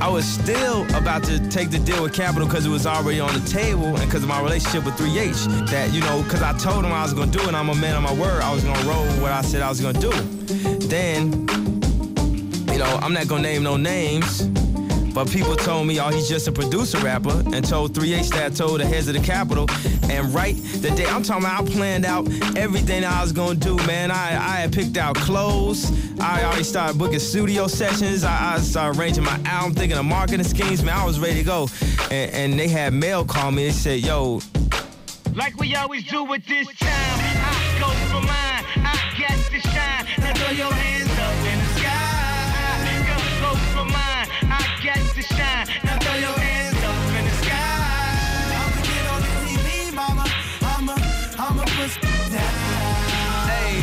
I 0.00 0.08
was 0.08 0.24
still 0.24 0.84
about 0.94 1.24
to 1.24 1.40
take 1.48 1.70
the 1.70 1.78
deal 1.78 2.02
with 2.02 2.14
Capitol 2.14 2.46
because 2.46 2.64
it 2.64 2.68
was 2.68 2.86
already 2.86 3.18
on 3.18 3.34
the 3.34 3.46
table 3.48 3.86
and 3.86 3.98
because 3.98 4.22
of 4.22 4.28
my 4.28 4.40
relationship 4.40 4.84
with 4.84 4.94
3H. 4.94 5.68
That, 5.70 5.92
you 5.92 6.00
know, 6.00 6.22
because 6.22 6.40
I 6.40 6.56
told 6.56 6.84
him 6.84 6.92
I 6.92 7.02
was 7.02 7.12
going 7.12 7.30
to 7.30 7.36
do 7.36 7.42
it, 7.42 7.48
and 7.48 7.56
I'm 7.56 7.68
a 7.68 7.74
man 7.74 7.96
of 7.96 8.02
my 8.02 8.14
word. 8.14 8.40
I 8.40 8.54
was 8.54 8.62
going 8.62 8.78
to 8.78 8.86
roll 8.86 9.04
what 9.20 9.32
I 9.32 9.42
said 9.42 9.60
I 9.60 9.68
was 9.68 9.80
going 9.80 9.94
to 9.94 10.00
do. 10.00 10.10
Then, 10.86 11.32
you 12.72 12.78
know, 12.78 12.98
I'm 13.02 13.12
not 13.12 13.26
going 13.26 13.42
to 13.42 13.48
name 13.48 13.64
no 13.64 13.76
names, 13.76 14.46
but 15.18 15.32
people 15.32 15.56
told 15.56 15.84
me, 15.88 15.98
oh, 15.98 16.10
he's 16.10 16.28
just 16.28 16.46
a 16.46 16.52
producer 16.52 16.96
rapper, 16.98 17.42
and 17.52 17.66
told 17.66 17.92
3H 17.92 18.28
that 18.28 18.52
I 18.52 18.54
told 18.54 18.78
the 18.78 18.86
heads 18.86 19.08
of 19.08 19.14
the 19.14 19.20
Capitol. 19.20 19.66
And 20.08 20.32
right 20.32 20.54
the 20.54 20.92
day, 20.92 21.06
I'm 21.06 21.24
talking 21.24 21.44
about, 21.44 21.68
I 21.68 21.72
planned 21.72 22.06
out 22.06 22.28
everything 22.56 23.04
I 23.04 23.20
was 23.20 23.32
gonna 23.32 23.56
do, 23.56 23.74
man. 23.78 24.12
I, 24.12 24.28
I 24.36 24.56
had 24.60 24.72
picked 24.72 24.96
out 24.96 25.16
clothes. 25.16 25.90
I 26.20 26.44
already 26.44 26.62
started 26.62 26.98
booking 26.98 27.18
studio 27.18 27.66
sessions. 27.66 28.22
I, 28.22 28.54
I 28.54 28.58
started 28.58 28.96
arranging 28.96 29.24
my 29.24 29.40
album, 29.44 29.74
thinking 29.74 29.98
of 29.98 30.04
marketing 30.04 30.46
schemes, 30.46 30.84
man. 30.84 30.96
I 30.96 31.04
was 31.04 31.18
ready 31.18 31.40
to 31.40 31.44
go. 31.44 31.66
And, 32.12 32.30
and 32.32 32.52
they 32.60 32.68
had 32.68 32.92
mail 32.92 33.24
call 33.24 33.50
me. 33.50 33.64
They 33.64 33.72
said, 33.72 33.98
yo, 33.98 34.40
Like 35.34 35.56
we 35.58 35.74
always 35.74 36.06
do 36.06 36.22
with 36.22 36.46
this 36.46 36.68
time, 36.76 36.88
I 36.88 37.76
go 37.80 37.88
for 38.06 38.24
mine. 38.24 38.86
I 38.86 38.94
got 39.18 39.36
to 39.50 39.60
shine. 39.68 40.06
Now 40.20 40.32
throw 40.34 40.52
your 40.52 40.72
hands 40.72 40.97
to 45.22 45.34
shine. 45.34 45.66
Now 45.84 45.98
throw 45.98 46.14
your 46.14 46.38
hands 46.38 46.78
up 46.90 47.18
in 47.18 47.24
the 47.24 47.36
sky. 47.42 47.98
I'ma 48.60 48.80
get 48.90 49.04
on 49.14 49.20
the 49.26 49.32
TV, 49.42 49.94
mama. 49.94 50.24
I'ma, 50.62 50.94
I'ma 51.38 51.64
push 51.76 51.96
down. 52.30 53.48
Hey, 53.50 53.82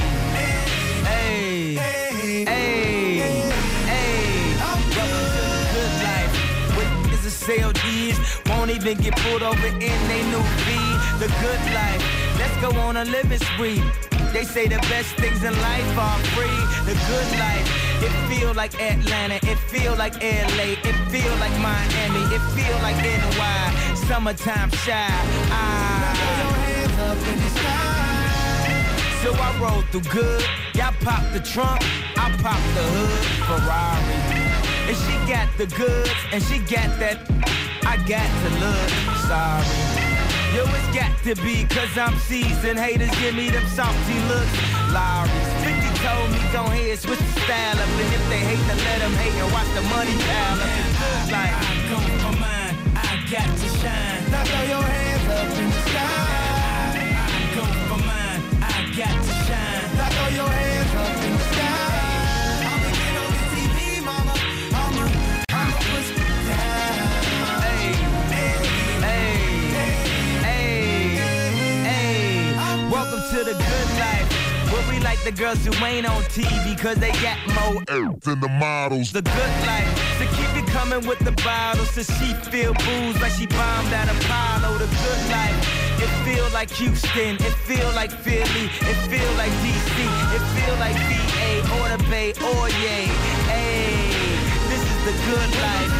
hey, 1.09 1.75
hey, 1.75 2.45
hey, 2.45 3.51
hey. 3.91 4.55
Welcome 4.63 5.11
to 5.35 5.41
the 5.51 5.65
good 5.75 5.93
life. 6.07 6.33
With 6.77 6.91
niggas 7.03 7.23
that 7.23 7.35
sell 7.47 7.71
D's, 7.83 8.17
won't 8.47 8.71
even 8.71 8.97
get 8.97 9.15
pulled 9.17 9.43
over 9.43 9.67
in 9.67 9.99
they 10.07 10.23
new 10.31 10.43
V. 10.65 10.67
The 11.19 11.29
good 11.43 11.63
life. 11.73 12.03
Let's 12.39 12.55
go 12.61 12.69
on 12.79 12.97
a 12.97 13.05
living 13.05 13.39
spree. 13.39 13.83
They 14.31 14.43
say 14.43 14.67
the 14.67 14.79
best 14.91 15.15
things 15.15 15.43
in 15.43 15.53
life 15.61 15.97
are 15.97 16.19
free. 16.35 16.59
The 16.87 16.95
good 17.09 17.39
life. 17.39 17.84
It 18.01 18.11
feel 18.29 18.53
like 18.53 18.73
Atlanta. 18.81 19.35
It 19.43 19.57
feel 19.69 19.95
like 19.95 20.15
LA. 20.21 20.75
It 20.83 20.97
feel 21.09 21.35
like 21.37 21.55
Miami. 21.59 22.23
It 22.35 22.41
feel 22.55 22.77
like 22.81 22.97
NY. 22.97 23.95
Summertime 24.07 24.71
Chi. 24.71 25.07
Ah. 25.51 26.25
So 29.23 29.33
I 29.33 29.57
roll 29.59 29.81
through 29.91 30.11
good. 30.11 30.45
Y'all 30.75 30.93
pop 31.01 31.23
the 31.33 31.39
trunk. 31.39 31.81
I 32.15 32.29
pop 32.41 32.61
the 32.75 32.85
hood. 32.95 33.25
Ferrari. 33.47 34.45
And 34.87 34.97
she 34.97 35.13
got 35.31 35.47
the 35.57 35.65
goods. 35.75 36.11
And 36.31 36.43
she 36.43 36.59
got 36.59 36.99
that. 36.99 37.17
I 37.85 37.97
got 38.05 38.29
to 38.41 38.49
look. 38.61 38.89
Sorry. 39.25 40.05
Yo, 40.55 40.63
it's 40.63 40.95
got 40.95 41.11
to 41.23 41.35
be 41.43 41.65
cause 41.65 41.97
I'm 41.97 42.17
seasoned. 42.19 42.79
Haters 42.79 43.09
give 43.19 43.35
me 43.35 43.49
them 43.49 43.65
salty 43.67 44.19
looks. 44.29 44.55
Lawry's 44.93 45.53
50 45.53 45.54
told 46.05 46.29
me 46.31 46.39
go 46.53 46.61
ahead, 46.69 46.99
switch 46.99 47.19
the 47.19 47.39
style 47.41 47.77
up. 47.81 47.89
And 48.01 48.11
if 48.13 48.23
they 48.29 48.41
hate, 48.49 48.63
then 48.69 48.79
let 48.87 48.99
them 49.01 49.13
hate 49.21 49.33
and 49.41 49.49
watch 49.55 49.69
the 49.73 49.83
money 49.89 50.15
pile 50.25 50.61
up. 50.61 50.71
It's 50.81 50.93
good 51.01 51.25
like 51.33 51.53
I 51.57 51.71
go 51.89 51.97
for 52.23 52.35
mine. 52.37 52.75
I 52.93 53.11
got 53.33 53.49
to 53.61 53.67
shine. 53.81 54.21
Now 54.31 54.43
throw 54.45 54.63
your 54.73 54.85
hands 54.85 55.25
up 55.37 55.49
in 55.61 55.69
the 55.73 55.81
sky. 55.89 56.99
I 57.25 57.41
go 57.57 57.63
for 57.89 58.01
mine. 58.09 58.41
I 58.61 58.75
got 58.99 59.17
to 59.27 59.33
shine. 59.47 59.85
Now 59.97 60.09
throw 60.15 60.29
your 60.39 60.51
hands 60.59 60.93
up 61.01 61.14
the 75.25 75.31
girls 75.31 75.65
who 75.65 75.73
ain't 75.83 76.05
on 76.07 76.21
TV 76.37 76.77
cause 76.77 76.97
they 76.97 77.11
got 77.13 77.37
more 77.57 77.83
than 77.85 78.39
the 78.39 78.47
models. 78.47 79.11
The 79.11 79.23
good 79.23 79.55
life. 79.65 79.89
To 80.19 80.25
keep 80.37 80.51
it 80.55 80.69
coming 80.69 81.05
with 81.07 81.17
the 81.17 81.31
bottles. 81.43 81.89
So 81.89 82.03
she 82.03 82.33
feel 82.53 82.73
booze 82.85 83.19
like 83.19 83.31
she 83.31 83.47
bombed 83.47 83.91
at 83.91 84.05
Apollo. 84.05 84.77
The 84.77 84.85
good 84.85 85.21
life. 85.33 85.57
It 85.97 86.11
feel 86.23 86.47
like 86.53 86.69
Houston. 86.77 87.35
It 87.41 87.55
feel 87.65 87.89
like 87.93 88.11
Philly. 88.11 88.69
It 88.85 88.97
feel 89.09 89.31
like 89.33 89.51
DC. 89.65 89.97
It 90.37 90.43
feel 90.53 90.75
like 90.77 90.95
VA 91.09 91.51
or 91.81 91.97
the 91.97 92.03
Bay 92.07 92.29
or 92.45 92.69
yay. 92.85 93.09
Hey, 93.49 93.97
this 94.69 94.83
is 94.85 94.99
the 95.09 95.15
good 95.25 95.51
life. 95.65 95.91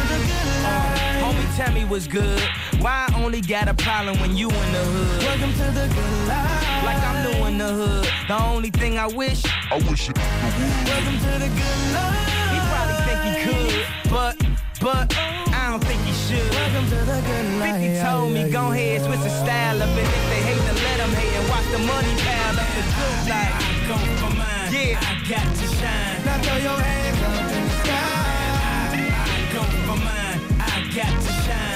Uh, 0.62 0.96
homie, 1.18 1.56
tell 1.56 1.72
me 1.72 1.84
what's 1.84 2.06
good. 2.06 2.42
Why 2.86 3.10
I 3.10 3.24
only 3.24 3.40
got 3.40 3.66
a 3.66 3.74
problem 3.74 4.16
when 4.20 4.36
you 4.36 4.46
in 4.48 4.70
the 4.70 4.84
hood? 4.94 5.22
Welcome 5.26 5.52
to 5.58 5.66
the 5.74 5.86
good 5.90 6.28
life. 6.30 6.84
Like 6.86 7.02
I'm 7.02 7.18
new 7.26 7.46
in 7.50 7.58
the 7.58 7.66
hood. 7.66 8.06
The 8.28 8.38
only 8.40 8.70
thing 8.70 8.96
I 8.96 9.08
wish, 9.08 9.42
I 9.72 9.78
wish 9.90 10.08
it. 10.08 10.16
Welcome 10.16 11.18
to 11.18 11.32
the 11.42 11.50
good 11.50 11.82
life. 11.98 12.30
He 12.54 12.58
probably 12.70 12.98
think 13.02 13.20
he 13.26 13.32
could, 13.42 13.86
but, 14.06 14.34
but, 14.78 15.10
I 15.50 15.74
don't 15.74 15.82
think 15.82 15.98
he 16.06 16.14
should. 16.14 16.48
Welcome 16.54 16.86
to 16.94 16.98
the 17.10 17.18
good 17.26 17.58
life. 17.58 17.82
50 17.82 18.06
told 18.06 18.30
me, 18.30 18.50
go 18.52 18.70
ahead, 18.70 19.02
switch 19.02 19.18
the 19.18 19.34
style 19.34 19.82
up. 19.82 19.90
And 19.90 20.06
if 20.06 20.24
they 20.30 20.42
hate, 20.46 20.62
then 20.62 20.78
let 20.86 20.96
them 21.02 21.10
hate 21.18 21.34
and 21.42 21.46
watch 21.50 21.66
the 21.74 21.82
money 21.82 22.14
pile 22.22 22.54
up. 22.54 22.70
The 22.70 22.86
good 22.86 23.18
life. 23.34 23.50
I 23.50 23.82
go 23.90 23.96
for 24.22 24.30
mine. 24.30 24.70
Yeah. 24.70 25.02
I 25.02 25.26
got 25.26 25.48
to 25.58 25.66
shine. 25.74 26.22
Now 26.22 26.38
throw 26.38 26.58
your 26.62 26.78
hands 26.78 27.18
up 27.18 27.50
in 27.50 27.62
the 27.66 27.74
sky. 27.82 28.14
I 28.94 29.42
go 29.50 29.62
for 29.90 29.98
mine. 30.06 30.38
I 30.62 30.86
got 30.94 31.14
to 31.26 31.32
shine. 31.42 31.75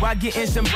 while 0.00 0.16
getting 0.16 0.46
some? 0.46 0.66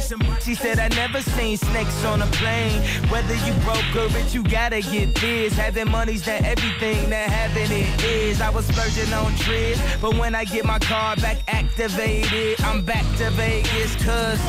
Some 0.00 0.20
she 0.40 0.54
said 0.54 0.78
I 0.78 0.88
never 0.88 1.20
seen 1.22 1.56
snakes 1.56 2.04
on 2.04 2.22
a 2.22 2.26
plane. 2.26 2.82
Whether 3.10 3.34
you 3.46 3.52
broke 3.62 3.94
or 3.94 4.08
rich, 4.14 4.34
you 4.34 4.42
gotta 4.42 4.80
get 4.80 5.14
this. 5.14 5.52
Having 5.54 5.90
money's 5.90 6.26
not 6.26 6.42
everything 6.42 7.10
that 7.10 7.30
having 7.30 7.70
it 7.70 8.04
is. 8.04 8.40
I 8.40 8.50
was 8.50 8.66
splurging 8.66 9.12
on 9.12 9.34
trips, 9.36 9.80
but 10.00 10.16
when 10.16 10.34
I 10.34 10.44
get 10.44 10.64
my 10.64 10.78
car 10.78 11.16
back 11.16 11.38
activated, 11.46 12.60
I'm 12.62 12.82
back 12.84 13.04
to 13.18 13.30
Vegas. 13.30 13.94
Cause 14.04 14.40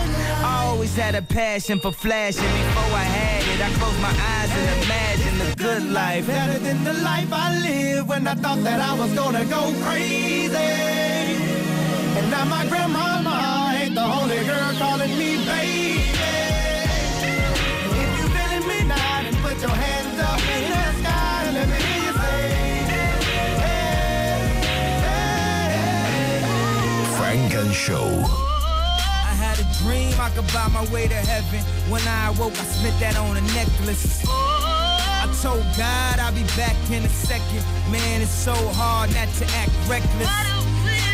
I 0.44 0.64
always 0.66 0.96
had 0.96 1.16
a 1.16 1.22
passion 1.22 1.80
for 1.80 1.92
flashing. 1.92 2.42
Before 2.42 2.96
I 2.96 3.04
had 3.04 3.44
it, 3.54 3.62
I 3.62 3.70
closed 3.78 4.02
my 4.02 4.16
eyes 4.34 4.52
and 4.52 4.84
imagined 4.84 5.42
the 5.42 5.56
good 5.64 5.84
life. 5.92 6.26
Better 6.28 6.60
than 6.60 6.84
the 6.84 6.94
life 6.94 7.32
I 7.32 7.60
lived 7.60 8.08
when 8.08 8.28
I 8.28 8.36
thought 8.36 8.64
that 8.64 8.80
I 8.80 8.94
was 8.98 9.14
gonna 9.14 9.46
go 9.46 9.74
crazy. 9.84 10.56
And 12.18 12.30
now 12.32 12.46
my 12.46 12.66
grandmama 12.68 13.21
ain't 13.92 13.96
the 13.96 14.04
only 14.04 14.44
girl 14.46 14.74
calling 14.78 15.18
me 15.18 15.38
baby. 15.46 16.00
If 17.92 18.20
you 18.20 18.28
feeling 18.30 18.68
me 18.68 18.84
now, 18.88 19.24
then 19.24 19.36
put 19.42 19.60
your 19.62 19.72
hands 19.72 20.20
up 20.20 20.40
in 20.40 20.70
the 20.72 20.94
sky 21.00 21.44
and 21.48 21.56
let 21.56 21.68
me 21.68 21.76
hear 21.76 22.04
you 22.06 22.14
say, 22.24 22.42
Funk 27.18 27.54
and 27.54 27.74
Show. 27.74 28.10
I 29.28 29.34
had 29.36 29.60
a 29.60 29.68
dream 29.84 30.14
I 30.20 30.30
could 30.30 30.48
buy 30.54 30.68
my 30.70 30.86
way 30.94 31.08
to 31.08 31.16
heaven. 31.16 31.60
When 31.92 32.02
I 32.08 32.30
awoke, 32.30 32.54
I 32.54 32.64
spent 32.64 33.00
that 33.00 33.18
on 33.18 33.38
a 33.38 33.42
necklace. 33.54 34.24
I 34.28 35.28
told 35.42 35.66
God 35.78 36.20
I'll 36.20 36.34
be 36.34 36.44
back 36.56 36.76
in 36.90 37.04
a 37.04 37.10
second. 37.10 37.64
Man, 37.92 38.22
it's 38.22 38.32
so 38.32 38.56
hard 38.74 39.14
not 39.14 39.28
to 39.40 39.46
act 39.56 39.72
reckless. 39.90 40.30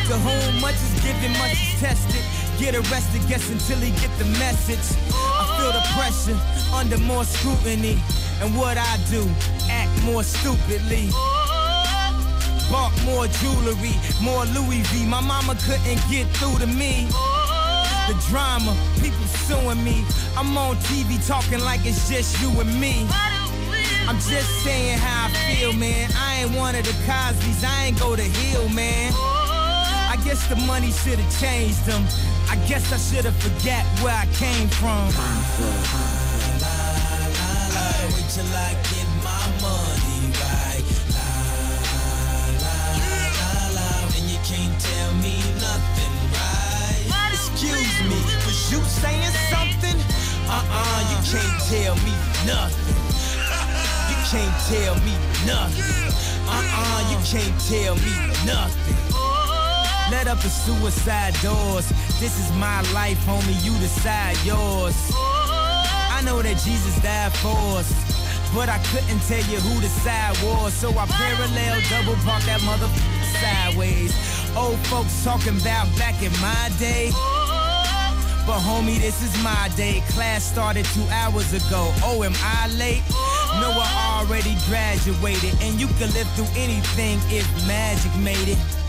To 0.08 0.16
whom 0.24 0.62
much 0.62 0.76
is 0.76 1.04
given, 1.04 1.32
much 1.38 1.52
is 1.52 1.80
tested. 1.82 2.37
Get 2.60 2.74
arrested, 2.74 3.22
guess 3.28 3.50
until 3.52 3.78
he 3.78 3.92
get 4.02 4.10
the 4.18 4.26
message. 4.40 4.98
I 5.14 5.46
feel 5.58 5.72
the 5.72 5.86
pressure 5.94 6.38
under 6.74 6.98
more 6.98 7.24
scrutiny. 7.24 8.00
And 8.42 8.58
what 8.58 8.78
I 8.78 8.98
do, 9.10 9.24
act 9.70 9.94
more 10.04 10.24
stupidly. 10.24 11.10
Bought 12.70 12.94
more 13.06 13.28
jewelry, 13.28 13.94
more 14.22 14.46
Louis 14.58 14.82
V. 14.90 15.06
My 15.06 15.22
mama 15.22 15.56
couldn't 15.66 16.02
get 16.10 16.26
through 16.38 16.58
to 16.60 16.68
me. 16.68 17.08
The 18.08 18.18
drama, 18.28 18.76
people 19.02 19.26
suing 19.46 19.84
me. 19.84 20.04
I'm 20.36 20.58
on 20.58 20.78
TV 20.90 21.22
talking 21.28 21.60
like 21.60 21.86
it's 21.86 22.10
just 22.10 22.42
you 22.42 22.50
and 22.60 22.82
me. 22.82 23.06
I'm 24.08 24.18
just 24.18 24.64
saying 24.64 24.98
how 24.98 25.28
I 25.28 25.56
feel, 25.56 25.74
man. 25.74 26.10
I 26.16 26.42
ain't 26.42 26.56
one 26.56 26.76
of 26.76 26.86
the 26.86 26.96
Cosby's, 27.06 27.64
I 27.64 27.86
ain't 27.86 28.00
go 28.00 28.16
to 28.16 28.22
Hill, 28.22 28.68
man. 28.70 29.14
I 29.14 30.18
guess 30.24 30.48
the 30.48 30.56
money 30.56 30.92
should 30.92 31.20
have 31.20 31.40
changed 31.40 31.86
them. 31.86 32.04
I 32.50 32.56
guess 32.68 32.92
I 32.94 32.98
should 32.98 33.26
have 33.26 33.36
forget 33.38 33.84
where 34.02 34.16
I 34.16 34.26
came 34.40 34.68
from. 34.70 35.08
Wait 38.16 38.28
till 38.32 38.48
I 38.56 38.74
get 38.88 39.08
my 39.24 39.44
money 39.62 40.32
right. 40.40 40.86
And 44.16 44.26
you 44.32 44.40
can't 44.48 44.80
tell 44.80 45.12
me 45.20 45.36
nothing, 45.60 46.14
right? 46.32 47.34
Excuse 47.34 48.00
me, 48.08 48.20
was 48.46 48.72
you 48.72 48.80
saying 49.04 49.36
something? 49.52 49.98
Uh-uh, 50.48 51.00
you 51.12 51.20
can't 51.28 51.60
tell 51.68 51.96
me 52.08 52.14
nothing. 52.48 52.96
You 54.08 54.18
can't 54.32 54.58
tell 54.72 54.96
me 55.04 55.14
nothing. 55.46 56.16
Uh-uh, 56.48 57.00
you 57.12 57.20
can't 57.28 57.58
tell 57.68 57.96
me 57.96 58.14
nothing. 58.46 58.96
Let 60.10 60.28
up 60.28 60.40
the 60.40 60.50
suicide 60.50 61.36
doors. 61.44 61.92
This 62.20 62.40
is 62.40 62.52
my 62.58 62.82
life, 62.94 63.20
homie. 63.26 63.64
You 63.64 63.78
decide 63.80 64.38
yours. 64.44 64.98
I 65.14 66.22
know 66.26 66.42
that 66.42 66.58
Jesus 66.66 67.00
died 67.04 67.32
for 67.34 67.56
us. 67.78 67.94
But 68.56 68.70
I 68.70 68.80
couldn't 68.90 69.22
tell 69.30 69.44
you 69.52 69.60
who 69.60 69.80
the 69.82 69.88
side 69.88 70.36
was. 70.42 70.74
So 70.74 70.90
I 70.98 71.06
parallel 71.06 71.80
double 71.90 72.18
park 72.26 72.42
that 72.50 72.62
motherfucker 72.62 73.24
sideways. 73.38 74.18
Old 74.58 74.80
folks 74.88 75.24
talking 75.24 75.62
about 75.62 75.86
back 75.98 76.18
in 76.24 76.32
my 76.42 76.72
day. 76.80 77.12
But 78.48 78.66
homie, 78.66 78.98
this 78.98 79.22
is 79.22 79.38
my 79.44 79.70
day. 79.76 80.02
Class 80.10 80.44
started 80.44 80.86
two 80.86 81.06
hours 81.12 81.54
ago. 81.54 81.94
Oh, 82.02 82.24
am 82.24 82.34
I 82.42 82.68
late? 82.80 83.04
No, 83.62 83.70
I 83.78 84.24
already 84.26 84.58
graduated. 84.66 85.54
And 85.62 85.80
you 85.80 85.88
can 86.00 86.10
live 86.14 86.28
through 86.34 86.50
anything 86.58 87.20
if 87.30 87.46
magic 87.68 88.16
made 88.18 88.48
it. 88.48 88.87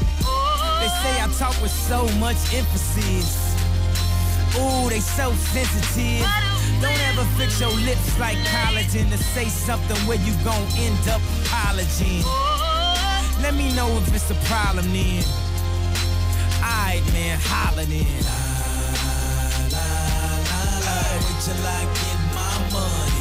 They 0.89 0.95
say 1.03 1.20
I 1.20 1.28
talk 1.36 1.61
with 1.61 1.70
so 1.70 2.09
much 2.16 2.39
emphasis. 2.55 3.53
Ooh, 4.57 4.89
they 4.89 5.01
so 5.01 5.32
sensitive. 5.53 6.24
Don't 6.80 7.01
ever 7.12 7.24
fix 7.36 7.61
your 7.61 7.74
lips 7.84 8.18
like 8.18 8.39
collagen 8.49 9.11
to 9.11 9.18
say 9.18 9.45
something 9.51 9.99
where 10.09 10.16
you 10.16 10.32
gon' 10.45 10.66
end 10.78 11.09
up 11.11 11.20
apologizing. 11.45 12.24
Let 13.43 13.53
me 13.53 13.70
know 13.74 13.89
if 13.99 14.14
it's 14.14 14.30
a 14.30 14.34
problem 14.49 14.91
then. 14.91 15.24
Alright, 16.64 17.05
man, 17.12 17.39
holler 17.43 17.84
then. 17.84 18.07
Wait 21.20 21.39
till 21.45 21.66
I 21.66 21.84
get 21.84 22.18
my 22.32 22.72
money 22.72 23.18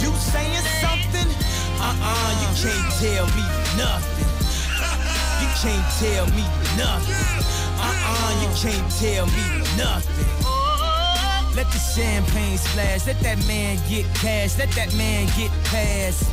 you 0.00 0.12
saying 0.14 0.64
something? 0.80 1.28
Uh-uh, 1.80 2.30
you 2.42 2.50
can't 2.62 2.88
tell 3.02 3.26
me 3.34 3.44
nothing. 3.76 4.30
You 5.42 5.48
can't 5.58 5.88
tell 5.98 6.26
me 6.34 6.44
nothing. 6.76 7.18
Uh-uh, 7.78 8.30
you 8.42 8.50
can't 8.54 8.90
tell 8.98 9.26
me 9.26 9.44
nothing. 9.76 10.28
Let 11.56 11.66
the 11.72 11.78
champagne 11.78 12.58
splash, 12.58 13.06
let 13.06 13.18
that 13.20 13.44
man 13.48 13.78
get 13.88 14.06
cash, 14.14 14.58
let 14.58 14.70
that 14.72 14.94
man 14.94 15.26
get 15.36 15.50
past. 15.64 16.30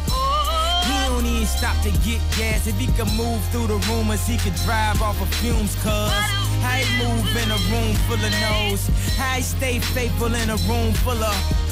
He 0.86 0.94
don't 1.10 1.26
even 1.26 1.48
stop 1.48 1.76
to 1.82 1.92
get 2.06 2.22
gas. 2.38 2.68
If 2.68 2.78
he 2.78 2.86
could 2.94 3.12
move 3.18 3.44
through 3.50 3.68
the 3.68 3.78
rumors, 3.90 4.28
he 4.28 4.38
could 4.38 4.54
drive 4.66 5.02
off 5.02 5.20
of 5.20 5.30
fumes, 5.36 5.74
cuz. 5.82 6.14
How 6.62 6.78
he 6.78 6.86
move 7.02 7.26
in 7.36 7.50
a 7.50 7.58
room 7.74 7.96
full 8.06 8.22
of 8.22 8.34
no's. 8.46 8.86
How 9.18 9.38
he 9.38 9.42
stay 9.42 9.80
faithful 9.80 10.34
in 10.36 10.50
a 10.52 10.58
room 10.70 10.94
full 10.94 11.24
of. 11.24 11.65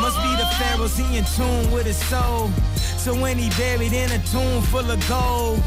Must 0.00 0.16
be 0.22 0.30
the 0.36 0.46
pharaohs, 0.58 0.96
he 0.96 1.18
in 1.18 1.24
tune 1.36 1.70
with 1.72 1.86
his 1.86 1.96
soul. 2.08 2.50
So 2.98 3.14
when 3.14 3.38
he 3.38 3.50
buried 3.50 3.92
in 3.92 4.10
a 4.12 4.18
tomb 4.32 4.62
full 4.62 4.90
of 4.90 5.08
gold. 5.08 5.62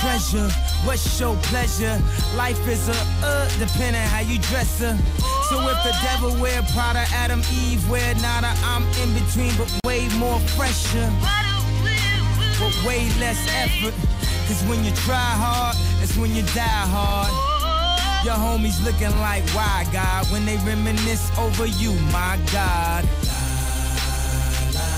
Treasure, 0.00 0.48
what's 0.84 1.18
your 1.18 1.36
pleasure? 1.36 1.98
Life 2.36 2.60
is 2.68 2.88
a 2.88 2.96
uh, 3.24 3.48
depending 3.58 4.02
how 4.02 4.20
you 4.20 4.38
dress 4.38 4.78
her. 4.80 4.96
So 5.48 5.60
if 5.68 5.78
the 5.84 5.94
devil 6.02 6.38
wear 6.40 6.60
Prada, 6.74 7.04
Adam, 7.14 7.40
Eve 7.52 7.88
wear 7.88 8.14
nada, 8.16 8.52
I'm 8.62 8.82
in 9.02 9.14
between, 9.14 9.56
but 9.56 9.72
way 9.86 10.08
more 10.18 10.40
pressure. 10.56 11.10
But 12.60 12.74
way 12.84 13.08
less 13.18 13.40
effort. 13.54 13.94
Cause 14.48 14.62
when 14.68 14.84
you 14.84 14.92
try 14.92 15.16
hard, 15.16 15.76
that's 15.98 16.16
when 16.16 16.34
you 16.34 16.42
die 16.54 16.86
hard. 16.92 17.55
Your 18.26 18.34
homies 18.34 18.82
looking 18.84 19.16
like, 19.20 19.48
why 19.50 19.86
God? 19.92 20.26
When 20.32 20.44
they 20.44 20.56
reminisce 20.66 21.30
over 21.38 21.64
you, 21.64 21.92
my 22.10 22.36
God. 22.50 23.06
La 23.22 23.38
la 24.74 24.90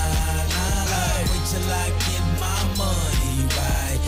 la 0.49 0.65
la, 0.89 1.03
Wait 1.29 1.45
till 1.45 1.69
I 1.69 1.93
get 2.09 2.25
my 2.41 2.57
money 2.73 3.45
right. 3.53 4.01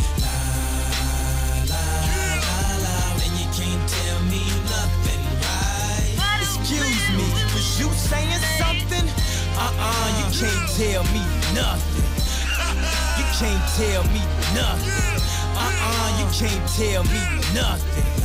And 3.21 3.33
you 3.37 3.45
can't 3.53 3.85
tell 3.93 4.19
me 4.25 4.41
nothing, 4.73 5.21
right? 5.45 6.41
Excuse 6.41 7.05
me, 7.13 7.29
was 7.53 7.79
you 7.79 7.93
saying 7.93 8.41
something? 8.57 9.05
Uh-uh, 9.53 10.17
you 10.17 10.25
can't 10.33 10.65
tell 10.73 11.03
me 11.13 11.21
nothing. 11.53 12.09
You 13.21 13.25
can't 13.37 13.65
tell 13.77 14.03
me 14.15 14.25
nothing. 14.57 15.21
Uh-uh, 15.61 16.09
you 16.17 16.25
can't 16.33 16.65
tell 16.73 17.03
me 17.03 17.21
nothing. 17.53 18.20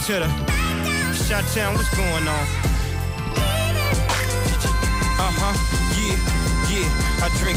Kanye 0.00 0.06
Titter. 0.06 1.24
Shot 1.24 1.44
Town, 1.54 1.74
what's 1.74 1.94
going 1.96 2.26
on? 2.28 2.79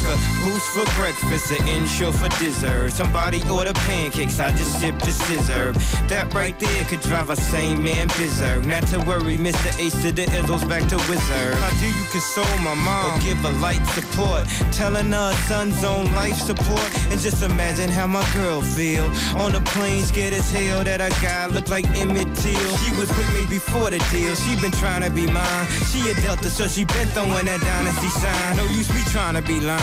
I 0.02 0.18
boost 0.44 0.66
for 0.74 0.86
breakfast, 1.00 1.52
an 1.52 1.68
Ensure 1.68 2.12
for 2.12 2.30
dessert. 2.40 2.92
Somebody 2.92 3.42
order 3.48 3.74
pancakes, 3.74 4.40
I 4.40 4.50
just 4.52 4.80
sip 4.80 4.98
the 5.00 5.12
scissor. 5.12 5.72
That 6.08 6.34
right 6.34 6.58
there 6.58 6.84
could 6.86 7.02
drive 7.02 7.30
a 7.30 7.36
sane 7.36 7.84
man 7.84 8.08
berserk. 8.08 8.66
Not 8.66 8.88
to 8.88 9.00
worry, 9.02 9.38
Mr. 9.38 9.70
Ace 9.80 9.94
to 10.02 10.12
the 10.12 10.24
Izzles 10.24 10.68
back 10.68 10.88
to 10.90 10.98
Wizard. 11.10 11.56
How 11.56 11.70
do 11.80 11.86
you 11.86 12.06
console 12.10 12.58
my 12.64 12.74
mom? 12.74 13.14
Or 13.14 13.22
give 13.22 13.38
her 13.38 13.52
light 13.62 13.86
support, 13.94 14.48
telling 14.72 15.12
her 15.12 15.34
son's 15.48 15.84
on 15.84 16.12
life 16.16 16.38
support. 16.38 16.90
And 17.12 17.20
just 17.20 17.44
imagine 17.44 17.90
how 17.90 18.08
my 18.08 18.26
girl 18.34 18.62
feel 18.62 19.06
on 19.38 19.52
the 19.52 19.62
plane, 19.62 20.04
scared 20.04 20.34
as 20.34 20.50
hell 20.52 20.84
that 20.84 21.02
a 21.02 21.10
guy 21.22 21.46
looked 21.48 21.70
like 21.70 21.86
Emmett 21.98 22.34
Till. 22.36 22.78
She 22.82 22.92
was 22.98 23.10
with 23.10 23.32
me 23.36 23.46
before 23.48 23.92
the 23.92 24.00
deal. 24.10 24.34
She 24.36 24.60
been 24.60 24.72
trying 24.72 25.04
to 25.04 25.12
be 25.12 25.28
mine. 25.28 25.68
She 25.92 26.10
a 26.10 26.16
Delta, 26.22 26.50
so 26.50 26.68
she 26.68 26.84
been 26.86 27.08
throwing 27.10 27.46
that 27.46 27.62
dynasty 27.62 28.10
sign. 28.10 28.58
No 28.58 28.64
use 28.74 28.90
me 28.90 29.02
trying 29.12 29.36
to 29.36 29.42
be 29.44 29.60
lying. 29.60 29.83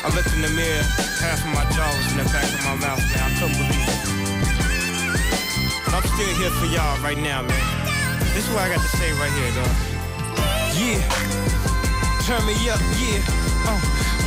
I 0.00 0.08
looked 0.16 0.32
in 0.32 0.40
the 0.40 0.48
mirror, 0.48 0.82
half 1.20 1.44
of 1.44 1.52
my 1.52 1.64
jaw 1.76 1.92
was 1.92 2.10
in 2.12 2.18
the 2.18 2.24
back 2.32 2.48
of 2.48 2.64
my 2.64 2.74
mouth, 2.80 3.04
man. 3.12 3.20
I 3.20 3.30
couldn't 3.36 3.56
believe 3.60 3.86
it. 3.86 4.00
But 5.84 5.94
I'm 6.00 6.06
still 6.08 6.32
here 6.40 6.50
for 6.56 6.66
y'all 6.66 6.96
right 7.04 7.18
now, 7.18 7.42
man. 7.42 7.64
This 8.32 8.48
is 8.48 8.50
what 8.50 8.64
I 8.64 8.74
got 8.74 8.80
to 8.80 8.92
say 8.96 9.12
right 9.20 9.32
here, 9.36 9.52
dog. 9.52 9.70
Yeah, 10.74 11.04
turn 12.24 12.42
me 12.48 12.56
up, 12.72 12.80
yeah. 12.98 13.20
Uh, 13.68 13.78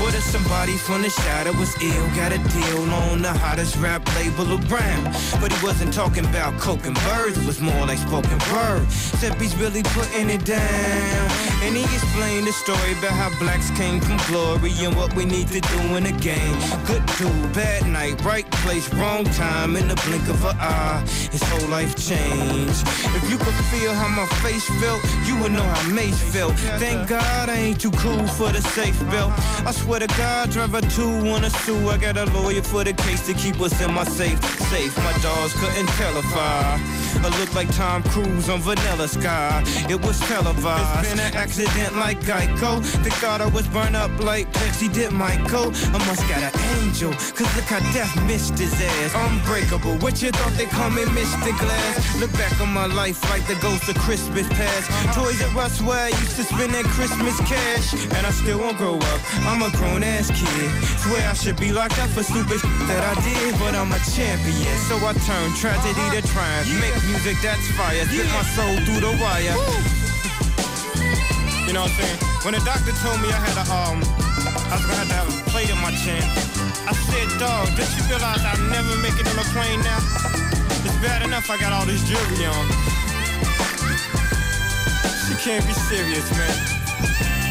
what 0.02 0.14
if 0.14 0.24
somebody 0.24 0.78
from 0.78 1.02
the 1.02 1.10
shadow 1.10 1.52
was 1.54 1.76
ill? 1.82 2.08
Got 2.16 2.32
a 2.32 2.38
deal 2.38 2.84
on 2.94 3.22
the 3.22 3.32
hottest 3.32 3.76
rap 3.78 4.06
label 4.16 4.54
around. 4.54 5.04
But 5.42 5.52
he 5.52 5.66
wasn't 5.66 5.94
talking 5.94 6.26
about 6.26 6.60
coke 6.60 6.86
and 6.86 6.96
birds, 7.08 7.38
it 7.38 7.46
was 7.46 7.62
more 7.62 7.86
like 7.86 7.98
spoken 7.98 8.38
word. 8.52 8.84
Except 8.84 9.40
he's 9.42 9.56
really 9.58 9.84
putting 9.84 10.30
it 10.30 10.46
down. 10.46 11.32
And 11.64 11.76
he 11.76 11.84
explained 11.84 12.48
the 12.48 12.54
story 12.54 12.92
about 13.00 13.12
how 13.12 13.30
blacks 13.40 13.72
came 13.72 14.00
from 14.02 14.18
glory 14.28 14.72
and 14.80 14.96
what 14.96 15.16
we 15.16 15.26
need 15.26 15.48
to 15.50 15.62
do 15.62 15.80
in 15.96 16.04
the 16.04 16.12
game. 16.12 16.58
Good 16.86 17.06
dude, 17.18 17.54
bad 17.54 17.88
night, 17.88 18.24
right 18.24 18.50
place, 18.64 18.94
wrong 18.94 19.24
time. 19.26 19.76
In 19.76 19.88
the 19.88 19.96
blink 20.06 20.28
of 20.28 20.44
an 20.46 20.58
eye, 20.60 21.04
his 21.32 21.42
whole 21.44 21.70
life 21.70 21.96
changed. 21.96 22.84
If 23.16 23.30
you 23.30 23.38
could 23.38 23.58
feel 23.72 23.94
how 23.94 24.10
my 24.10 24.28
face 24.44 24.68
felt, 24.82 25.02
you 25.26 25.40
would 25.42 25.52
know 25.52 25.64
how 25.64 25.90
Mace 25.90 26.22
felt. 26.34 26.54
Thank 26.80 27.10
God 27.10 27.50
I 27.50 27.56
ain't 27.56 27.80
too 27.80 27.92
cool 27.92 28.28
for 28.28 28.52
the 28.52 28.62
safe 28.62 29.00
belt. 29.10 29.34
I 29.66 29.72
swear 29.86 30.00
to 30.00 30.08
God, 30.18 30.50
driver 30.50 30.82
two 30.82 31.24
wanna 31.24 31.50
sue. 31.50 31.90
I 31.90 31.98
got 31.98 32.18
a 32.18 32.26
lawyer 32.38 32.64
for 32.64 32.84
the 32.84 32.94
case 32.94 33.26
to 33.28 33.34
keep 33.34 33.60
us 33.62 33.80
in 33.82 33.94
my 33.94 34.04
safe. 34.04 34.44
Safe, 34.70 34.98
my 34.98 35.14
dogs 35.22 35.54
couldn't 35.54 35.88
tell 36.00 36.18
if 36.18 36.36
I. 36.36 37.06
I 37.26 37.40
look 37.40 37.54
like 37.56 37.70
Tom 37.76 38.04
Cruise 38.04 38.50
on 38.50 38.60
Vanilla 38.62 39.08
Sky. 39.08 39.64
It 39.90 40.02
was 40.02 40.20
televised. 40.22 41.06
It's 41.06 41.10
been 41.10 41.20
an 41.20 41.34
accident 41.36 41.96
like 41.98 42.20
Geico. 42.22 42.82
They 43.04 43.10
thought 43.22 43.42
I 43.42 43.48
was 43.48 43.68
burned 43.68 43.96
up 43.96 44.12
like 44.24 44.52
Pepsi 44.54 44.92
did 44.92 45.12
Michael. 45.12 45.72
I 45.94 45.98
must 46.08 46.22
got 46.28 46.42
an 46.42 46.54
angel, 46.78 47.12
cause 47.12 47.50
look 47.56 47.66
how 47.66 47.80
death 47.94 48.14
missed 48.26 48.58
his 48.58 48.74
ass. 48.74 49.14
Unbreakable, 49.16 49.98
what 50.00 50.22
you 50.22 50.32
thought 50.32 50.54
they 50.54 50.66
call 50.66 50.90
me 50.90 51.04
Mr. 51.04 51.58
Glass? 51.60 52.20
Look 52.20 52.32
back 52.34 52.60
on 52.60 52.74
my 52.74 52.88
life 52.88 53.22
like 53.30 53.46
the 53.48 53.56
ghost 53.62 53.88
of 53.88 53.98
Christmas 54.00 54.48
past. 54.50 54.90
Toys 55.16 55.42
R 55.56 55.66
Us 55.66 55.82
where 55.82 56.06
I 56.06 56.10
used 56.10 56.36
to 56.38 56.44
spend 56.44 56.74
that 56.74 56.86
Christmas 56.86 57.38
cash. 57.42 57.94
And 57.94 58.26
I 58.26 58.32
still 58.32 58.60
won't 58.60 58.78
grow 58.78 58.98
up, 58.98 59.22
I'm 59.46 59.62
a 59.62 59.75
grown 59.76 60.04
ass 60.04 60.32
kid. 60.32 60.70
Swear 61.04 61.24
I 61.30 61.34
should 61.34 61.60
be 61.60 61.72
locked 61.72 62.00
up 62.00 62.10
for 62.10 62.24
stupid 62.24 62.60
that 62.88 63.02
I 63.04 63.14
did, 63.22 63.54
but 63.60 63.76
I'm 63.76 63.92
a 63.92 64.00
champion. 64.16 64.76
So 64.88 64.96
I 65.00 65.14
turn 65.28 65.52
tragedy 65.56 66.06
to 66.16 66.22
triumph. 66.28 66.68
Make 66.80 66.96
music 67.08 67.38
that's 67.44 67.68
fire, 67.76 68.04
slip 68.08 68.28
my 68.32 68.44
soul 68.56 68.76
through 68.88 69.02
the 69.04 69.14
wire. 69.22 69.56
You 71.68 71.74
know 71.74 71.86
what 71.86 71.94
I'm 71.94 72.00
saying? 72.00 72.20
When 72.46 72.54
the 72.54 72.64
doctor 72.64 72.94
told 73.02 73.20
me 73.22 73.30
I 73.30 73.42
had 73.42 73.58
a 73.58 73.66
um, 73.74 73.98
I 74.70 74.78
was 74.78 74.86
gonna 74.86 75.02
have 75.02 75.10
to 75.10 75.18
have 75.18 75.30
a 75.30 75.38
plate 75.50 75.70
in 75.70 75.80
my 75.82 75.94
chin. 75.98 76.22
I 76.86 76.94
said, 77.10 77.30
dog, 77.40 77.70
did 77.74 77.90
you 77.98 78.04
realize 78.06 78.42
I'll 78.46 78.62
never 78.70 78.94
make 79.02 79.18
it 79.18 79.26
on 79.26 79.38
a 79.38 79.48
plane 79.50 79.82
now? 79.82 80.02
It's 80.86 80.98
bad 81.02 81.26
enough 81.26 81.50
I 81.50 81.58
got 81.58 81.74
all 81.74 81.86
this 81.86 82.02
jewelry 82.06 82.46
on. 82.46 82.66
You 85.30 85.36
can't 85.42 85.66
be 85.66 85.74
serious, 85.74 86.30
man. 86.38 87.45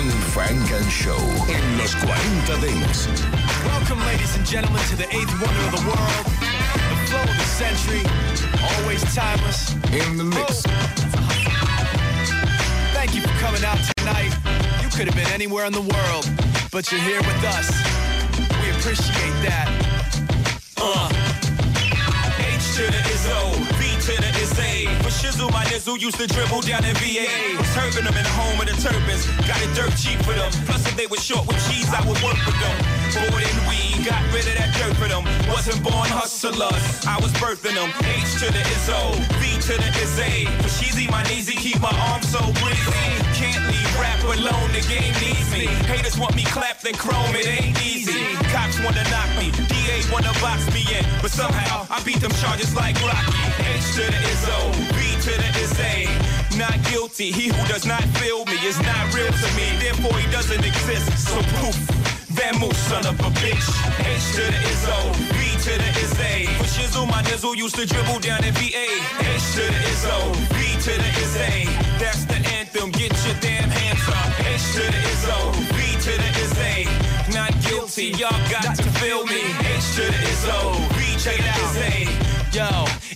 Selección 0.00 0.10
Funk 0.32 0.72
and 0.72 0.90
Show. 0.90 1.18
En 1.48 1.78
los 1.78 1.94
40 1.94 2.56
Dance. 2.60 3.08
Welcome, 3.66 4.00
ladies 4.06 4.34
and 4.36 4.46
gentlemen, 4.46 4.80
to 4.88 4.96
the 4.96 5.06
eighth 5.14 5.32
wonder 5.40 5.64
of 5.66 5.72
the 5.72 5.84
world, 5.86 6.24
the 6.88 6.96
flow 7.06 7.22
of 7.22 7.36
the 7.36 7.44
century, 7.44 8.02
always 8.62 9.02
timeless. 9.14 9.74
In 9.92 10.16
the 10.16 10.24
mix. 10.24 10.62
Thank 12.94 13.14
you 13.14 13.20
for 13.22 13.28
coming 13.40 13.64
out 13.64 13.78
tonight. 13.96 14.32
You 14.82 14.88
could 14.88 15.06
have 15.06 15.16
been 15.16 15.32
anywhere 15.32 15.66
in 15.66 15.72
the 15.72 15.82
world, 15.82 16.28
but 16.72 16.90
you're 16.90 17.00
here 17.00 17.20
with 17.20 17.44
us. 17.44 17.70
We 18.62 18.70
appreciate 18.70 19.36
that. 19.44 19.68
Uh. 20.78 21.08
H 22.38 22.76
to 22.76 22.82
the 22.86 23.02
Izzo, 23.12 23.52
V 23.76 23.79
For 25.02 25.10
shizzle, 25.10 25.50
my 25.52 25.64
nizzle 25.64 25.98
used 25.98 26.18
to 26.18 26.26
dribble 26.26 26.62
down 26.62 26.84
in 26.84 26.94
VA. 26.96 27.26
Turbin 27.74 28.04
them 28.04 28.16
in 28.16 28.24
the 28.24 28.34
home 28.36 28.60
of 28.60 28.66
the 28.66 28.76
turbans. 28.78 29.26
Got 29.48 29.60
it 29.62 29.74
dirt 29.74 29.92
cheap 29.96 30.18
for 30.22 30.32
them. 30.32 30.50
Plus, 30.66 30.86
if 30.86 30.96
they 30.96 31.06
were 31.06 31.18
short 31.18 31.46
with 31.46 31.58
cheese, 31.68 31.88
I 31.92 32.00
would 32.06 32.20
work 32.22 32.38
with 32.46 32.58
them. 32.60 32.76
More 33.30 33.40
than 33.40 33.58
we 33.68 34.04
got 34.04 34.22
rid 34.32 34.46
of 34.46 34.54
that 34.54 34.70
dirt 34.78 34.96
for 34.96 35.08
them. 35.08 35.24
Wasn't 35.48 35.82
born 35.82 36.08
hustlers, 36.08 37.06
I 37.06 37.18
was 37.20 37.32
birthing 37.42 37.74
them. 37.74 37.90
H 38.06 38.38
to 38.40 38.46
the 38.52 38.62
Izzo, 38.76 39.18
V 39.42 39.49
to 39.60 39.76
the 39.76 39.90
Izzy. 40.00 40.46
For 40.64 40.70
cheesy, 40.80 41.06
my 41.08 41.22
kneesy, 41.24 41.56
keep 41.56 41.80
my 41.80 41.92
arms 42.10 42.28
so 42.28 42.40
breezy. 42.60 43.04
Can't 43.36 43.60
leave 43.68 43.92
rap 44.00 44.22
alone, 44.24 44.72
the 44.72 44.80
game 44.88 45.12
needs 45.20 45.52
me. 45.52 45.66
Haters 45.84 46.18
want 46.18 46.34
me 46.34 46.44
clapped 46.44 46.84
and 46.86 46.96
chrome, 46.96 47.34
it 47.36 47.46
ain't 47.46 47.76
easy. 47.84 48.36
Cops 48.52 48.80
wanna 48.80 49.04
knock 49.12 49.28
me, 49.36 49.52
DA 49.68 50.00
wanna 50.12 50.32
box 50.40 50.64
me 50.72 50.82
in, 50.96 51.04
but 51.20 51.30
somehow 51.30 51.86
I 51.90 52.02
beat 52.04 52.20
them 52.20 52.32
charges 52.40 52.74
like 52.74 52.96
Rocky. 53.04 53.36
H 53.76 53.84
to 53.96 54.04
the 54.08 54.20
is 54.32 54.44
O, 54.48 54.72
B 54.96 55.00
to 55.28 55.32
the 55.36 55.50
is 55.60 55.72
Not 56.56 56.76
guilty, 56.88 57.30
he 57.30 57.48
who 57.48 57.62
does 57.68 57.84
not 57.84 58.04
feel 58.16 58.44
me 58.46 58.56
is 58.64 58.80
not 58.80 59.12
real 59.12 59.32
to 59.32 59.48
me, 59.58 59.76
therefore 59.78 60.16
he 60.18 60.26
doesn't 60.32 60.64
exist. 60.64 61.06
So 61.28 61.36
poof. 61.60 62.09
Vamoose, 62.40 62.74
son 62.88 63.04
of 63.04 63.20
a 63.20 63.30
bitch. 63.42 63.68
H 64.00 64.26
to 64.36 64.44
the 64.48 64.60
is 64.72 64.84
O, 64.88 65.12
B 65.36 65.40
to 65.64 65.72
the 65.76 65.90
A. 66.24 66.46
For 66.56 66.68
shizzle, 66.74 67.06
my 67.06 67.20
nizzle 67.28 67.54
used 67.54 67.76
to 67.76 67.84
dribble 67.84 68.20
down 68.20 68.42
in 68.42 68.54
VA. 68.54 68.88
H 69.20 69.46
to 69.56 69.64
the 69.74 69.80
is 69.92 70.04
O, 70.08 70.32
B 70.56 70.60
to 70.84 70.92
the 71.04 71.10
is 71.20 71.34
That's 72.00 72.24
the 72.24 72.40
anthem, 72.56 72.90
get 72.92 73.12
your 73.26 73.36
damn 73.40 73.68
hands 73.68 74.08
up. 74.08 74.30
H 74.40 74.72
to 74.72 74.84
the 74.94 75.00
is 75.12 75.24
O, 75.28 75.52
B 75.76 75.80
to 76.04 76.12
the 76.16 76.30
A. 76.72 76.88
Not 77.36 77.52
guilty, 77.60 78.06
y'all 78.20 78.40
got 78.48 78.74
to 78.76 78.88
feel 79.00 79.26
me. 79.26 79.42
H 79.76 79.86
to 79.96 80.04
the 80.08 80.20
is 80.32 80.44
O, 80.48 80.60
B 80.96 81.00
to 81.24 81.32
the 81.44 81.52
is 81.64 81.76
Yo, 82.56 82.68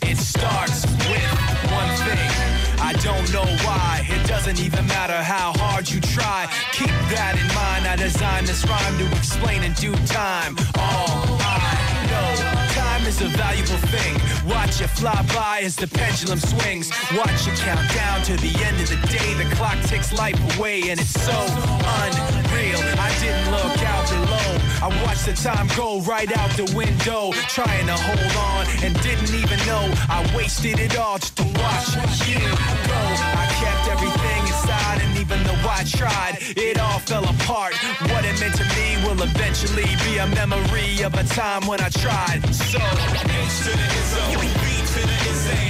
it 0.03 0.18
starts 0.18 0.85
with 1.09 1.33
one 1.72 1.93
thing. 2.05 2.54
I 2.85 2.93
don't 3.01 3.32
know 3.32 3.49
why, 3.64 4.05
it 4.11 4.28
doesn't 4.28 4.61
even 4.61 4.87
matter 4.87 5.16
how 5.16 5.55
hard 5.57 5.89
you 5.89 6.03
try. 6.03 6.45
Keep 6.72 6.93
that 7.16 7.32
in 7.32 7.49
mind, 7.57 7.89
I 7.89 7.97
designed 7.97 8.47
this 8.47 8.61
rhyme 8.68 8.99
to 8.99 9.07
explain 9.16 9.62
in 9.62 9.72
due 9.72 9.97
time. 10.05 10.53
All 10.76 11.24
I 11.41 11.64
know, 12.12 12.28
time 12.76 13.09
is 13.09 13.22
a 13.22 13.28
valuable 13.41 13.80
thing. 13.89 14.20
Watch 14.45 14.82
it 14.85 14.93
fly 15.01 15.16
by 15.32 15.64
as 15.64 15.76
the 15.76 15.89
pendulum 15.89 16.39
swings. 16.39 16.93
Watch 17.16 17.49
it 17.49 17.57
count 17.64 17.89
down 17.97 18.20
to 18.28 18.37
the 18.37 18.53
end 18.68 18.76
of 18.76 18.93
the 18.93 19.01
day. 19.09 19.32
The 19.41 19.49
clock 19.57 19.80
takes 19.89 20.12
life 20.12 20.37
away, 20.59 20.91
and 20.93 21.01
it's 21.01 21.16
so 21.24 21.41
unreal. 21.41 22.85
I 23.01 23.09
didn't 23.16 23.49
look 23.49 23.80
out 23.80 24.05
below. 24.12 24.74
I 24.85 24.89
watched 25.03 25.24
the 25.24 25.32
time 25.32 25.66
go 25.78 26.03
right 26.03 26.28
out 26.37 26.51
the 26.61 26.70
window, 26.76 27.32
trying 27.49 27.87
to 27.87 27.97
hold 27.97 28.37
on, 28.37 28.66
and 28.85 28.93
didn't 29.01 29.32
even 29.32 29.57
know 29.64 29.89
I 30.12 30.20
wasted 30.37 30.78
it 30.78 30.99
all 30.99 31.16
just 31.16 31.39
to 31.39 31.45
watch 31.57 31.89
you 32.28 32.37
go. 32.37 33.01
I 33.32 33.49
kept 33.64 33.89
everything 33.89 34.41
inside, 34.45 35.01
and 35.01 35.16
even 35.16 35.43
though 35.45 35.64
I 35.64 35.89
tried, 35.89 36.37
it 36.61 36.78
all 36.78 36.99
fell 36.99 37.24
apart. 37.24 37.72
What 38.12 38.28
it 38.28 38.39
meant 38.41 38.61
to 38.61 38.64
me 38.76 39.01
will 39.09 39.22
eventually 39.24 39.89
be 40.05 40.18
a 40.18 40.26
memory 40.37 41.01
of 41.01 41.14
a 41.14 41.24
time 41.32 41.66
when 41.66 41.80
I 41.80 41.89
tried. 41.89 42.45
So, 42.53 42.76
H 42.76 43.64
to 43.64 43.72
the 43.72 43.89
is 43.89 44.12
O, 44.20 44.37
B 44.37 44.68
to 44.85 45.01
the 45.01 45.16
is 45.32 45.49
A, 45.49 45.64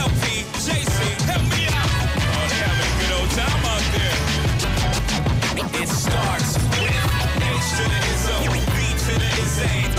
LP, 0.00 0.48
help 1.28 1.44
me 1.52 1.68
out. 1.76 1.92
They 2.48 2.56
having 2.64 2.88
a 2.88 2.96
good 3.04 3.12
old 3.20 3.30
time 3.36 3.64
out 3.68 3.84
there. 3.92 4.16
It 5.82 5.88
starts 5.90 6.55
to 9.56 9.95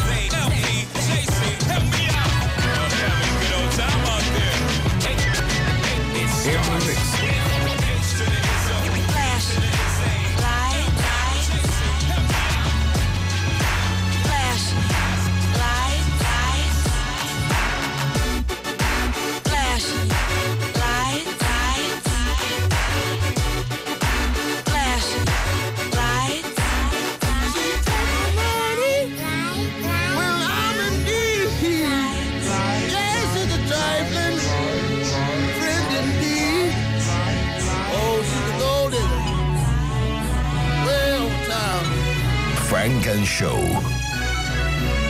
Funk 42.87 43.07
and 43.07 43.27
Show. 43.27 43.57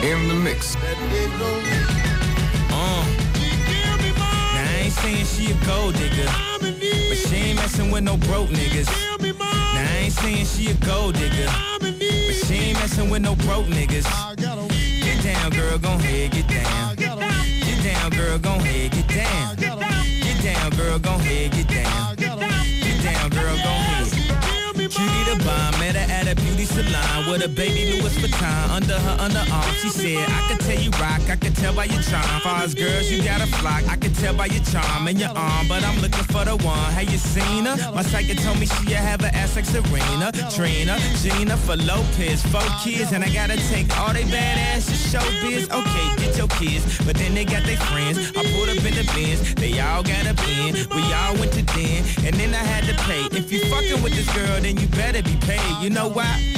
In 0.02 0.26
the 0.26 0.34
mix. 0.34 0.74
Uh. 2.72 3.04
Ain't 4.80 4.92
saying 4.92 5.24
she 5.24 5.52
a 5.52 5.54
gold 5.64 5.94
digger, 5.94 6.26
but 6.58 7.16
she 7.16 7.36
ain't 7.36 7.56
messing 7.56 7.92
with 7.92 8.02
no 8.02 8.16
broke 8.16 8.48
niggas. 8.48 8.88
Now 9.20 9.38
I 9.38 9.98
ain't 10.02 10.12
saying 10.12 10.46
she 10.46 10.72
a 10.72 10.74
gold 10.84 11.14
digger, 11.14 11.46
but 11.78 11.94
she 11.94 12.54
ain't 12.54 12.80
messing 12.80 13.10
with 13.10 13.22
no 13.22 13.36
broke 13.36 13.66
niggas. 13.66 14.08
Get 15.04 15.22
down, 15.22 15.50
girl, 15.52 15.78
gon' 15.78 16.00
head, 16.00 16.32
get 16.32 16.48
down. 16.48 16.96
Get 16.96 17.14
down, 17.84 18.10
girl, 18.10 18.38
gon' 18.38 18.58
head, 18.58 18.90
get 18.90 19.06
down. 19.06 19.54
Get 19.54 20.42
down, 20.42 20.70
girl, 20.70 20.98
gon' 20.98 21.20
head, 21.20 21.52
salon 26.98 27.30
with 27.30 27.44
a 27.44 27.48
baby 27.48 27.92
Louis 27.92 28.16
Vuitton 28.18 28.70
under 28.70 28.98
her 28.98 29.16
underarm. 29.18 29.72
She 29.80 29.88
said, 29.88 30.28
I 30.28 30.48
can 30.48 30.58
tell 30.58 30.78
you 30.78 30.90
rock, 30.92 31.22
I 31.28 31.36
can 31.36 31.52
tell 31.52 31.74
by 31.74 31.84
your 31.84 32.02
charm. 32.02 32.40
Far 32.40 32.62
as 32.62 32.74
girls, 32.74 33.10
you 33.10 33.22
got 33.22 33.40
a 33.40 33.46
flock. 33.46 33.82
I 33.88 33.96
can 33.96 34.12
tell 34.12 34.34
by 34.34 34.46
your 34.46 34.64
charm 34.64 35.08
and 35.08 35.18
your 35.18 35.30
arm, 35.30 35.68
but 35.68 35.84
I'm 35.84 36.00
looking 36.00 36.24
for 36.24 36.44
the 36.44 36.56
one. 36.64 36.92
Have 36.92 37.10
you 37.10 37.18
seen 37.18 37.64
her? 37.66 37.76
My 37.92 38.02
psychic 38.02 38.38
told 38.40 38.58
me 38.58 38.66
she 38.66 38.92
have 38.92 39.22
an 39.22 39.34
ass 39.34 39.56
like 39.56 39.64
Serena, 39.64 40.32
Trina, 40.54 40.98
Jennifer 41.22 41.76
Lopez, 41.76 42.42
four 42.46 42.68
kids, 42.82 43.12
and 43.12 43.24
I 43.24 43.30
gotta 43.30 43.56
take 43.68 43.88
all 43.98 44.12
they 44.12 44.24
badass 44.24 44.86
to 44.88 44.96
show 44.96 45.24
biz. 45.42 45.68
Okay, 45.70 46.06
get 46.16 46.36
your 46.36 46.48
kids, 46.48 46.84
but 47.04 47.16
then 47.16 47.34
they 47.34 47.44
got 47.44 47.64
their 47.64 47.80
friends. 47.88 48.18
I 48.36 48.42
pulled 48.52 48.68
up 48.68 48.84
in 48.84 48.94
the 48.94 49.06
Benz, 49.14 49.54
they 49.54 49.78
all 49.80 50.02
got 50.02 50.26
a 50.26 50.34
bin. 50.34 50.74
We 50.94 51.02
all 51.12 51.34
went 51.38 51.52
to 51.52 51.62
den, 51.62 52.04
and 52.24 52.34
then 52.36 52.54
I 52.54 52.64
had 52.64 52.84
to 52.84 52.94
pay. 53.04 53.22
If 53.36 53.52
you 53.52 53.64
fucking 53.66 54.02
with 54.02 54.14
this 54.14 54.28
girl, 54.34 54.60
then 54.60 54.76
you 54.76 54.86
better 54.88 55.22
be 55.22 55.36
paid. 55.46 55.82
You 55.82 55.90
know 55.90 56.08
why? 56.08 56.57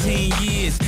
18 0.00 0.42
years, 0.42 0.78